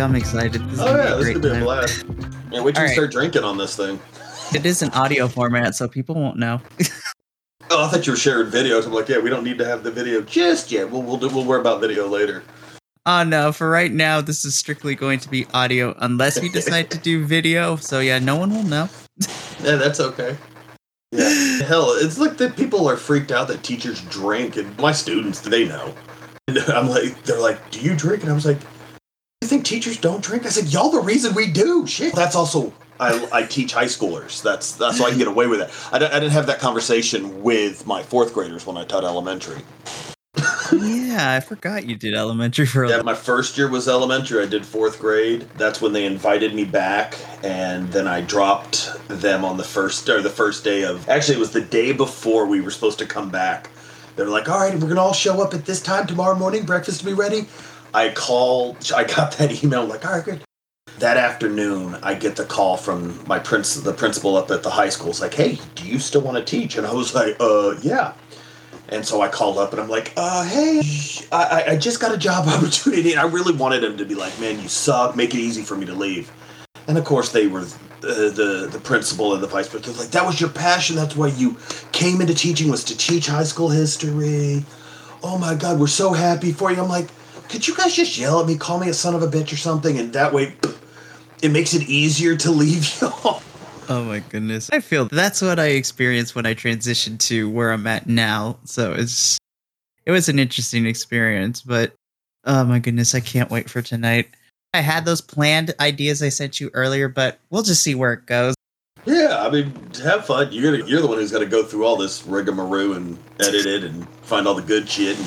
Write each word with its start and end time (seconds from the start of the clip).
I'm 0.00 0.14
excited. 0.14 0.68
This 0.70 0.80
Oh 0.80 0.96
yeah, 0.96 1.14
this 1.14 1.24
great 1.24 1.32
could 1.34 1.42
be 1.42 1.48
a 1.48 1.52
time. 1.52 1.62
blast. 1.62 2.04
Yeah, 2.50 2.62
wait 2.62 2.74
till 2.74 2.82
All 2.82 2.88
you 2.88 2.94
start 2.94 3.10
drinking 3.12 3.44
on 3.44 3.56
this 3.58 3.76
thing. 3.76 3.98
It 4.54 4.64
is 4.64 4.82
an 4.82 4.90
audio 4.90 5.28
format, 5.28 5.74
so 5.74 5.88
people 5.88 6.14
won't 6.14 6.38
know. 6.38 6.60
Oh, 7.68 7.84
I 7.84 7.88
thought 7.88 8.06
you 8.06 8.12
were 8.12 8.16
sharing 8.16 8.48
videos. 8.48 8.86
I'm 8.86 8.92
like, 8.92 9.08
yeah, 9.08 9.18
we 9.18 9.28
don't 9.28 9.42
need 9.42 9.58
to 9.58 9.64
have 9.64 9.82
the 9.82 9.90
video 9.90 10.20
just 10.20 10.70
yet. 10.70 10.88
We'll 10.88 11.02
we'll 11.02 11.16
do, 11.16 11.28
we'll 11.28 11.44
worry 11.44 11.60
about 11.60 11.80
video 11.80 12.06
later. 12.06 12.44
Oh 13.06 13.24
no, 13.24 13.50
for 13.50 13.68
right 13.68 13.90
now, 13.90 14.20
this 14.20 14.44
is 14.44 14.56
strictly 14.56 14.94
going 14.94 15.18
to 15.18 15.28
be 15.28 15.46
audio 15.52 15.92
unless 15.98 16.40
we 16.40 16.48
decide 16.48 16.92
to 16.92 16.98
do 16.98 17.26
video. 17.26 17.74
So 17.74 17.98
yeah, 17.98 18.20
no 18.20 18.36
one 18.36 18.50
will 18.54 18.62
know. 18.62 18.88
Yeah, 19.64 19.74
that's 19.76 19.98
okay. 19.98 20.36
Yeah, 21.10 21.28
hell, 21.66 21.90
it's 21.90 22.18
like 22.18 22.36
that 22.36 22.56
people 22.56 22.88
are 22.88 22.96
freaked 22.96 23.32
out 23.32 23.48
that 23.48 23.64
teachers 23.64 24.00
drink, 24.02 24.56
and 24.56 24.78
my 24.78 24.92
students, 24.92 25.42
do 25.42 25.50
they 25.50 25.66
know. 25.66 25.92
And 26.46 26.58
I'm 26.58 26.88
like, 26.88 27.20
they're 27.24 27.40
like, 27.40 27.70
do 27.72 27.80
you 27.80 27.96
drink? 27.96 28.22
And 28.22 28.30
I 28.30 28.34
was 28.34 28.46
like, 28.46 28.58
think 29.56 29.66
teachers 29.66 29.96
don't 29.98 30.22
drink? 30.22 30.46
I 30.46 30.50
said, 30.50 30.66
y'all 30.72 30.90
the 30.90 31.00
reason 31.00 31.34
we 31.34 31.46
do. 31.50 31.86
Shit. 31.86 32.14
That's 32.14 32.34
also 32.36 32.72
I, 33.00 33.28
I 33.32 33.42
teach 33.44 33.72
high 33.72 33.84
schoolers. 33.86 34.42
That's 34.42 34.72
that's 34.72 35.00
why 35.00 35.06
I 35.06 35.10
can 35.10 35.18
get 35.18 35.28
away 35.28 35.46
with 35.46 35.60
it. 35.60 35.70
I, 35.92 35.96
I 35.96 36.20
didn't 36.20 36.30
have 36.32 36.46
that 36.46 36.58
conversation 36.60 37.42
with 37.42 37.86
my 37.86 38.02
fourth 38.02 38.32
graders 38.34 38.66
when 38.66 38.76
I 38.76 38.84
taught 38.84 39.04
elementary. 39.04 39.62
yeah, 40.72 41.32
I 41.34 41.40
forgot 41.40 41.86
you 41.86 41.96
did 41.96 42.14
elementary 42.14 42.66
for 42.66 42.84
a 42.84 42.88
Yeah, 42.88 42.96
little. 42.96 43.06
my 43.06 43.14
first 43.14 43.56
year 43.56 43.68
was 43.68 43.88
elementary. 43.88 44.42
I 44.42 44.46
did 44.46 44.66
fourth 44.66 44.98
grade. 44.98 45.48
That's 45.56 45.80
when 45.80 45.92
they 45.92 46.04
invited 46.04 46.54
me 46.54 46.64
back, 46.64 47.16
and 47.42 47.90
then 47.92 48.06
I 48.06 48.20
dropped 48.20 48.90
them 49.08 49.44
on 49.44 49.56
the 49.56 49.64
first 49.64 50.08
or 50.08 50.20
the 50.20 50.30
first 50.30 50.64
day 50.64 50.84
of. 50.84 51.08
Actually, 51.08 51.36
it 51.36 51.40
was 51.40 51.52
the 51.52 51.62
day 51.62 51.92
before 51.92 52.46
we 52.46 52.60
were 52.60 52.70
supposed 52.70 52.98
to 52.98 53.06
come 53.06 53.30
back. 53.30 53.70
They 54.16 54.24
were 54.24 54.30
like, 54.30 54.48
"All 54.48 54.58
right, 54.58 54.74
we're 54.78 54.88
gonna 54.88 55.00
all 55.02 55.12
show 55.12 55.42
up 55.42 55.52
at 55.54 55.64
this 55.66 55.80
time 55.82 56.06
tomorrow 56.06 56.34
morning. 56.34 56.64
Breakfast 56.64 57.00
to 57.00 57.06
be 57.06 57.12
ready." 57.12 57.46
I 57.94 58.10
called. 58.10 58.90
I 58.94 59.04
got 59.04 59.32
that 59.38 59.62
email. 59.64 59.84
Like, 59.84 60.04
all 60.04 60.12
right, 60.12 60.24
good. 60.24 60.42
That 60.98 61.16
afternoon, 61.18 61.98
I 62.02 62.14
get 62.14 62.36
the 62.36 62.44
call 62.44 62.76
from 62.76 63.22
my 63.26 63.38
prince, 63.38 63.74
the 63.74 63.92
principal 63.92 64.36
up 64.36 64.50
at 64.50 64.62
the 64.62 64.70
high 64.70 64.88
school. 64.88 65.10
It's 65.10 65.20
like, 65.20 65.34
"Hey, 65.34 65.58
do 65.74 65.86
you 65.86 65.98
still 65.98 66.22
want 66.22 66.38
to 66.38 66.44
teach?" 66.44 66.76
And 66.76 66.86
I 66.86 66.92
was 66.92 67.14
like, 67.14 67.36
"Uh, 67.40 67.74
yeah." 67.82 68.12
And 68.88 69.04
so 69.04 69.20
I 69.20 69.28
called 69.28 69.58
up 69.58 69.72
and 69.72 69.80
I'm 69.80 69.88
like, 69.88 70.12
uh, 70.16 70.44
hey, 70.44 70.80
I, 71.32 71.64
I- 71.70 71.76
just 71.76 71.98
got 72.00 72.14
a 72.14 72.16
job 72.16 72.46
opportunity. 72.48 73.10
And 73.12 73.20
I 73.20 73.24
really 73.26 73.52
wanted 73.52 73.82
him 73.82 73.96
to 73.98 74.04
be 74.04 74.14
like, 74.14 74.38
man, 74.38 74.60
you 74.62 74.68
suck. 74.68 75.16
Make 75.16 75.34
it 75.34 75.38
easy 75.40 75.62
for 75.62 75.76
me 75.76 75.86
to 75.86 75.92
leave. 75.92 76.30
And 76.86 76.96
of 76.96 77.04
course, 77.04 77.32
they 77.32 77.48
were 77.48 77.62
uh, 77.62 77.66
the 78.02 78.68
the 78.70 78.78
principal 78.78 79.34
and 79.34 79.42
the 79.42 79.48
vice 79.48 79.68
principal. 79.68 79.98
Like, 80.00 80.12
that 80.12 80.24
was 80.24 80.40
your 80.40 80.50
passion. 80.50 80.94
That's 80.94 81.16
why 81.16 81.28
you 81.28 81.56
came 81.90 82.20
into 82.20 82.32
teaching 82.34 82.70
was 82.70 82.84
to 82.84 82.96
teach 82.96 83.26
high 83.26 83.42
school 83.42 83.70
history. 83.70 84.64
Oh 85.24 85.36
my 85.36 85.56
God, 85.56 85.80
we're 85.80 85.88
so 85.88 86.12
happy 86.12 86.52
for 86.52 86.70
you. 86.70 86.80
I'm 86.80 86.88
like, 86.88 87.08
could 87.48 87.66
you 87.66 87.76
guys 87.76 87.94
just 87.94 88.18
yell 88.18 88.40
at 88.40 88.46
me, 88.46 88.56
call 88.56 88.78
me 88.78 88.88
a 88.88 88.94
son 88.94 89.14
of 89.14 89.22
a 89.22 89.28
bitch 89.28 89.52
or 89.52 89.56
something? 89.56 89.98
And 89.98 90.12
that 90.12 90.32
way, 90.32 90.54
it 91.42 91.50
makes 91.50 91.74
it 91.74 91.82
easier 91.82 92.36
to 92.36 92.50
leave 92.50 92.98
y'all. 93.00 93.42
Oh 93.88 94.02
my 94.02 94.18
goodness. 94.18 94.68
I 94.70 94.80
feel 94.80 95.06
that's 95.06 95.40
what 95.40 95.60
I 95.60 95.66
experienced 95.66 96.34
when 96.34 96.46
I 96.46 96.54
transitioned 96.54 97.20
to 97.28 97.48
where 97.48 97.72
I'm 97.72 97.86
at 97.86 98.08
now. 98.08 98.58
So 98.64 98.92
it's 98.92 99.38
it 100.04 100.10
was 100.10 100.28
an 100.28 100.38
interesting 100.38 100.86
experience, 100.86 101.62
but 101.62 101.92
oh 102.44 102.64
my 102.64 102.78
goodness, 102.78 103.14
I 103.14 103.20
can't 103.20 103.50
wait 103.50 103.70
for 103.70 103.82
tonight. 103.82 104.28
I 104.74 104.80
had 104.80 105.04
those 105.04 105.20
planned 105.20 105.74
ideas 105.80 106.22
I 106.22 106.28
sent 106.28 106.60
you 106.60 106.70
earlier, 106.74 107.08
but 107.08 107.38
we'll 107.50 107.62
just 107.62 107.82
see 107.82 107.94
where 107.94 108.12
it 108.12 108.26
goes. 108.26 108.54
Yeah, 109.04 109.38
I 109.40 109.50
mean, 109.50 109.72
have 110.02 110.26
fun. 110.26 110.50
You're 110.50 110.72
gonna, 110.72 110.90
you're 110.90 111.00
the 111.00 111.06
one 111.06 111.18
who's 111.18 111.30
got 111.30 111.38
to 111.38 111.46
go 111.46 111.62
through 111.62 111.86
all 111.86 111.96
this 111.96 112.26
rigmarole 112.26 112.94
and 112.94 113.16
edit 113.38 113.66
it 113.66 113.84
and 113.84 114.08
find 114.22 114.48
all 114.48 114.54
the 114.54 114.62
good 114.62 114.88
shit 114.88 115.16
and 115.16 115.26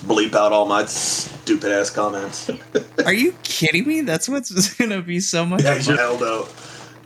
bleep 0.00 0.34
out 0.34 0.52
all 0.52 0.66
my 0.66 0.84
stupid 0.86 1.72
ass 1.72 1.90
comments. 1.90 2.50
Are 3.04 3.12
you 3.12 3.32
kidding 3.42 3.86
me? 3.86 4.00
That's 4.02 4.28
what's 4.28 4.74
gonna 4.78 5.02
be 5.02 5.20
so 5.20 5.44
much 5.44 5.62
yeah, 5.62 5.78
fun. 5.78 5.96
hell 5.96 6.18
no. 6.18 6.48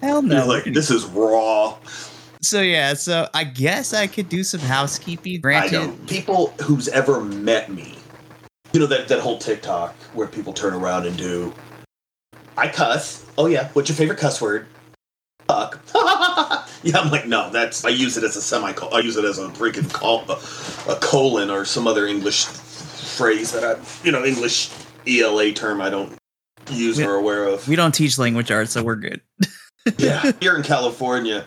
Hell 0.03 0.25
You're 0.25 0.41
no. 0.41 0.47
like, 0.47 0.65
this 0.65 0.91
is 0.91 1.05
raw. 1.07 1.77
So 2.43 2.61
yeah, 2.61 2.93
so 2.95 3.29
I 3.33 3.45
guess 3.45 3.95
I 3.95 4.07
could 4.07 4.29
do 4.29 4.45
some 4.45 4.61
housekeeping. 4.61 5.37
I 5.37 5.39
Granted. 5.39 6.07
People 6.07 6.49
who's 6.63 6.89
ever 6.89 7.21
met 7.23 7.71
me, 7.71 7.97
you 8.73 8.81
know 8.81 8.87
that 8.87 9.09
that 9.09 9.21
whole 9.21 9.39
TikTok 9.39 9.95
where 10.13 10.27
people 10.27 10.53
turn 10.53 10.75
around 10.75 11.07
and 11.07 11.17
do, 11.17 11.55
I 12.59 12.69
cuss. 12.69 13.25
Oh 13.39 13.47
yeah, 13.47 13.71
what's 13.73 13.89
your 13.89 13.97
favorite 13.97 14.19
cuss 14.19 14.43
word? 14.43 14.67
Fuck. 15.49 15.81
yeah, 16.83 16.99
I'm 16.99 17.11
like, 17.11 17.27
no, 17.27 17.51
that's. 17.51 17.85
I 17.85 17.91
use 17.91 18.17
it 18.17 18.25
as 18.25 18.37
a 18.37 18.43
semicolon. 18.43 18.93
I 18.95 18.99
use 19.01 19.17
it 19.17 19.25
as 19.25 19.39
a 19.39 19.49
freaking 19.49 19.91
col- 19.93 20.25
a, 20.29 20.93
a 20.93 20.97
colon 21.01 21.51
or 21.51 21.65
some 21.65 21.87
other 21.87 22.07
English 22.07 22.45
phrase 23.15 23.53
that 23.53 23.65
I, 23.65 23.77
you 24.05 24.13
know, 24.13 24.25
English 24.25 24.71
ELA 25.07 25.53
term 25.53 25.81
I 25.81 25.91
don't 25.91 26.13
use 26.71 26.99
We- 26.99 27.05
or 27.05 27.15
aware 27.15 27.45
of. 27.45 27.67
we 27.69 27.77
don't 27.77 27.95
teach 27.95 28.19
language 28.19 28.51
arts, 28.51 28.73
so 28.73 28.83
we're 28.83 28.97
good. 28.97 29.21
yeah, 29.99 30.33
here 30.41 30.57
in 30.57 30.63
California. 30.63 31.47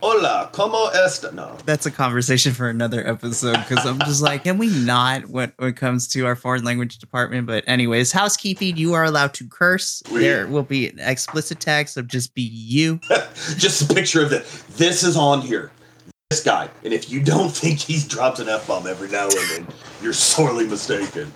Hola, 0.00 0.48
como 0.52 0.86
esta? 0.94 1.32
No, 1.32 1.56
That's 1.66 1.84
a 1.84 1.90
conversation 1.90 2.52
for 2.52 2.68
another 2.68 3.04
episode 3.04 3.56
because 3.66 3.84
I'm 3.84 3.98
just 4.00 4.22
like, 4.22 4.44
can 4.44 4.56
we 4.56 4.68
not 4.84 5.26
when, 5.28 5.52
when 5.56 5.70
it 5.70 5.76
comes 5.76 6.06
to 6.08 6.24
our 6.24 6.36
foreign 6.36 6.62
language 6.62 6.98
department? 6.98 7.48
But 7.48 7.64
anyways, 7.66 8.12
housekeeping, 8.12 8.76
you 8.76 8.94
are 8.94 9.02
allowed 9.02 9.34
to 9.34 9.48
curse. 9.48 10.00
We- 10.12 10.20
There 10.20 10.46
will 10.46 10.62
be 10.62 10.88
an 10.88 11.00
explicit 11.00 11.58
text 11.58 11.96
of 11.96 12.06
just 12.06 12.32
be 12.34 12.42
you. 12.42 13.00
just 13.56 13.90
a 13.90 13.92
picture 13.92 14.22
of 14.22 14.30
the. 14.30 14.38
This 14.76 15.02
is 15.02 15.16
on 15.16 15.40
here. 15.40 15.72
This 16.30 16.42
guy, 16.42 16.68
and 16.84 16.92
if 16.92 17.10
you 17.10 17.22
don't 17.22 17.48
think 17.56 17.78
he 17.78 18.06
drops 18.06 18.38
an 18.38 18.50
f 18.50 18.66
bomb 18.66 18.86
every 18.86 19.08
now 19.08 19.28
and 19.28 19.50
then, 19.50 19.66
you're 20.02 20.12
sorely 20.12 20.66
mistaken. 20.66 21.32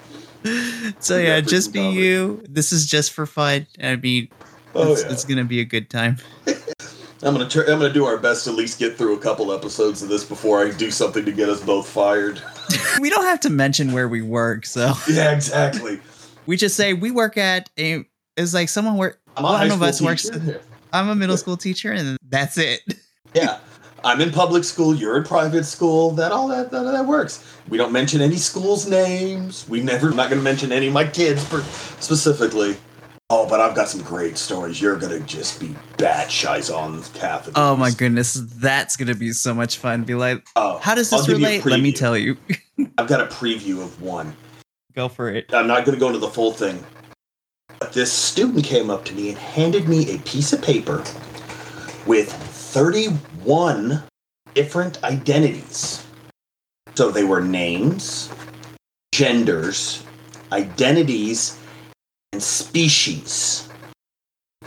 So 0.99 1.17
Yeah, 1.17 1.41
just 1.41 1.73
be 1.73 1.81
you. 1.81 2.45
This 2.47 2.73
is 2.73 2.85
just 2.85 3.13
for 3.13 3.25
fun. 3.25 3.67
I 3.83 3.97
mean, 3.97 4.29
Oh 4.75 4.93
it's, 4.93 5.03
yeah, 5.03 5.13
it's 5.13 5.25
gonna 5.25 5.45
be 5.45 5.61
a 5.61 5.65
good 5.65 5.89
time. 5.89 6.19
I'm 7.23 7.33
gonna 7.33 7.49
tr- 7.49 7.63
I'm 7.63 7.79
gonna 7.79 7.91
do 7.91 8.05
our 8.05 8.19
best 8.19 8.45
to 8.45 8.51
at 8.51 8.57
least 8.57 8.79
get 8.79 8.99
through 8.99 9.17
a 9.17 9.19
couple 9.19 9.51
episodes 9.51 10.03
of 10.03 10.11
this 10.11 10.25
before 10.25 10.63
I 10.63 10.71
do 10.73 10.91
something 10.91 11.25
to 11.25 11.33
get 11.33 11.49
us 11.49 11.63
both 11.63 11.89
fired. 11.89 12.43
we 13.01 13.09
don't 13.09 13.25
have 13.25 13.41
to 13.41 13.51
mention 13.51 13.93
where 13.93 14.09
we 14.09 14.21
work, 14.21 14.67
so 14.67 14.93
yeah, 15.09 15.33
exactly. 15.33 16.01
we 16.45 16.59
just 16.59 16.77
say 16.77 16.93
we 16.93 17.11
work 17.11 17.39
at 17.39 17.71
a. 17.79 18.05
It's 18.37 18.53
like 18.53 18.69
someone 18.69 18.99
work. 18.99 19.19
I'm 19.39 19.45
One 19.45 19.71
of 19.71 19.83
us 19.83 20.03
works. 20.03 20.29
I'm 20.93 21.09
a 21.09 21.15
middle 21.15 21.39
school 21.39 21.57
teacher, 21.57 21.93
and 21.93 22.19
that's 22.29 22.59
it. 22.59 22.83
Yeah, 23.33 23.59
I'm 24.05 24.21
in 24.21 24.31
public 24.33 24.65
school. 24.65 24.95
You're 24.95 25.17
in 25.17 25.25
private 25.25 25.65
school. 25.65 26.11
That 26.13 26.33
all 26.33 26.49
that 26.49 26.71
that, 26.71 26.83
that 26.83 27.07
works. 27.07 27.45
We 27.69 27.79
don't 27.79 27.93
mention 27.93 28.21
any 28.21 28.37
schools' 28.37 28.89
names. 28.89 29.69
We 29.69 29.83
never. 29.83 30.11
I'm 30.11 30.17
not 30.17 30.31
gonna 30.31 30.43
mention 30.43 30.73
any 30.73 30.89
of 30.89 30.93
my 30.93 31.05
kids 31.05 31.45
per, 31.45 31.63
specifically. 32.01 32.77
Oh, 33.31 33.49
but 33.49 33.61
I've 33.61 33.75
got 33.75 33.89
some 33.89 34.03
great 34.03 34.37
stories. 34.37 34.81
You're 34.81 34.99
gonna 34.99 35.21
just 35.21 35.61
be 35.61 35.75
bat 35.97 36.31
shies 36.31 36.69
on 36.69 36.99
of 36.99 37.53
Oh 37.55 37.77
my 37.77 37.91
goodness, 37.91 38.35
that's 38.35 38.97
gonna 38.97 39.15
be 39.15 39.33
so 39.33 39.55
much 39.55 39.79
fun. 39.79 40.05
Be 40.05 40.15
like, 40.15 40.45
Oh, 40.57 40.79
how 40.79 40.95
does 40.95 41.11
this 41.11 41.27
give 41.27 41.41
you 41.41 41.47
a 41.47 41.49
relate? 41.49 41.65
Let 41.65 41.81
me 41.81 41.93
tell 41.93 42.17
you. 42.17 42.37
I've 42.99 43.09
got 43.09 43.21
a 43.21 43.27
preview 43.27 43.83
of 43.83 44.03
one. 44.03 44.37
Go 44.95 45.09
for 45.09 45.31
it. 45.31 45.53
I'm 45.55 45.67
not 45.67 45.85
going 45.85 45.97
to 45.97 46.01
go 46.01 46.09
into 46.09 46.19
the 46.19 46.29
full 46.29 46.53
thing. 46.53 46.85
But 47.79 47.93
this 47.93 48.13
student 48.13 48.65
came 48.65 48.91
up 48.91 49.05
to 49.07 49.15
me 49.15 49.31
and 49.31 49.39
handed 49.39 49.89
me 49.89 50.15
a 50.15 50.19
piece 50.21 50.53
of 50.53 50.61
paper 50.61 51.03
with 52.07 52.31
31 53.43 54.03
different 54.55 55.03
identities. 55.03 56.05
So 56.95 57.11
they 57.11 57.25
were 57.25 57.41
names, 57.41 58.31
genders, 59.13 60.05
identities, 60.53 61.59
and 62.33 62.43
species. 62.43 63.69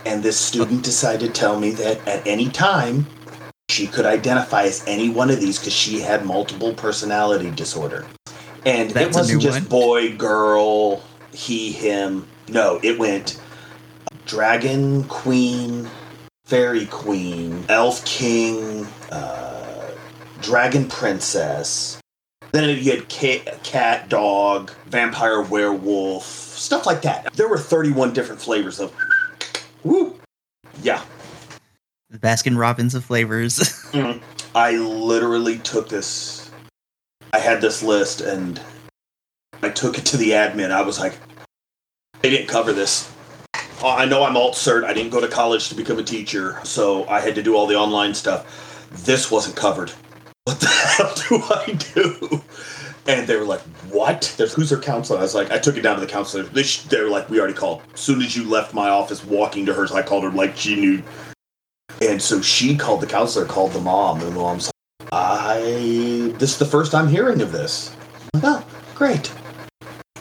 And 0.04 0.22
this 0.22 0.38
student 0.38 0.84
decided 0.84 1.34
to 1.34 1.40
tell 1.40 1.58
me 1.58 1.70
that 1.70 2.06
at 2.06 2.26
any 2.26 2.48
time 2.48 3.06
she 3.70 3.86
could 3.86 4.06
identify 4.06 4.64
as 4.64 4.84
any 4.86 5.08
one 5.08 5.30
of 5.30 5.40
these 5.40 5.58
because 5.58 5.72
she 5.72 6.00
had 6.00 6.24
multiple 6.24 6.74
personality 6.74 7.50
disorder. 7.50 8.06
And 8.64 8.90
That's 8.90 9.08
it 9.08 9.14
wasn't 9.14 9.42
just 9.42 9.60
one? 9.60 9.68
boy, 9.68 10.16
girl, 10.16 11.02
he, 11.32 11.72
him. 11.72 12.26
No, 12.48 12.80
it 12.82 12.98
went 12.98 13.40
dragon, 14.26 15.04
queen, 15.04 15.88
fairy 16.46 16.86
queen, 16.86 17.64
elf 17.68 18.04
king, 18.04 18.86
uh, 19.10 19.90
dragon 20.40 20.88
princess. 20.88 22.00
Then 22.52 22.78
you 22.78 22.92
had 22.92 23.08
cat, 23.08 23.62
cat, 23.64 24.08
dog, 24.08 24.70
vampire, 24.86 25.42
werewolf, 25.42 26.24
stuff 26.24 26.86
like 26.86 27.02
that. 27.02 27.34
There 27.34 27.48
were 27.48 27.58
31 27.58 28.12
different 28.12 28.40
flavors 28.40 28.80
of. 28.80 28.94
Woo! 29.84 30.18
Yeah. 30.82 31.02
The 32.10 32.18
Baskin 32.18 32.56
Robbins 32.56 32.94
of 32.94 33.04
flavors. 33.04 33.60
I 34.54 34.76
literally 34.76 35.58
took 35.58 35.88
this. 35.88 36.50
I 37.32 37.40
had 37.40 37.60
this 37.60 37.82
list 37.82 38.20
and 38.20 38.60
I 39.62 39.68
took 39.70 39.98
it 39.98 40.06
to 40.06 40.16
the 40.16 40.30
admin. 40.30 40.70
I 40.70 40.82
was 40.82 40.98
like, 40.98 41.14
they 42.22 42.30
didn't 42.30 42.48
cover 42.48 42.72
this. 42.72 43.12
Uh, 43.82 43.94
I 43.94 44.06
know 44.06 44.24
I'm 44.24 44.36
alt 44.36 44.54
cert. 44.54 44.84
I 44.84 44.92
didn't 44.92 45.10
go 45.10 45.20
to 45.20 45.28
college 45.28 45.68
to 45.68 45.74
become 45.74 45.98
a 45.98 46.02
teacher, 46.02 46.58
so 46.64 47.06
I 47.08 47.20
had 47.20 47.34
to 47.34 47.42
do 47.42 47.56
all 47.56 47.66
the 47.66 47.76
online 47.76 48.14
stuff. 48.14 48.88
This 49.04 49.30
wasn't 49.30 49.56
covered. 49.56 49.90
What 50.44 50.60
the 50.60 50.66
hell 50.68 51.14
do 51.28 51.42
I 51.54 51.72
do? 51.94 52.42
And 53.06 53.26
they 53.26 53.36
were 53.36 53.44
like, 53.44 53.60
"What? 53.90 54.34
There's 54.36 54.54
who's 54.54 54.70
her 54.70 54.78
counselor?" 54.78 55.18
I 55.18 55.22
was 55.22 55.34
like, 55.34 55.50
I 55.50 55.58
took 55.58 55.76
it 55.76 55.82
down 55.82 55.96
to 55.96 56.00
the 56.00 56.10
counselor. 56.10 56.44
They, 56.44 56.62
sh- 56.62 56.82
they 56.82 57.00
were 57.00 57.10
like, 57.10 57.28
"We 57.28 57.38
already 57.38 57.54
called." 57.54 57.82
As 57.94 58.00
soon 58.00 58.22
as 58.22 58.36
you 58.36 58.48
left 58.48 58.72
my 58.72 58.88
office, 58.88 59.24
walking 59.24 59.66
to 59.66 59.74
hers, 59.74 59.92
I 59.92 60.02
called 60.02 60.24
her 60.24 60.30
like 60.30 60.56
she 60.56 60.76
knew. 60.76 61.02
And 62.00 62.20
so 62.20 62.40
she 62.40 62.76
called 62.76 63.00
the 63.00 63.06
counselor, 63.06 63.44
called 63.46 63.72
the 63.72 63.80
mom, 63.80 64.20
and 64.20 64.28
the 64.28 64.34
mom's 64.34 64.70
like, 65.00 65.10
"I 65.12 65.60
this 66.38 66.52
is 66.52 66.58
the 66.58 66.66
first 66.66 66.94
I'm 66.94 67.08
hearing 67.08 67.42
of 67.42 67.52
this." 67.52 67.94
Like, 68.34 68.44
oh, 68.46 68.66
great. 68.94 69.32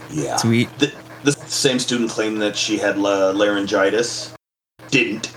Yeah. 0.10 0.38
Sweet. 0.38 0.70
The, 0.80 0.94
the 1.26 1.32
same 1.32 1.80
student 1.80 2.10
claimed 2.12 2.42
that 2.42 2.56
she 2.56 2.78
had 2.78 2.98
la- 2.98 3.32
laryngitis. 3.32 4.34
Didn't. 4.90 5.32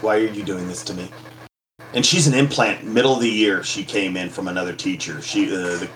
Why 0.00 0.16
are 0.16 0.26
you 0.26 0.42
doing 0.42 0.66
this 0.68 0.82
to 0.84 0.94
me? 0.94 1.10
And 1.94 2.04
she's 2.04 2.26
an 2.26 2.34
implant. 2.34 2.84
Middle 2.84 3.14
of 3.14 3.20
the 3.20 3.30
year, 3.30 3.62
she 3.62 3.84
came 3.84 4.16
in 4.16 4.28
from 4.28 4.48
another 4.48 4.74
teacher. 4.74 5.22
She, 5.22 5.46
uh, 5.46 5.78
the, 5.78 5.88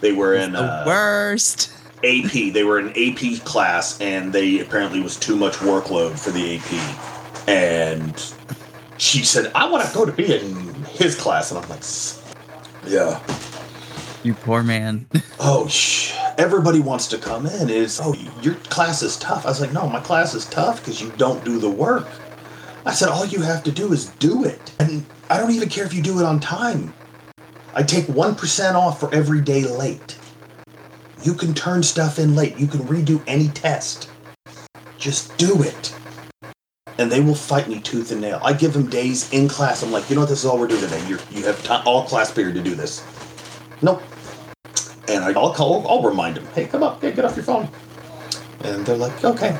they 0.00 0.12
were 0.12 0.34
in 0.34 0.52
the 0.52 0.60
uh, 0.60 0.84
worst. 0.86 1.72
AP. 2.04 2.52
They 2.52 2.64
were 2.64 2.78
in 2.80 2.88
AP 2.90 3.44
class, 3.44 4.00
and 4.00 4.32
they 4.32 4.58
apparently 4.58 5.00
was 5.00 5.16
too 5.16 5.36
much 5.36 5.54
workload 5.56 6.18
for 6.18 6.30
the 6.30 6.56
AP. 6.56 7.48
And 7.48 8.34
she 8.98 9.22
said, 9.22 9.52
"I 9.54 9.70
want 9.70 9.86
to 9.86 9.94
go 9.94 10.04
to 10.04 10.12
be 10.12 10.34
in 10.34 10.74
his 10.84 11.14
class," 11.14 11.50
and 11.50 11.62
I'm 11.62 11.68
like, 11.68 11.82
"Yeah." 12.86 13.20
You 14.22 14.34
poor 14.34 14.62
man. 14.62 15.06
Oh, 15.42 15.66
sh- 15.68 16.14
everybody 16.36 16.80
wants 16.80 17.08
to 17.08 17.16
come 17.16 17.46
in. 17.46 17.70
Is 17.70 17.98
oh, 18.02 18.14
your 18.42 18.56
class 18.56 19.00
is 19.00 19.16
tough. 19.16 19.46
I 19.46 19.48
was 19.48 19.58
like, 19.58 19.72
no, 19.72 19.88
my 19.88 20.00
class 20.00 20.34
is 20.34 20.44
tough 20.44 20.80
because 20.80 21.00
you 21.00 21.10
don't 21.16 21.42
do 21.46 21.58
the 21.58 21.70
work. 21.70 22.06
I 22.84 22.92
said, 22.92 23.08
all 23.08 23.24
you 23.24 23.40
have 23.40 23.62
to 23.64 23.72
do 23.72 23.94
is 23.94 24.10
do 24.18 24.44
it, 24.44 24.74
and 24.78 25.06
I 25.30 25.38
don't 25.38 25.50
even 25.52 25.70
care 25.70 25.86
if 25.86 25.94
you 25.94 26.02
do 26.02 26.18
it 26.20 26.26
on 26.26 26.38
time. 26.38 26.92
I 27.74 27.82
take 27.82 28.06
one 28.06 28.34
percent 28.34 28.76
off 28.76 29.00
for 29.00 29.12
every 29.14 29.40
day 29.40 29.62
late. 29.64 30.18
You 31.22 31.32
can 31.32 31.54
turn 31.54 31.82
stuff 31.82 32.18
in 32.18 32.34
late. 32.36 32.58
You 32.58 32.66
can 32.66 32.80
redo 32.80 33.22
any 33.26 33.48
test. 33.48 34.10
Just 34.98 35.34
do 35.38 35.62
it. 35.62 35.94
And 36.98 37.10
they 37.10 37.20
will 37.20 37.34
fight 37.34 37.66
me 37.66 37.80
tooth 37.80 38.12
and 38.12 38.20
nail. 38.20 38.40
I 38.44 38.52
give 38.52 38.74
them 38.74 38.90
days 38.90 39.32
in 39.32 39.48
class. 39.48 39.82
I'm 39.82 39.90
like, 39.90 40.10
you 40.10 40.16
know 40.16 40.22
what? 40.22 40.28
This 40.28 40.40
is 40.40 40.44
all 40.44 40.58
we're 40.58 40.66
doing 40.66 40.82
today. 40.82 41.02
You're, 41.08 41.20
you 41.30 41.46
have 41.46 41.82
all 41.86 42.04
class 42.04 42.30
period 42.30 42.56
to 42.56 42.62
do 42.62 42.74
this. 42.74 43.02
Nope. 43.80 44.02
And 45.10 45.24
I- 45.24 45.32
I'll 45.38 45.52
call, 45.52 45.86
I'll 45.88 46.02
remind 46.02 46.36
them, 46.36 46.46
hey, 46.54 46.66
come 46.66 46.82
up, 46.82 47.00
hey, 47.02 47.10
get 47.12 47.24
off 47.24 47.34
your 47.36 47.44
phone. 47.44 47.68
And 48.62 48.86
they're 48.86 48.96
like, 48.96 49.24
okay. 49.24 49.58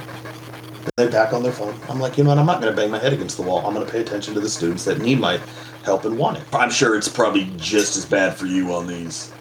They're 0.97 1.11
back 1.11 1.33
on 1.33 1.43
their 1.43 1.53
phone. 1.53 1.75
I'm 1.89 1.99
like, 1.99 2.17
you 2.17 2.25
know 2.25 2.31
what? 2.31 2.39
I'm 2.39 2.47
not 2.47 2.61
going 2.61 2.73
to 2.73 2.77
bang 2.81 2.91
my 2.91 2.99
head 2.99 3.13
against 3.13 3.37
the 3.37 3.43
wall. 3.43 3.67
I'm 3.67 3.75
going 3.75 3.85
to 3.85 3.91
pay 3.91 4.01
attention 4.01 4.35
to 4.35 4.41
the 4.41 4.49
students 4.49 4.85
that 4.85 5.01
need 5.01 5.19
my 5.19 5.41
help 5.85 6.05
and 6.05 6.17
want 6.17 6.39
it. 6.39 6.45
I'm 6.53 6.71
sure 6.71 6.97
it's 6.97 7.09
probably 7.09 7.51
just 7.57 7.97
as 7.97 8.05
bad 8.05 8.35
for 8.37 8.47
you 8.47 8.73
on 8.73 8.87
these. 8.87 9.33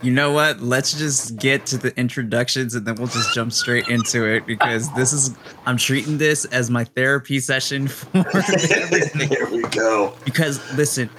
You 0.00 0.12
know 0.12 0.30
what? 0.30 0.60
Let's 0.60 0.96
just 0.96 1.38
get 1.38 1.66
to 1.66 1.76
the 1.78 1.98
introductions 1.98 2.74
and 2.76 2.86
then 2.86 2.94
we'll 2.94 3.08
just 3.08 3.34
jump 3.34 3.52
straight 3.52 3.88
into 3.88 4.24
it 4.24 4.46
because 4.46 4.92
this 4.94 5.12
is 5.12 5.34
I'm 5.66 5.76
treating 5.76 6.18
this 6.18 6.44
as 6.46 6.70
my 6.70 6.84
therapy 6.84 7.40
session 7.40 7.88
for 7.88 8.18
everything. 8.24 9.28
there 9.28 9.46
we 9.50 9.62
go. 9.62 10.14
Because 10.24 10.60
listen, 10.74 11.10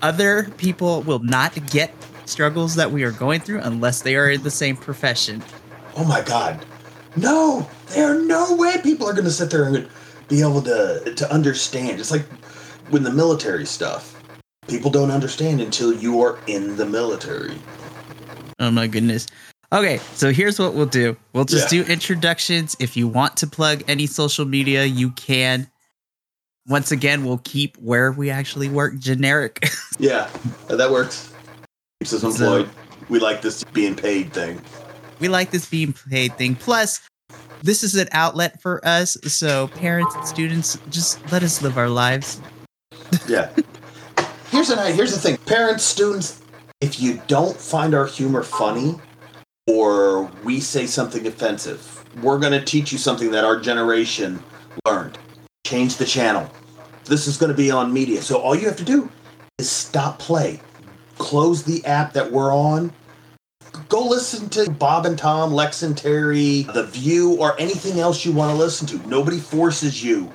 other 0.00 0.44
people 0.56 1.02
will 1.02 1.18
not 1.18 1.66
get 1.66 1.92
struggles 2.24 2.74
that 2.76 2.90
we 2.90 3.02
are 3.04 3.10
going 3.12 3.40
through 3.40 3.60
unless 3.60 4.02
they 4.02 4.16
are 4.16 4.30
in 4.30 4.42
the 4.42 4.50
same 4.50 4.76
profession. 4.76 5.42
Oh 5.96 6.04
my 6.04 6.20
God. 6.22 6.64
No, 7.16 7.68
there 7.90 8.10
are 8.16 8.20
no 8.20 8.54
way 8.56 8.76
people 8.82 9.06
are 9.08 9.12
going 9.12 9.24
to 9.24 9.30
sit 9.30 9.50
there 9.50 9.64
and 9.64 9.88
be 10.28 10.40
able 10.40 10.62
to 10.62 11.14
to 11.14 11.32
understand. 11.32 12.00
It's 12.00 12.10
like 12.10 12.24
when 12.90 13.02
the 13.02 13.12
military 13.12 13.66
stuff. 13.66 14.10
People 14.66 14.90
don't 14.90 15.10
understand 15.10 15.60
until 15.60 15.92
you 15.92 16.22
are 16.22 16.38
in 16.46 16.76
the 16.76 16.86
military. 16.86 17.58
Oh 18.58 18.70
my 18.70 18.86
goodness. 18.86 19.26
Okay, 19.72 19.98
so 20.14 20.32
here's 20.32 20.58
what 20.58 20.72
we'll 20.74 20.86
do. 20.86 21.16
We'll 21.32 21.44
just 21.44 21.70
Yeah. 21.72 21.82
do 21.84 21.92
introductions. 21.92 22.74
If 22.80 22.96
you 22.96 23.06
want 23.06 23.36
to 23.38 23.46
plug 23.46 23.82
any 23.88 24.06
social 24.06 24.44
media, 24.46 24.84
you 24.84 25.10
can. 25.10 25.68
Once 26.66 26.90
again, 26.92 27.24
we'll 27.26 27.38
keep 27.44 27.76
where 27.76 28.10
we 28.10 28.30
actually 28.30 28.68
work 28.68 28.98
generic. 28.98 29.68
Yeah, 29.98 30.28
that 30.68 30.90
works. 30.90 31.30
Keeps 32.04 32.22
us 32.22 32.38
employed. 32.38 32.68
we 33.08 33.18
like 33.18 33.40
this 33.40 33.64
being 33.64 33.96
paid 33.96 34.30
thing. 34.34 34.60
we 35.20 35.28
like 35.28 35.50
this 35.50 35.64
being 35.64 35.94
paid 36.10 36.36
thing. 36.36 36.54
Plus, 36.54 37.00
this 37.62 37.82
is 37.82 37.94
an 37.96 38.08
outlet 38.12 38.60
for 38.60 38.86
us. 38.86 39.16
So, 39.22 39.68
parents 39.68 40.14
and 40.14 40.26
students, 40.28 40.78
just 40.90 41.18
let 41.32 41.42
us 41.42 41.62
live 41.62 41.78
our 41.78 41.88
lives. 41.88 42.42
Yeah. 43.26 43.48
here's 44.50 44.68
an 44.68 44.94
here's 44.94 45.14
the 45.14 45.18
thing, 45.18 45.38
parents, 45.46 45.82
students. 45.82 46.42
If 46.82 47.00
you 47.00 47.22
don't 47.26 47.56
find 47.56 47.94
our 47.94 48.04
humor 48.06 48.42
funny, 48.42 48.96
or 49.66 50.24
we 50.42 50.60
say 50.60 50.84
something 50.86 51.26
offensive, 51.26 52.04
we're 52.22 52.38
going 52.38 52.52
to 52.52 52.62
teach 52.62 52.92
you 52.92 52.98
something 52.98 53.30
that 53.30 53.44
our 53.44 53.58
generation 53.58 54.42
learned. 54.84 55.16
Change 55.66 55.96
the 55.96 56.04
channel. 56.04 56.50
This 57.06 57.26
is 57.26 57.38
going 57.38 57.50
to 57.50 57.56
be 57.56 57.70
on 57.70 57.94
media, 57.94 58.20
so 58.20 58.38
all 58.38 58.54
you 58.54 58.66
have 58.66 58.76
to 58.76 58.84
do 58.84 59.10
is 59.58 59.70
stop 59.70 60.18
play, 60.18 60.60
close 61.18 61.62
the 61.62 61.84
app 61.84 62.12
that 62.12 62.30
we're 62.30 62.54
on. 62.54 62.92
Go 63.88 64.06
listen 64.06 64.48
to 64.50 64.70
Bob 64.70 65.06
and 65.06 65.18
Tom, 65.18 65.52
Lex 65.52 65.82
and 65.82 65.96
Terry, 65.96 66.62
The 66.62 66.84
View, 66.84 67.34
or 67.34 67.58
anything 67.60 68.00
else 68.00 68.24
you 68.24 68.32
want 68.32 68.50
to 68.52 68.56
listen 68.56 68.86
to. 68.88 69.08
Nobody 69.08 69.38
forces 69.38 70.02
you 70.02 70.32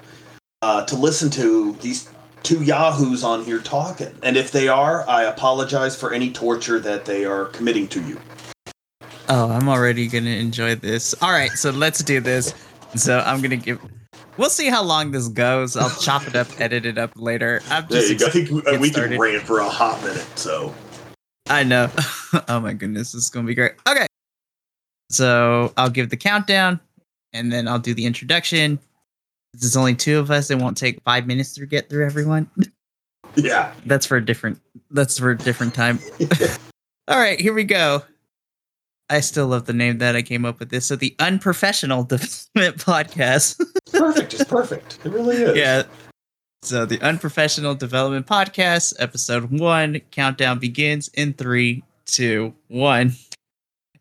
uh, 0.62 0.86
to 0.86 0.96
listen 0.96 1.30
to 1.32 1.74
these 1.82 2.10
two 2.44 2.64
yahoos 2.64 3.24
on 3.24 3.44
here 3.44 3.60
talking. 3.60 4.14
And 4.24 4.38
if 4.38 4.52
they 4.52 4.68
are, 4.68 5.08
I 5.08 5.24
apologize 5.24 5.96
for 5.96 6.14
any 6.14 6.32
torture 6.32 6.80
that 6.80 7.06
they 7.06 7.26
are 7.26 7.46
committing 7.46 7.88
to 7.90 8.04
you. 8.04 8.20
Oh, 9.30 9.50
I'm 9.50 9.70
already 9.70 10.08
going 10.08 10.26
to 10.26 10.36
enjoy 10.36 10.76
this. 10.76 11.14
All 11.22 11.32
right, 11.32 11.52
so 11.52 11.70
let's 11.70 12.04
do 12.04 12.20
this. 12.20 12.54
So, 12.96 13.20
I'm 13.20 13.42
going 13.42 13.52
to 13.52 13.58
give. 13.58 13.80
We'll 14.40 14.50
see 14.50 14.70
how 14.70 14.84
long 14.84 15.12
this 15.12 15.28
goes. 15.28 15.76
I'll 15.76 15.94
chop 16.00 16.26
it 16.26 16.34
up, 16.34 16.48
edit 16.62 16.86
it 16.86 16.98
up 16.98 17.12
later. 17.18 17.62
I'm 17.70 17.90
just. 17.90 18.24
I 18.24 18.30
think 18.30 18.50
we, 18.50 18.62
uh, 18.64 18.80
we 18.80 18.90
can 18.90 19.20
rant 19.20 19.44
for 19.44 19.60
a 19.60 19.68
hot 19.68 20.02
minute. 20.02 20.26
So 20.40 20.74
I 21.50 21.66
know. 21.66 21.92
oh 22.48 22.62
my 22.62 22.72
goodness, 22.72 23.12
this 23.12 23.24
is 23.24 23.30
gonna 23.30 23.46
be 23.46 23.54
great. 23.54 23.74
Okay. 23.86 24.08
So 25.10 25.74
I'll 25.76 25.90
give 25.90 26.10
the 26.10 26.16
countdown 26.16 26.80
and 27.34 27.52
then 27.52 27.68
I'll 27.68 27.80
do 27.80 27.94
the 27.94 28.06
introduction. 28.06 28.80
There's 29.56 29.76
only 29.76 29.96
two 29.96 30.20
of 30.20 30.32
us, 30.32 30.50
it 30.50 30.58
won't 30.58 30.78
take 30.78 31.02
five 31.04 31.28
minutes 31.28 31.54
to 31.56 31.66
get 31.66 31.90
through 31.90 32.06
everyone. 32.06 32.50
yeah, 33.36 33.74
That's 33.86 34.06
for 34.06 34.16
a 34.16 34.26
different 34.26 34.62
that's 34.90 35.20
for 35.20 35.32
a 35.32 35.38
different 35.38 35.74
time. 35.74 36.00
All 37.10 37.20
right, 37.20 37.42
here 37.42 37.54
we 37.54 37.66
go. 37.66 38.04
I 39.12 39.22
still 39.22 39.48
love 39.48 39.66
the 39.66 39.74
name 39.74 39.98
that 39.98 40.16
I 40.16 40.22
came 40.22 40.46
up 40.46 40.60
with 40.60 40.70
this. 40.70 40.86
So 40.86 40.96
the 40.96 41.16
unprofessional 41.18 42.04
development 42.04 42.78
podcast. 42.78 43.60
perfect. 43.92 44.34
It's 44.36 44.44
perfect. 44.44 45.00
It 45.04 45.12
really 45.12 45.38
is. 45.38 45.58
yeah. 45.58 45.84
So 46.62 46.86
the 46.86 47.02
unprofessional 47.02 47.74
development 47.74 48.28
podcast, 48.28 48.94
episode 49.00 49.50
one, 49.50 50.02
countdown 50.12 50.60
begins 50.60 51.08
in 51.16 51.34
three, 51.34 51.84
two, 52.06 52.54
one. 52.68 53.14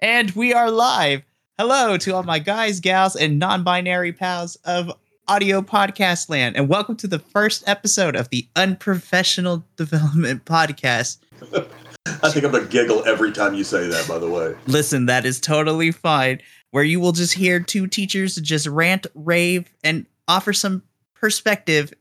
And 0.01 0.31
we 0.33 0.53
are 0.53 0.71
live. 0.71 1.23
Hello 1.57 1.97
to 1.97 2.15
all 2.15 2.23
my 2.23 2.39
guys, 2.39 2.81
gals, 2.81 3.17
and 3.17 3.39
non-binary 3.39 4.13
pals 4.13 4.57
of 4.65 4.93
audio 5.27 5.63
podcast 5.63 6.29
land, 6.29 6.57
and 6.57 6.69
welcome 6.69 6.97
to 6.97 7.07
the 7.07 7.19
first 7.19 7.63
episode 7.67 8.15
of 8.15 8.29
the 8.29 8.47
unprofessional 8.57 9.65
development 9.77 10.45
podcast. 10.45 11.19
I 12.23 12.31
think 12.31 12.45
I'm 12.45 12.53
gonna 12.53 12.67
giggle 12.67 13.05
every 13.07 13.33
time 13.33 13.55
you 13.55 13.65
say 13.65 13.87
that. 13.89 14.07
By 14.09 14.19
the 14.19 14.29
way. 14.29 14.55
Listen, 14.67 15.07
that 15.07 15.25
is 15.25 15.41
totally 15.41 15.91
fine. 15.93 16.41
Where 16.71 16.85
you 16.85 17.01
will 17.01 17.13
just 17.13 17.33
hear 17.35 17.61
two 17.61 17.87
teachers 17.87 18.37
just 18.37 18.67
rant, 18.67 19.07
rave, 19.15 19.71
and 19.83 20.07
offer 20.27 20.53
some 20.53 20.83
perspective 21.15 21.93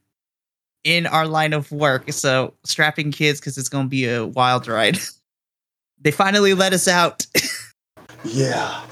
in 0.83 1.05
our 1.05 1.25
line 1.27 1.53
of 1.53 1.71
work. 1.71 2.11
So, 2.11 2.53
strapping 2.63 3.11
kids 3.11 3.39
because 3.39 3.57
it's 3.57 3.69
going 3.69 3.85
to 3.85 3.89
be 3.89 4.05
a 4.07 4.25
wild 4.25 4.67
ride. 4.67 4.99
they 6.01 6.11
finally 6.11 6.53
let 6.53 6.73
us 6.73 6.87
out. 6.87 7.25
Yeah. 8.23 8.83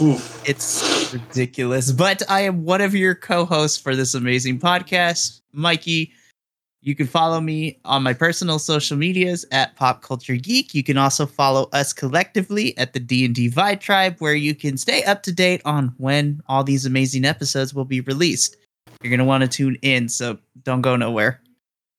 Oof. 0.00 0.42
it's 0.48 1.12
ridiculous. 1.12 1.92
But 1.92 2.22
I 2.30 2.42
am 2.42 2.64
one 2.64 2.80
of 2.80 2.94
your 2.94 3.14
co 3.14 3.44
hosts 3.44 3.76
for 3.76 3.94
this 3.94 4.14
amazing 4.14 4.60
podcast, 4.60 5.40
Mikey. 5.52 6.12
You 6.82 6.94
can 6.94 7.06
follow 7.06 7.40
me 7.42 7.78
on 7.84 8.02
my 8.02 8.14
personal 8.14 8.58
social 8.58 8.96
medias 8.96 9.44
at 9.52 9.76
Pop 9.76 10.00
Culture 10.00 10.36
Geek. 10.36 10.74
You 10.74 10.82
can 10.82 10.96
also 10.96 11.26
follow 11.26 11.68
us 11.74 11.92
collectively 11.92 12.76
at 12.78 12.94
the 12.94 13.00
D&D 13.00 13.50
Vibe 13.50 13.80
Tribe 13.80 14.16
where 14.18 14.34
you 14.34 14.54
can 14.54 14.78
stay 14.78 15.04
up 15.04 15.22
to 15.24 15.32
date 15.32 15.60
on 15.66 15.94
when 15.98 16.40
all 16.48 16.64
these 16.64 16.86
amazing 16.86 17.26
episodes 17.26 17.74
will 17.74 17.84
be 17.84 18.00
released. 18.00 18.56
You're 19.02 19.10
going 19.10 19.18
to 19.18 19.26
want 19.26 19.42
to 19.42 19.48
tune 19.48 19.76
in, 19.82 20.08
so 20.08 20.38
don't 20.62 20.80
go 20.80 20.96
nowhere. 20.96 21.42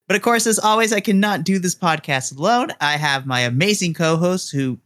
But 0.08 0.16
of 0.16 0.24
course, 0.24 0.48
as 0.48 0.58
always, 0.58 0.92
I 0.92 1.00
cannot 1.00 1.44
do 1.44 1.60
this 1.60 1.76
podcast 1.76 2.36
alone. 2.36 2.72
I 2.82 2.98
have 2.98 3.28
my 3.28 3.42
amazing 3.42 3.94
co-host 3.94 4.52
who 4.52 4.80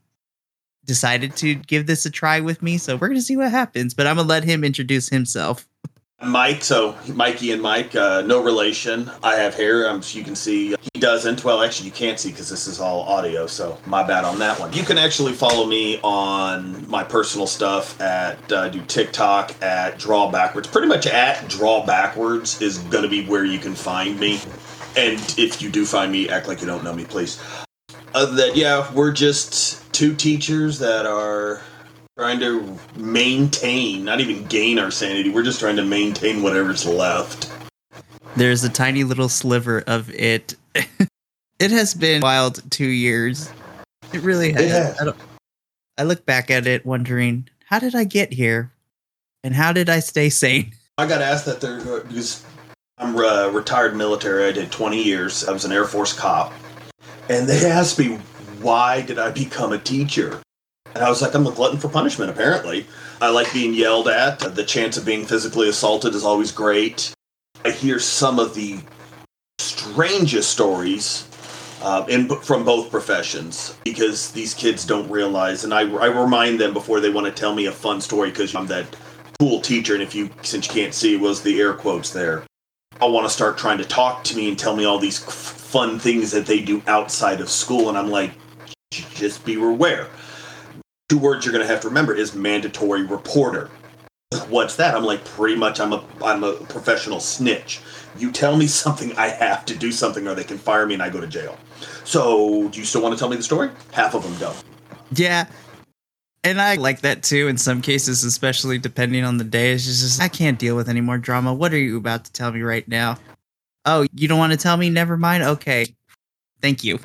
decided 0.84 1.36
to 1.38 1.56
give 1.56 1.88
this 1.88 2.06
a 2.06 2.12
try 2.12 2.42
with 2.42 2.62
me, 2.62 2.78
so 2.78 2.96
we're 2.96 3.08
going 3.08 3.20
to 3.20 3.26
see 3.26 3.38
what 3.38 3.50
happens, 3.50 3.94
but 3.94 4.08
I'm 4.08 4.18
going 4.18 4.28
to 4.28 4.30
let 4.30 4.44
him 4.44 4.64
introduce 4.64 5.10
himself. 5.10 5.68
Mike, 6.24 6.64
so 6.64 6.96
Mikey 7.14 7.52
and 7.52 7.62
Mike, 7.62 7.94
uh, 7.94 8.22
no 8.22 8.42
relation. 8.42 9.12
I 9.22 9.36
have 9.36 9.54
hair. 9.54 9.90
Um, 9.90 10.02
you 10.06 10.24
can 10.24 10.36
see 10.36 10.70
he 10.94 11.00
doesn't. 11.00 11.44
Well, 11.44 11.62
actually, 11.62 11.88
you 11.88 11.92
can't 11.92 12.20
see 12.20 12.32
because 12.32 12.50
this 12.50 12.68
is 12.68 12.80
all 12.80 13.02
audio. 13.02 13.48
So 13.48 13.78
my 13.86 14.02
bad 14.02 14.24
on 14.24 14.40
that 14.40 14.58
one. 14.58 14.72
You 14.72 14.84
can 14.84 14.98
actually 14.98 15.34
follow 15.34 15.68
me 15.68 16.00
on 16.04 16.90
my 16.90 17.04
personal 17.04 17.48
stuff 17.48 18.00
at 18.00 18.52
uh, 18.52 18.70
do 18.70 18.82
TikTok 18.82 19.62
at 19.62 20.00
Draw 20.00 20.32
Backwards. 20.32 20.68
Pretty 20.68 20.88
much 20.88 21.06
at 21.06 21.48
Draw 21.50 21.86
Backwards 21.86 22.62
is 22.62 22.82
to 22.90 23.08
be 23.10 23.26
where 23.26 23.46
you 23.46 23.60
can 23.60 23.76
find 23.76 24.18
me. 24.18 24.40
And 24.96 25.20
if 25.38 25.62
you 25.62 25.70
do 25.70 25.86
find 25.86 26.12
me, 26.12 26.30
act 26.30 26.48
like 26.48 26.62
you 26.62 26.68
don't 26.68 26.84
know 26.84 26.94
me, 26.94 27.04
please. 27.04 27.42
Other 28.14 28.34
than 28.34 28.52
yeah, 28.56 28.92
we're 28.94 29.12
just 29.12 29.92
two 29.92 30.16
teachers 30.16 30.80
that 30.80 31.06
are 31.06 31.62
trying 32.18 32.40
to 32.40 32.78
maintain, 32.96 34.06
not 34.06 34.22
even 34.22 34.46
gain 34.46 34.80
our 34.80 34.90
sanity. 34.92 35.30
We're 35.30 35.44
just 35.44 35.60
trying 35.60 35.76
to 35.76 35.84
maintain 35.84 36.42
whatever's 36.42 36.86
left. 36.86 37.52
There's 38.38 38.64
a 38.64 38.70
tiny 38.70 39.04
little 39.04 39.30
sliver 39.30 39.84
of 39.88 40.10
it. 40.14 40.56
it 41.60 41.72
has 41.72 41.94
been 41.94 42.22
wild 42.22 42.62
two 42.72 42.88
years. 42.88 43.52
It 44.14 44.22
really 44.22 44.54
has. 44.54 44.72
Has. 44.72 45.02
I, 45.02 45.06
don't- 45.06 45.18
I 45.98 46.04
look 46.04 46.26
back 46.26 46.50
at 46.50 46.68
it 46.68 46.86
wondering, 46.86 47.50
how 47.66 47.80
did 47.80 47.96
I 47.96 48.04
get 48.06 48.32
here? 48.34 48.72
And 49.44 49.54
how 49.54 49.74
did 49.74 49.90
I 49.90 50.00
stay 50.00 50.30
sane? 50.30 50.72
I 50.98 51.08
got 51.08 51.22
asked 51.22 51.46
that 51.46 51.60
there 51.60 51.80
because 52.02 52.46
I'm 52.98 53.18
uh, 53.18 53.50
retired 53.50 53.96
military. 53.96 54.46
I 54.46 54.52
did 54.54 54.72
20 54.72 55.04
years. 55.04 55.46
I 55.46 55.52
was 55.52 55.66
an 55.66 55.74
Air 55.74 55.84
Force 55.86 56.14
cop, 56.14 56.54
and 57.30 57.48
they 57.48 57.70
asked 57.70 58.00
me 58.00 58.20
why 58.62 59.02
did 59.02 59.20
I 59.20 59.32
become 59.32 59.74
a 59.74 59.78
teacher, 59.78 60.42
and 60.96 61.04
I 61.04 61.10
was 61.10 61.22
like, 61.22 61.36
I'm 61.36 61.46
a 61.46 61.52
glutton 61.52 61.78
for 61.78 61.90
punishment. 61.90 62.32
Apparently, 62.32 62.88
I 63.22 63.30
like 63.30 63.52
being 63.54 63.74
yelled 63.74 64.08
at. 64.08 64.40
The 64.40 64.64
chance 64.64 64.96
of 64.96 65.06
being 65.06 65.26
physically 65.26 65.68
assaulted 65.68 66.16
is 66.16 66.24
always 66.24 66.52
great. 66.52 67.14
I 67.66 67.72
hear 67.72 68.00
some 68.00 68.40
of 68.40 68.56
the 68.56 68.80
strangest 69.60 70.52
stories 70.52 71.28
uh, 71.82 72.06
in 72.08 72.30
from 72.30 72.64
both 72.64 72.90
professions 72.90 73.78
because 73.84 74.32
these 74.32 74.54
kids 74.54 74.86
don't 74.86 75.10
realize, 75.10 75.66
and 75.66 75.74
I, 75.74 75.82
I 75.82 76.08
remind 76.08 76.62
them 76.62 76.74
before 76.74 77.02
they 77.02 77.10
want 77.10 77.28
to 77.28 77.34
tell 77.34 77.54
me 77.54 77.66
a 77.66 77.72
fun 77.72 78.00
story 78.00 78.30
because 78.30 78.56
I'm 78.56 78.68
that 78.68 78.96
cool 79.40 79.60
teacher, 79.60 79.96
and 79.96 80.02
if 80.02 80.16
you 80.16 80.30
since 80.44 80.68
you 80.68 80.74
can't 80.74 80.94
see 80.94 81.18
was 81.18 81.42
the 81.42 81.60
air 81.60 81.74
quotes 81.74 82.12
there. 82.12 82.44
I 83.02 83.06
want 83.06 83.28
to 83.28 83.34
start 83.34 83.58
trying 83.58 83.78
to 83.80 83.84
talk 83.84 84.24
to 84.24 84.38
me 84.38 84.48
and 84.48 84.58
tell 84.58 84.74
me 84.74 84.86
all 84.86 84.98
these 84.98 85.20
fun 85.20 86.00
things 86.00 86.32
that 86.32 86.46
they 86.46 86.62
do 86.62 86.82
outside 86.88 87.42
of 87.42 87.50
school, 87.50 87.90
and 87.90 87.98
I'm 87.98 88.10
like, 88.10 88.32
just 88.92 89.44
be 89.44 89.56
aware. 89.56 90.08
Two 91.10 91.20
words 91.20 91.46
you're 91.46 91.54
going 91.54 91.66
to 91.66 91.72
have 91.72 91.82
to 91.82 91.88
remember 91.88 92.14
is 92.14 92.34
mandatory 92.34 93.04
reporter. 93.04 93.70
What's 94.48 94.76
that? 94.78 94.96
I'm 94.96 95.04
like, 95.04 95.24
pretty 95.24 95.56
much, 95.56 95.80
I'm 95.80 95.94
a 95.94 96.04
I'm 96.24 96.44
a 96.44 96.54
professional 96.54 97.20
snitch. 97.20 97.82
You 98.18 98.32
tell 98.32 98.58
me 98.58 98.68
something, 98.84 99.16
I 99.18 99.28
have 99.28 99.66
to 99.66 99.76
do 99.76 99.92
something, 99.92 100.28
or 100.28 100.34
they 100.34 100.44
can 100.44 100.58
fire 100.58 100.86
me 100.86 100.96
and 100.96 101.04
I 101.04 101.10
go 101.10 101.22
to 101.22 101.28
jail. 101.28 101.58
So, 102.04 102.70
do 102.70 102.80
you 102.80 102.86
still 102.86 103.02
want 103.02 103.14
to 103.14 103.20
tell 103.20 103.30
me 103.30 103.36
the 103.36 103.44
story? 103.44 103.70
Half 103.92 104.16
of 104.16 104.24
them 104.24 104.36
don't. 104.38 104.64
Yeah. 105.12 105.46
And 106.44 106.62
I 106.62 106.76
like 106.76 107.02
that 107.02 107.24
too 107.24 107.48
in 107.48 107.58
some 107.58 107.82
cases, 107.82 108.24
especially 108.24 108.78
depending 108.78 109.24
on 109.24 109.38
the 109.38 109.44
day. 109.44 109.74
It's 109.74 109.86
just, 109.86 110.22
I 110.22 110.28
can't 110.28 110.60
deal 110.60 110.76
with 110.76 110.88
any 110.88 111.02
more 111.02 111.18
drama. 111.18 111.54
What 111.54 111.74
are 111.74 111.78
you 111.78 111.98
about 111.98 112.26
to 112.26 112.32
tell 112.32 112.52
me 112.52 112.62
right 112.62 112.88
now? 112.88 113.18
Oh, 113.86 114.06
you 114.14 114.28
don't 114.28 114.38
want 114.38 114.52
to 114.52 114.58
tell 114.58 114.78
me? 114.78 114.90
Never 114.90 115.18
mind. 115.18 115.44
Okay. 115.44 115.96
Thank 116.62 116.84
you. 116.84 117.00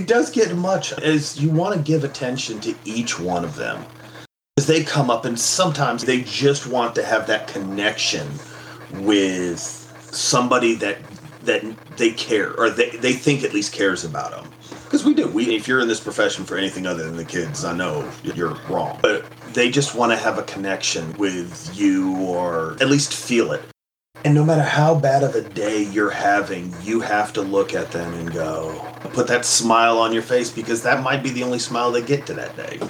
It 0.00 0.06
does 0.06 0.30
get 0.30 0.56
much 0.56 0.94
as 0.94 1.38
you 1.38 1.50
want 1.50 1.76
to 1.76 1.82
give 1.82 2.04
attention 2.04 2.58
to 2.60 2.74
each 2.86 3.20
one 3.20 3.44
of 3.44 3.56
them. 3.56 3.84
As 4.56 4.66
they 4.66 4.82
come 4.82 5.10
up 5.10 5.26
and 5.26 5.38
sometimes 5.38 6.06
they 6.06 6.22
just 6.22 6.66
want 6.66 6.94
to 6.94 7.04
have 7.04 7.26
that 7.26 7.48
connection 7.48 8.26
with 8.94 9.60
somebody 10.10 10.74
that 10.76 10.96
that 11.42 11.62
they 11.98 12.12
care 12.12 12.58
or 12.58 12.70
they, 12.70 12.88
they 12.96 13.12
think 13.12 13.44
at 13.44 13.52
least 13.52 13.74
cares 13.74 14.02
about 14.04 14.30
them 14.30 14.50
because 14.84 15.04
we 15.04 15.12
do 15.12 15.28
we 15.28 15.54
if 15.54 15.68
you're 15.68 15.80
in 15.80 15.88
this 15.88 16.00
profession 16.00 16.44
for 16.44 16.56
anything 16.56 16.86
other 16.86 17.04
than 17.04 17.16
the 17.16 17.24
kids 17.24 17.64
i 17.64 17.72
know 17.72 18.10
you're 18.22 18.56
wrong. 18.68 18.98
But 19.02 19.24
they 19.52 19.70
just 19.70 19.94
want 19.94 20.12
to 20.12 20.16
have 20.16 20.38
a 20.38 20.42
connection 20.42 21.12
with 21.18 21.70
you 21.74 22.16
or 22.16 22.78
at 22.80 22.88
least 22.88 23.12
feel 23.12 23.52
it 23.52 23.62
and 24.24 24.34
no 24.34 24.44
matter 24.44 24.62
how 24.62 24.94
bad 24.94 25.22
of 25.22 25.34
a 25.34 25.42
day 25.42 25.82
you're 25.84 26.10
having, 26.10 26.74
you 26.82 27.00
have 27.00 27.32
to 27.34 27.42
look 27.42 27.74
at 27.74 27.90
them 27.90 28.12
and 28.14 28.32
go, 28.32 28.84
put 29.12 29.26
that 29.28 29.44
smile 29.44 29.98
on 29.98 30.12
your 30.12 30.22
face 30.22 30.50
because 30.50 30.82
that 30.82 31.02
might 31.02 31.22
be 31.22 31.30
the 31.30 31.42
only 31.42 31.58
smile 31.58 31.90
they 31.90 32.02
get 32.02 32.26
to 32.26 32.34
that 32.34 32.56
day. 32.56 32.80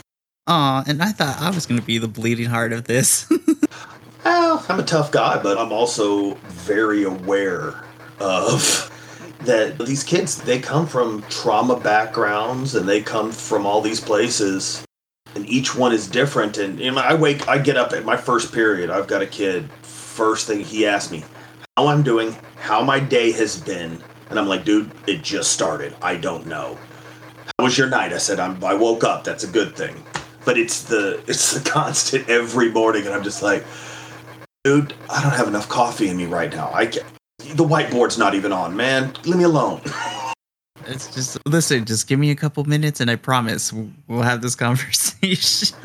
Aw, 0.47 0.85
and 0.87 1.03
I 1.03 1.13
thought 1.13 1.41
I 1.41 1.51
was 1.51 1.67
going 1.67 1.81
to 1.81 1.87
be 1.87 1.99
the 1.99 2.09
bleeding 2.09 2.49
heart 2.49 2.73
of 2.73 2.85
this. 2.85 3.31
Well, 4.51 4.67
I'm 4.69 4.81
a 4.81 4.85
tough 4.85 5.13
guy, 5.13 5.41
but 5.41 5.59
I'm 5.59 5.71
also 5.71 6.35
very 6.49 7.05
aware 7.05 7.85
of 8.19 8.91
that 9.43 9.79
these 9.79 10.03
kids, 10.03 10.43
they 10.43 10.59
come 10.59 10.89
from 10.89 11.23
trauma 11.31 11.79
backgrounds 11.79 12.75
and 12.75 12.89
they 12.89 13.01
come 13.01 13.31
from 13.31 13.65
all 13.65 13.81
these 13.81 14.01
places. 14.01 14.85
And 15.37 15.49
each 15.49 15.77
one 15.77 15.93
is 15.93 16.09
different. 16.09 16.59
And 16.59 16.81
you 16.81 16.91
know, 16.91 17.01
I 17.01 17.15
wake, 17.15 17.47
I 17.49 17.59
get 17.59 17.77
up 17.77 17.93
at 17.93 18.05
my 18.05 18.17
first 18.17 18.53
period. 18.53 18.91
I've 18.91 19.07
got 19.07 19.23
a 19.23 19.27
kid. 19.27 19.69
First 20.11 20.49
thing 20.49 20.61
he 20.61 20.87
asked 20.87 21.13
me, 21.13 21.25
how 21.77 21.87
I'm 21.87 22.03
doing, 22.03 22.37
how 22.57 22.83
my 22.83 22.99
day 23.01 23.31
has 23.33 23.59
been. 23.59 24.03
And 24.29 24.39
I'm 24.39 24.49
like, 24.49 24.65
dude, 24.65 24.91
it 25.07 25.23
just 25.23 25.53
started. 25.53 25.95
I 26.03 26.17
don't 26.17 26.47
know. 26.47 26.77
How 27.57 27.65
was 27.65 27.79
your 27.79 27.89
night? 27.89 28.13
I 28.13 28.19
said, 28.19 28.39
I'm, 28.39 28.63
I 28.63 28.75
woke 28.75 29.05
up. 29.05 29.25
That's 29.25 29.45
a 29.45 29.47
good 29.47 29.75
thing. 29.77 30.03
But 30.45 30.59
it's 30.59 30.83
the 30.83 31.23
it's 31.27 31.53
the 31.53 31.71
constant 31.71 32.29
every 32.29 32.71
morning, 32.71 33.07
and 33.07 33.15
I'm 33.15 33.23
just 33.23 33.43
like, 33.43 33.65
dude, 34.65 34.95
I 35.09 35.23
don't 35.23 35.33
have 35.33 35.49
enough 35.49 35.69
coffee 35.69 36.09
in 36.09 36.17
me 36.17 36.27
right 36.27 36.53
now. 36.53 36.71
I 36.73 36.87
can't, 36.87 37.07
the 37.55 37.65
whiteboard's 37.65 38.19
not 38.19 38.35
even 38.35 38.53
on, 38.53 38.77
man. 38.77 39.15
Leave 39.25 39.37
me 39.37 39.45
alone. 39.45 39.81
it's 40.87 41.15
just, 41.15 41.39
listen, 41.47 41.85
just 41.85 42.09
give 42.09 42.19
me 42.19 42.31
a 42.31 42.37
couple 42.37 42.65
minutes 42.65 43.01
and 43.01 43.11
I 43.11 43.17
promise 43.17 43.73
we'll 44.09 44.23
have 44.23 44.43
this 44.43 44.55
conversation. 44.67 45.77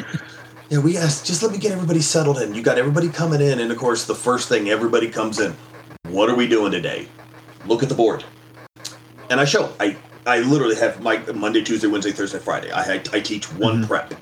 Yeah, 0.70 0.80
we 0.80 0.98
asked, 0.98 1.26
just 1.26 1.44
let 1.44 1.52
me 1.52 1.58
get 1.58 1.72
everybody 1.72 2.02
settled 2.02 2.40
in. 2.40 2.54
You 2.56 2.62
got 2.64 2.78
everybody 2.78 3.10
coming 3.10 3.42
in, 3.42 3.60
and 3.60 3.72
of 3.72 3.78
course, 3.78 4.06
the 4.06 4.16
first 4.16 4.50
thing 4.50 4.70
everybody 4.70 5.10
comes 5.10 5.40
in, 5.40 5.56
what 6.10 6.30
are 6.30 6.36
we 6.36 6.48
doing 6.48 6.72
today? 6.72 7.08
Look 7.66 7.84
at 7.84 7.90
the 7.90 7.96
board. 7.96 8.24
And 9.30 9.40
I 9.40 9.46
show. 9.46 9.74
I 9.80 9.98
I 10.28 10.40
literally 10.40 10.76
have 10.76 11.02
my 11.02 11.18
Monday, 11.34 11.64
Tuesday, 11.64 11.88
Wednesday, 11.88 12.12
Thursday, 12.12 12.40
Friday. 12.40 12.72
I 12.72 13.02
I 13.14 13.20
teach 13.20 13.52
one 13.54 13.84
Mhm. 13.84 13.88
prep. 13.88 14.14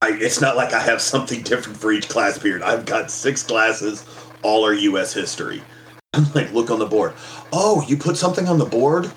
I, 0.00 0.10
it's 0.14 0.40
not 0.40 0.56
like 0.56 0.72
I 0.72 0.80
have 0.80 1.00
something 1.00 1.42
different 1.42 1.78
for 1.78 1.92
each 1.92 2.08
class 2.08 2.36
period. 2.36 2.62
I've 2.62 2.84
got 2.86 3.08
six 3.10 3.42
classes, 3.44 4.04
all 4.42 4.66
are 4.66 4.72
U.S. 4.74 5.12
history. 5.12 5.62
I'm 6.12 6.26
like, 6.34 6.52
look 6.52 6.70
on 6.70 6.80
the 6.80 6.86
board. 6.86 7.12
Oh, 7.52 7.84
you 7.86 7.96
put 7.96 8.16
something 8.16 8.48
on 8.48 8.58
the 8.58 8.64
board? 8.64 9.10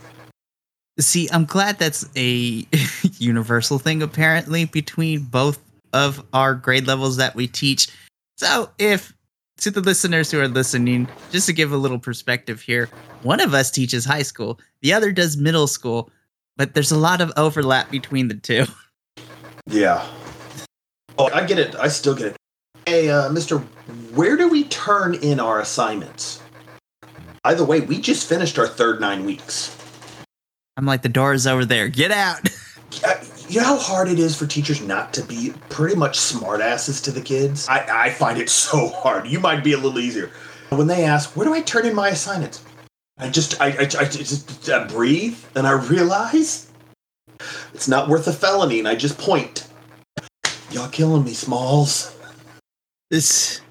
See, 0.99 1.27
I'm 1.31 1.45
glad 1.45 1.79
that's 1.79 2.07
a 2.15 2.65
universal 3.17 3.79
thing 3.79 4.01
apparently 4.03 4.65
between 4.65 5.21
both 5.23 5.59
of 5.95 6.23
our 6.33 6.53
grade 6.53 6.85
levels 6.85 7.15
that 7.17 7.33
we 7.33 7.47
teach. 7.47 7.87
So, 8.37 8.69
if 8.77 9.13
to 9.59 9.71
the 9.71 9.79
listeners 9.79 10.29
who 10.29 10.39
are 10.41 10.47
listening, 10.49 11.07
just 11.31 11.47
to 11.47 11.53
give 11.53 11.71
a 11.71 11.77
little 11.77 11.97
perspective 11.97 12.61
here, 12.61 12.89
one 13.23 13.39
of 13.39 13.53
us 13.53 13.71
teaches 13.71 14.03
high 14.03 14.21
school, 14.21 14.59
the 14.81 14.91
other 14.91 15.13
does 15.13 15.37
middle 15.37 15.67
school, 15.67 16.09
but 16.57 16.73
there's 16.73 16.91
a 16.91 16.97
lot 16.97 17.21
of 17.21 17.31
overlap 17.37 17.89
between 17.89 18.27
the 18.27 18.35
two. 18.35 18.65
Yeah. 19.67 20.05
Oh, 21.17 21.29
I 21.33 21.45
get 21.45 21.57
it. 21.57 21.75
I 21.75 21.87
still 21.87 22.13
get 22.13 22.27
it. 22.27 22.35
Hey, 22.85 23.09
uh, 23.09 23.29
Mister, 23.29 23.59
where 24.13 24.35
do 24.35 24.49
we 24.49 24.65
turn 24.65 25.15
in 25.15 25.39
our 25.39 25.61
assignments? 25.61 26.41
By 27.41 27.53
the 27.53 27.63
way, 27.63 27.79
we 27.79 28.01
just 28.01 28.27
finished 28.27 28.59
our 28.59 28.67
third 28.67 28.99
nine 28.99 29.23
weeks. 29.23 29.75
I'm 30.77 30.85
like, 30.85 31.03
the 31.03 31.09
door 31.09 31.33
is 31.33 31.47
over 31.47 31.63
there. 31.63 31.87
Get 31.87 32.11
out. 32.11 32.41
You 33.47 33.61
know 33.61 33.67
how 33.67 33.77
hard 33.77 34.07
it 34.07 34.19
is 34.19 34.35
for 34.35 34.47
teachers 34.47 34.81
not 34.81 35.13
to 35.13 35.23
be 35.23 35.53
pretty 35.69 35.95
much 35.95 36.17
smartasses 36.17 37.03
to 37.03 37.11
the 37.11 37.21
kids? 37.21 37.67
I, 37.69 38.05
I 38.07 38.09
find 38.09 38.39
it 38.39 38.49
so 38.49 38.89
hard. 38.89 39.27
You 39.27 39.39
might 39.39 39.63
be 39.63 39.73
a 39.73 39.77
little 39.77 39.99
easier. 39.99 40.31
When 40.69 40.87
they 40.87 41.05
ask, 41.05 41.35
where 41.35 41.45
do 41.45 41.53
I 41.53 41.61
turn 41.61 41.85
in 41.85 41.95
my 41.95 42.09
assignments? 42.09 42.63
I 43.17 43.29
just, 43.29 43.61
I, 43.61 43.67
I, 43.67 43.81
I 43.81 44.05
just 44.05 44.69
I 44.69 44.85
breathe 44.85 45.37
and 45.55 45.67
I 45.67 45.71
realize 45.71 46.71
it's 47.73 47.87
not 47.87 48.09
worth 48.09 48.27
a 48.27 48.33
felony 48.33 48.79
and 48.79 48.87
I 48.87 48.95
just 48.95 49.17
point. 49.17 49.67
Y'all 50.71 50.89
killing 50.89 51.23
me, 51.23 51.33
Smalls. 51.33 52.15
This 53.11 53.61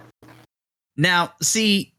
now, 0.97 1.33
see, 1.43 1.93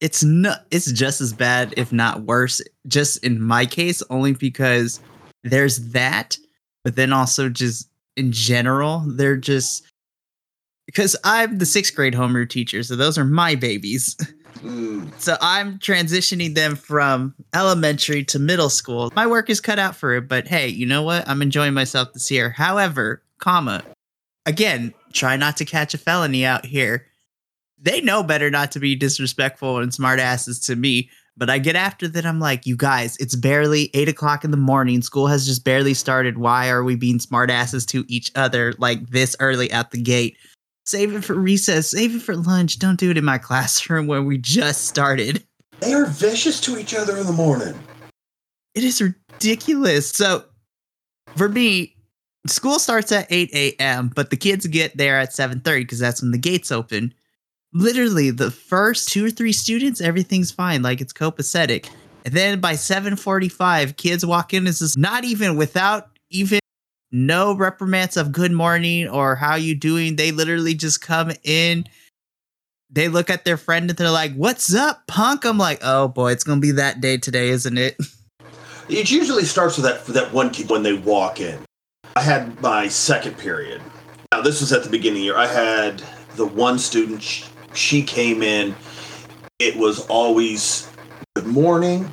it's 0.00 0.24
not. 0.24 0.66
It's 0.70 0.90
just 0.90 1.20
as 1.20 1.32
bad, 1.32 1.74
if 1.76 1.92
not 1.92 2.22
worse. 2.22 2.60
Just 2.86 3.22
in 3.24 3.40
my 3.40 3.66
case, 3.66 4.02
only 4.10 4.32
because 4.32 5.00
there's 5.44 5.90
that, 5.90 6.38
but 6.86 6.94
then 6.94 7.12
also 7.12 7.48
just 7.48 7.90
in 8.16 8.30
general, 8.30 9.02
they're 9.08 9.36
just 9.36 9.84
because 10.86 11.16
I'm 11.24 11.58
the 11.58 11.66
sixth 11.66 11.96
grade 11.96 12.14
homeroom 12.14 12.48
teacher, 12.48 12.84
so 12.84 12.94
those 12.94 13.18
are 13.18 13.24
my 13.24 13.56
babies. 13.56 14.14
Mm. 14.58 15.10
So 15.20 15.36
I'm 15.40 15.80
transitioning 15.80 16.54
them 16.54 16.76
from 16.76 17.34
elementary 17.52 18.22
to 18.26 18.38
middle 18.38 18.70
school. 18.70 19.12
My 19.16 19.26
work 19.26 19.50
is 19.50 19.60
cut 19.60 19.80
out 19.80 19.96
for 19.96 20.14
it, 20.14 20.28
but 20.28 20.46
hey, 20.46 20.68
you 20.68 20.86
know 20.86 21.02
what? 21.02 21.28
I'm 21.28 21.42
enjoying 21.42 21.74
myself 21.74 22.12
this 22.12 22.30
year. 22.30 22.50
However, 22.50 23.20
comma, 23.38 23.82
again, 24.46 24.94
try 25.12 25.36
not 25.36 25.56
to 25.56 25.64
catch 25.64 25.92
a 25.92 25.98
felony 25.98 26.46
out 26.46 26.64
here. 26.64 27.06
they 27.78 28.00
know 28.00 28.22
better 28.22 28.50
not 28.50 28.72
to 28.72 28.80
be 28.80 28.94
disrespectful 28.96 29.78
and 29.78 29.92
smartasses 29.92 30.64
to 30.66 30.76
me. 30.76 31.10
But 31.36 31.50
I 31.50 31.58
get 31.58 31.76
after 31.76 32.08
that. 32.08 32.24
I'm 32.24 32.40
like, 32.40 32.66
you 32.66 32.76
guys, 32.76 33.16
it's 33.18 33.36
barely 33.36 33.90
eight 33.92 34.08
o'clock 34.08 34.44
in 34.44 34.50
the 34.50 34.56
morning. 34.56 35.02
School 35.02 35.26
has 35.26 35.46
just 35.46 35.64
barely 35.64 35.92
started. 35.92 36.38
Why 36.38 36.68
are 36.70 36.82
we 36.82 36.96
being 36.96 37.18
smartasses 37.18 37.86
to 37.88 38.04
each 38.08 38.32
other 38.34 38.72
like 38.78 39.10
this 39.10 39.36
early 39.38 39.70
at 39.70 39.90
the 39.90 40.00
gate? 40.00 40.38
Save 40.86 41.14
it 41.14 41.24
for 41.24 41.34
recess. 41.34 41.90
Save 41.90 42.14
it 42.14 42.22
for 42.22 42.36
lunch. 42.36 42.78
Don't 42.78 42.98
do 42.98 43.10
it 43.10 43.18
in 43.18 43.24
my 43.24 43.38
classroom 43.38 44.06
when 44.06 44.24
we 44.24 44.38
just 44.38 44.86
started. 44.86 45.44
They 45.80 45.92
are 45.92 46.06
vicious 46.06 46.60
to 46.62 46.78
each 46.78 46.94
other 46.94 47.18
in 47.18 47.26
the 47.26 47.32
morning. 47.32 47.78
It 48.74 48.84
is 48.84 49.02
ridiculous. 49.02 50.10
So 50.10 50.44
for 51.36 51.48
me, 51.48 51.96
school 52.46 52.78
starts 52.78 53.12
at 53.12 53.26
8 53.28 53.50
a.m., 53.52 54.10
but 54.14 54.30
the 54.30 54.36
kids 54.36 54.66
get 54.66 54.96
there 54.96 55.18
at 55.18 55.34
7:30 55.34 55.80
because 55.80 55.98
that's 55.98 56.22
when 56.22 56.30
the 56.30 56.38
gates 56.38 56.72
open. 56.72 57.12
Literally, 57.76 58.30
the 58.30 58.50
first 58.50 59.10
two 59.10 59.26
or 59.26 59.30
three 59.30 59.52
students, 59.52 60.00
everything's 60.00 60.50
fine, 60.50 60.80
like 60.80 61.02
it's 61.02 61.12
copacetic. 61.12 61.90
And 62.24 62.32
then 62.32 62.58
by 62.58 62.72
7:45, 62.72 63.98
kids 63.98 64.24
walk 64.24 64.54
in. 64.54 64.64
This 64.64 64.80
is 64.80 64.96
not 64.96 65.24
even 65.24 65.58
without 65.58 66.08
even 66.30 66.58
no 67.12 67.54
reprimands 67.54 68.16
of 68.16 68.32
good 68.32 68.50
morning 68.50 69.06
or 69.06 69.36
how 69.36 69.56
you 69.56 69.74
doing. 69.74 70.16
They 70.16 70.32
literally 70.32 70.72
just 70.72 71.02
come 71.02 71.32
in. 71.44 71.84
They 72.88 73.08
look 73.08 73.28
at 73.28 73.44
their 73.44 73.58
friend 73.58 73.90
and 73.90 73.98
they're 73.98 74.10
like, 74.10 74.32
"What's 74.32 74.74
up, 74.74 75.06
punk?" 75.06 75.44
I'm 75.44 75.58
like, 75.58 75.80
"Oh 75.82 76.08
boy, 76.08 76.32
it's 76.32 76.44
gonna 76.44 76.62
be 76.62 76.70
that 76.70 77.02
day 77.02 77.18
today, 77.18 77.50
isn't 77.50 77.76
it?" 77.76 77.98
It 78.88 79.10
usually 79.10 79.44
starts 79.44 79.76
with 79.76 79.84
that 79.84 80.06
that 80.14 80.32
one 80.32 80.48
kid 80.48 80.70
when 80.70 80.82
they 80.82 80.94
walk 80.94 81.40
in. 81.40 81.58
I 82.14 82.22
had 82.22 82.58
my 82.62 82.88
second 82.88 83.36
period. 83.36 83.82
Now 84.32 84.40
this 84.40 84.62
was 84.62 84.72
at 84.72 84.82
the 84.84 84.88
beginning 84.88 85.18
of 85.18 85.20
the 85.20 85.24
year. 85.24 85.36
I 85.36 85.46
had 85.46 86.02
the 86.36 86.46
one 86.46 86.78
student. 86.78 87.44
She, 87.76 88.02
came 88.02 88.42
in. 88.42 88.74
It 89.58 89.76
was 89.76 90.06
always 90.08 90.90
good 91.34 91.46
morning. 91.46 92.12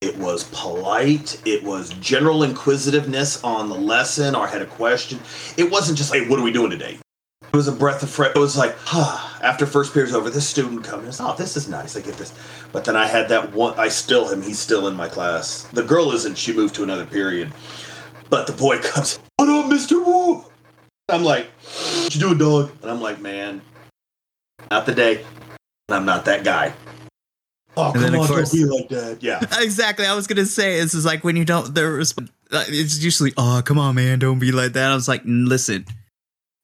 It 0.00 0.16
was 0.16 0.44
polite. 0.52 1.40
It 1.46 1.62
was 1.62 1.90
general 1.94 2.42
inquisitiveness 2.42 3.42
on 3.42 3.68
the 3.68 3.74
lesson 3.74 4.34
or 4.34 4.46
had 4.46 4.62
a 4.62 4.66
question. 4.66 5.18
It 5.56 5.70
wasn't 5.70 5.98
just 5.98 6.10
like, 6.10 6.28
what 6.28 6.38
are 6.38 6.42
we 6.42 6.52
doing 6.52 6.70
today? 6.70 6.98
It 7.42 7.56
was 7.56 7.68
a 7.68 7.72
breath 7.72 8.02
of 8.02 8.10
fresh. 8.10 8.34
It 8.34 8.38
was 8.38 8.56
like, 8.56 8.76
ah, 8.94 9.38
after 9.42 9.66
first 9.66 9.92
period's 9.92 10.14
over, 10.14 10.30
this 10.30 10.48
student 10.48 10.84
comes. 10.84 11.20
Oh, 11.20 11.34
this 11.36 11.56
is 11.56 11.68
nice. 11.68 11.96
I 11.96 12.00
get 12.00 12.14
this. 12.14 12.32
But 12.70 12.84
then 12.84 12.96
I 12.96 13.06
had 13.06 13.28
that 13.30 13.52
one. 13.52 13.78
I 13.78 13.88
still 13.88 14.28
him. 14.28 14.40
He's 14.40 14.58
still 14.58 14.86
in 14.86 14.94
my 14.94 15.08
class. 15.08 15.64
The 15.72 15.82
girl 15.82 16.12
isn't. 16.12 16.38
She 16.38 16.52
moved 16.52 16.74
to 16.76 16.82
another 16.82 17.06
period. 17.06 17.52
But 18.28 18.46
the 18.46 18.52
boy 18.52 18.78
comes. 18.78 19.18
What 19.36 19.48
up, 19.48 19.68
Mister 19.68 19.98
Wu? 19.98 20.44
I'm 21.08 21.24
like, 21.24 21.50
what 22.02 22.14
you 22.14 22.20
doing, 22.20 22.38
dog? 22.38 22.70
And 22.82 22.90
I'm 22.90 23.00
like, 23.00 23.20
man, 23.20 23.60
not 24.70 24.86
the 24.86 24.94
day. 24.94 25.24
I'm 25.88 26.04
not 26.04 26.24
that 26.26 26.44
guy. 26.44 26.72
Oh, 27.76 27.92
And 27.92 28.02
come 28.04 28.14
on, 28.20 28.26
course- 28.26 28.50
don't 28.52 28.58
be 28.60 28.64
like 28.64 28.88
that. 28.90 29.22
Yeah. 29.22 29.40
exactly. 29.62 30.06
I 30.06 30.14
was 30.14 30.26
gonna 30.26 30.46
say 30.46 30.80
this 30.80 30.94
is 30.94 31.04
like 31.04 31.24
when 31.24 31.36
you 31.36 31.44
don't. 31.44 31.74
The 31.74 31.82
resp- 31.82 32.28
uh, 32.52 32.64
it's 32.68 33.02
usually, 33.02 33.32
oh 33.36 33.62
come 33.64 33.78
on, 33.78 33.94
man, 33.94 34.18
don't 34.18 34.38
be 34.38 34.52
like 34.52 34.72
that. 34.72 34.90
I 34.90 34.94
was 34.94 35.08
like, 35.08 35.22
listen, 35.24 35.84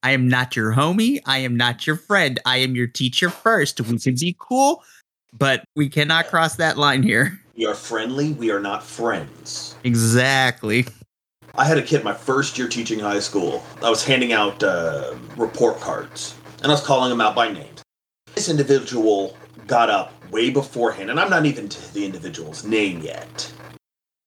I 0.02 0.12
am 0.12 0.28
not 0.28 0.56
your 0.56 0.72
homie. 0.74 1.20
I 1.26 1.38
am 1.38 1.56
not 1.56 1.86
your 1.86 1.96
friend. 1.96 2.38
I 2.44 2.58
am 2.58 2.74
your 2.74 2.86
teacher 2.86 3.30
first. 3.30 3.80
We 3.80 3.98
can 3.98 4.14
be 4.14 4.36
cool, 4.38 4.82
but 5.32 5.64
we 5.76 5.88
cannot 5.88 6.26
cross 6.26 6.56
that 6.56 6.76
line 6.76 7.02
here. 7.02 7.40
We 7.56 7.66
are 7.66 7.74
friendly. 7.74 8.32
We 8.32 8.50
are 8.50 8.60
not 8.60 8.82
friends. 8.82 9.76
Exactly. 9.84 10.86
I 11.54 11.64
had 11.64 11.78
a 11.78 11.82
kid 11.82 12.04
my 12.04 12.12
first 12.12 12.58
year 12.58 12.68
teaching 12.68 12.98
high 12.98 13.20
school. 13.20 13.64
I 13.82 13.88
was 13.88 14.04
handing 14.04 14.32
out 14.32 14.62
uh, 14.62 15.14
report 15.36 15.80
cards, 15.80 16.34
and 16.58 16.66
I 16.66 16.70
was 16.74 16.82
calling 16.82 17.08
them 17.10 17.20
out 17.20 17.34
by 17.34 17.50
names. 17.50 17.75
This 18.36 18.50
individual 18.50 19.34
got 19.66 19.88
up 19.88 20.12
way 20.30 20.50
beforehand, 20.50 21.10
and 21.10 21.18
I'm 21.18 21.30
not 21.30 21.46
even 21.46 21.70
to 21.70 21.94
the 21.94 22.04
individual's 22.04 22.64
name 22.64 23.00
yet. 23.00 23.50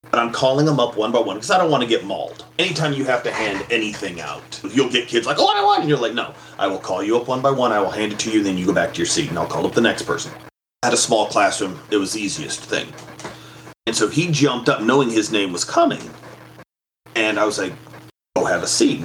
But 0.10 0.20
I'm 0.20 0.32
calling 0.32 0.66
them 0.66 0.80
up 0.80 0.98
one 0.98 1.12
by 1.12 1.20
one 1.20 1.36
because 1.36 1.52
I 1.52 1.60
don't 1.60 1.70
want 1.70 1.84
to 1.84 1.88
get 1.88 2.04
mauled. 2.04 2.44
Anytime 2.58 2.94
you 2.94 3.06
have 3.06 3.22
to 3.22 3.32
hand 3.32 3.64
anything 3.70 4.20
out, 4.20 4.60
you'll 4.74 4.90
get 4.90 5.08
kids 5.08 5.28
like, 5.28 5.38
oh, 5.40 5.56
I 5.56 5.64
want, 5.64 5.82
and 5.82 5.90
you're 5.90 6.00
like, 6.00 6.16
no, 6.16 6.34
I 6.58 6.66
will 6.66 6.80
call 6.80 7.04
you 7.04 7.18
up 7.18 7.28
one 7.28 7.44
by 7.44 7.52
one, 7.52 7.72
I 7.72 7.80
will 7.80 7.92
hand 7.92 8.12
it 8.12 8.18
to 8.20 8.32
you, 8.32 8.42
then 8.42 8.58
you 8.58 8.66
go 8.66 8.74
back 8.74 8.94
to 8.94 8.98
your 8.98 9.06
seat, 9.06 9.30
and 9.30 9.38
I'll 9.38 9.46
call 9.46 9.68
up 9.68 9.74
the 9.74 9.82
next 9.82 10.02
person. 10.02 10.32
I 10.82 10.88
had 10.88 10.94
a 10.96 10.98
small 10.98 11.28
classroom, 11.28 11.80
it 11.92 11.98
was 11.98 12.14
the 12.14 12.20
easiest 12.20 12.62
thing. 12.62 12.92
And 13.86 13.96
so 13.96 14.08
he 14.08 14.32
jumped 14.32 14.70
up 14.70 14.82
knowing 14.82 15.12
his 15.12 15.32
name 15.32 15.54
was 15.54 15.64
coming. 15.64 16.02
And 17.16 17.40
I 17.40 17.46
was 17.46 17.60
like, 17.60 17.74
"Go 18.36 18.46
have 18.46 18.64
a 18.64 18.68
seat." 18.68 19.04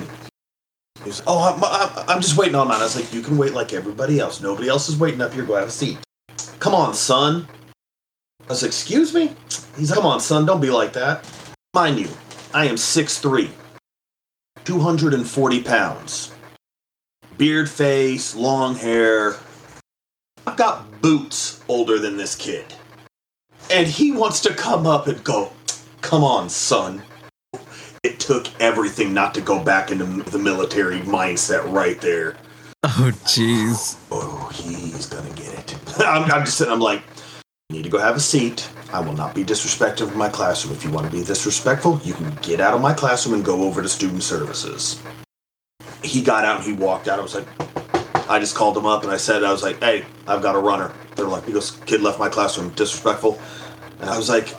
"Oh, 1.26 1.52
I'm, 1.52 1.62
I'm, 1.64 2.08
I'm 2.08 2.20
just 2.22 2.36
waiting 2.36 2.54
on 2.54 2.68
mine." 2.68 2.80
I 2.80 2.84
was 2.84 2.96
like, 2.96 3.12
"You 3.12 3.22
can 3.22 3.36
wait 3.36 3.52
like 3.52 3.72
everybody 3.72 4.20
else. 4.20 4.40
Nobody 4.40 4.68
else 4.68 4.88
is 4.88 4.96
waiting 4.96 5.20
up 5.20 5.32
here. 5.32 5.44
Go 5.44 5.54
have 5.56 5.68
a 5.68 5.70
seat." 5.70 5.98
Come 6.58 6.74
on, 6.74 6.94
son. 6.94 7.48
I 8.42 8.48
was 8.48 8.62
like, 8.62 8.70
"Excuse 8.70 9.12
me." 9.14 9.32
He's 9.76 9.90
like, 9.90 9.98
"Come 9.98 10.06
on, 10.06 10.20
son. 10.20 10.46
Don't 10.46 10.60
be 10.60 10.70
like 10.70 10.92
that." 10.94 11.24
Mind 11.74 11.98
you, 11.98 12.08
I 12.52 12.66
am 12.66 12.76
6'3", 12.76 13.50
240 14.64 15.62
pounds, 15.62 16.32
beard 17.36 17.68
face, 17.68 18.34
long 18.36 18.76
hair. 18.76 19.36
I've 20.46 20.56
got 20.56 21.00
boots 21.02 21.60
older 21.68 21.98
than 21.98 22.16
this 22.16 22.36
kid, 22.36 22.72
and 23.70 23.88
he 23.88 24.12
wants 24.12 24.40
to 24.42 24.54
come 24.54 24.86
up 24.86 25.08
and 25.08 25.22
go, 25.24 25.50
"Come 26.00 26.22
on, 26.22 26.48
son." 26.48 27.02
It 28.04 28.20
took 28.20 28.48
everything 28.60 29.14
not 29.14 29.34
to 29.34 29.40
go 29.40 29.58
back 29.58 29.90
into 29.90 30.04
the 30.04 30.38
military 30.38 31.00
mindset 31.00 31.68
right 31.72 32.00
there. 32.00 32.36
Oh, 32.84 33.10
jeez. 33.24 33.98
Oh, 34.12 34.48
he's 34.52 35.06
gonna 35.06 35.30
get 35.30 35.72
it. 35.72 35.78
I'm, 36.00 36.30
I'm 36.30 36.44
just 36.44 36.58
sitting. 36.58 36.72
I'm 36.72 36.80
like, 36.80 37.02
you 37.70 37.76
need 37.76 37.84
to 37.84 37.88
go 37.88 37.98
have 37.98 38.14
a 38.14 38.20
seat. 38.20 38.68
I 38.92 39.00
will 39.00 39.14
not 39.14 39.34
be 39.34 39.42
disrespectful 39.42 40.06
of 40.06 40.16
my 40.16 40.28
classroom. 40.28 40.74
If 40.74 40.84
you 40.84 40.90
want 40.90 41.10
to 41.10 41.12
be 41.16 41.24
disrespectful, 41.24 41.98
you 42.04 42.12
can 42.12 42.32
get 42.42 42.60
out 42.60 42.74
of 42.74 42.82
my 42.82 42.92
classroom 42.92 43.36
and 43.36 43.44
go 43.44 43.62
over 43.64 43.80
to 43.80 43.88
student 43.88 44.22
services. 44.22 45.02
He 46.02 46.22
got 46.22 46.44
out 46.44 46.58
and 46.58 46.64
he 46.64 46.74
walked 46.74 47.08
out. 47.08 47.18
I 47.18 47.22
was 47.22 47.34
like, 47.34 47.48
I 48.28 48.38
just 48.38 48.54
called 48.54 48.76
him 48.76 48.84
up 48.84 49.02
and 49.02 49.10
I 49.10 49.16
said, 49.16 49.42
I 49.42 49.50
was 49.50 49.62
like, 49.62 49.82
hey, 49.82 50.04
I've 50.26 50.42
got 50.42 50.54
a 50.54 50.58
runner. 50.58 50.92
They're 51.16 51.26
like, 51.26 51.46
he 51.46 51.52
goes, 51.52 51.70
kid 51.86 52.02
left 52.02 52.18
my 52.18 52.28
classroom, 52.28 52.68
disrespectful. 52.70 53.40
And 54.00 54.10
I 54.10 54.16
was 54.18 54.28
like, 54.28 54.54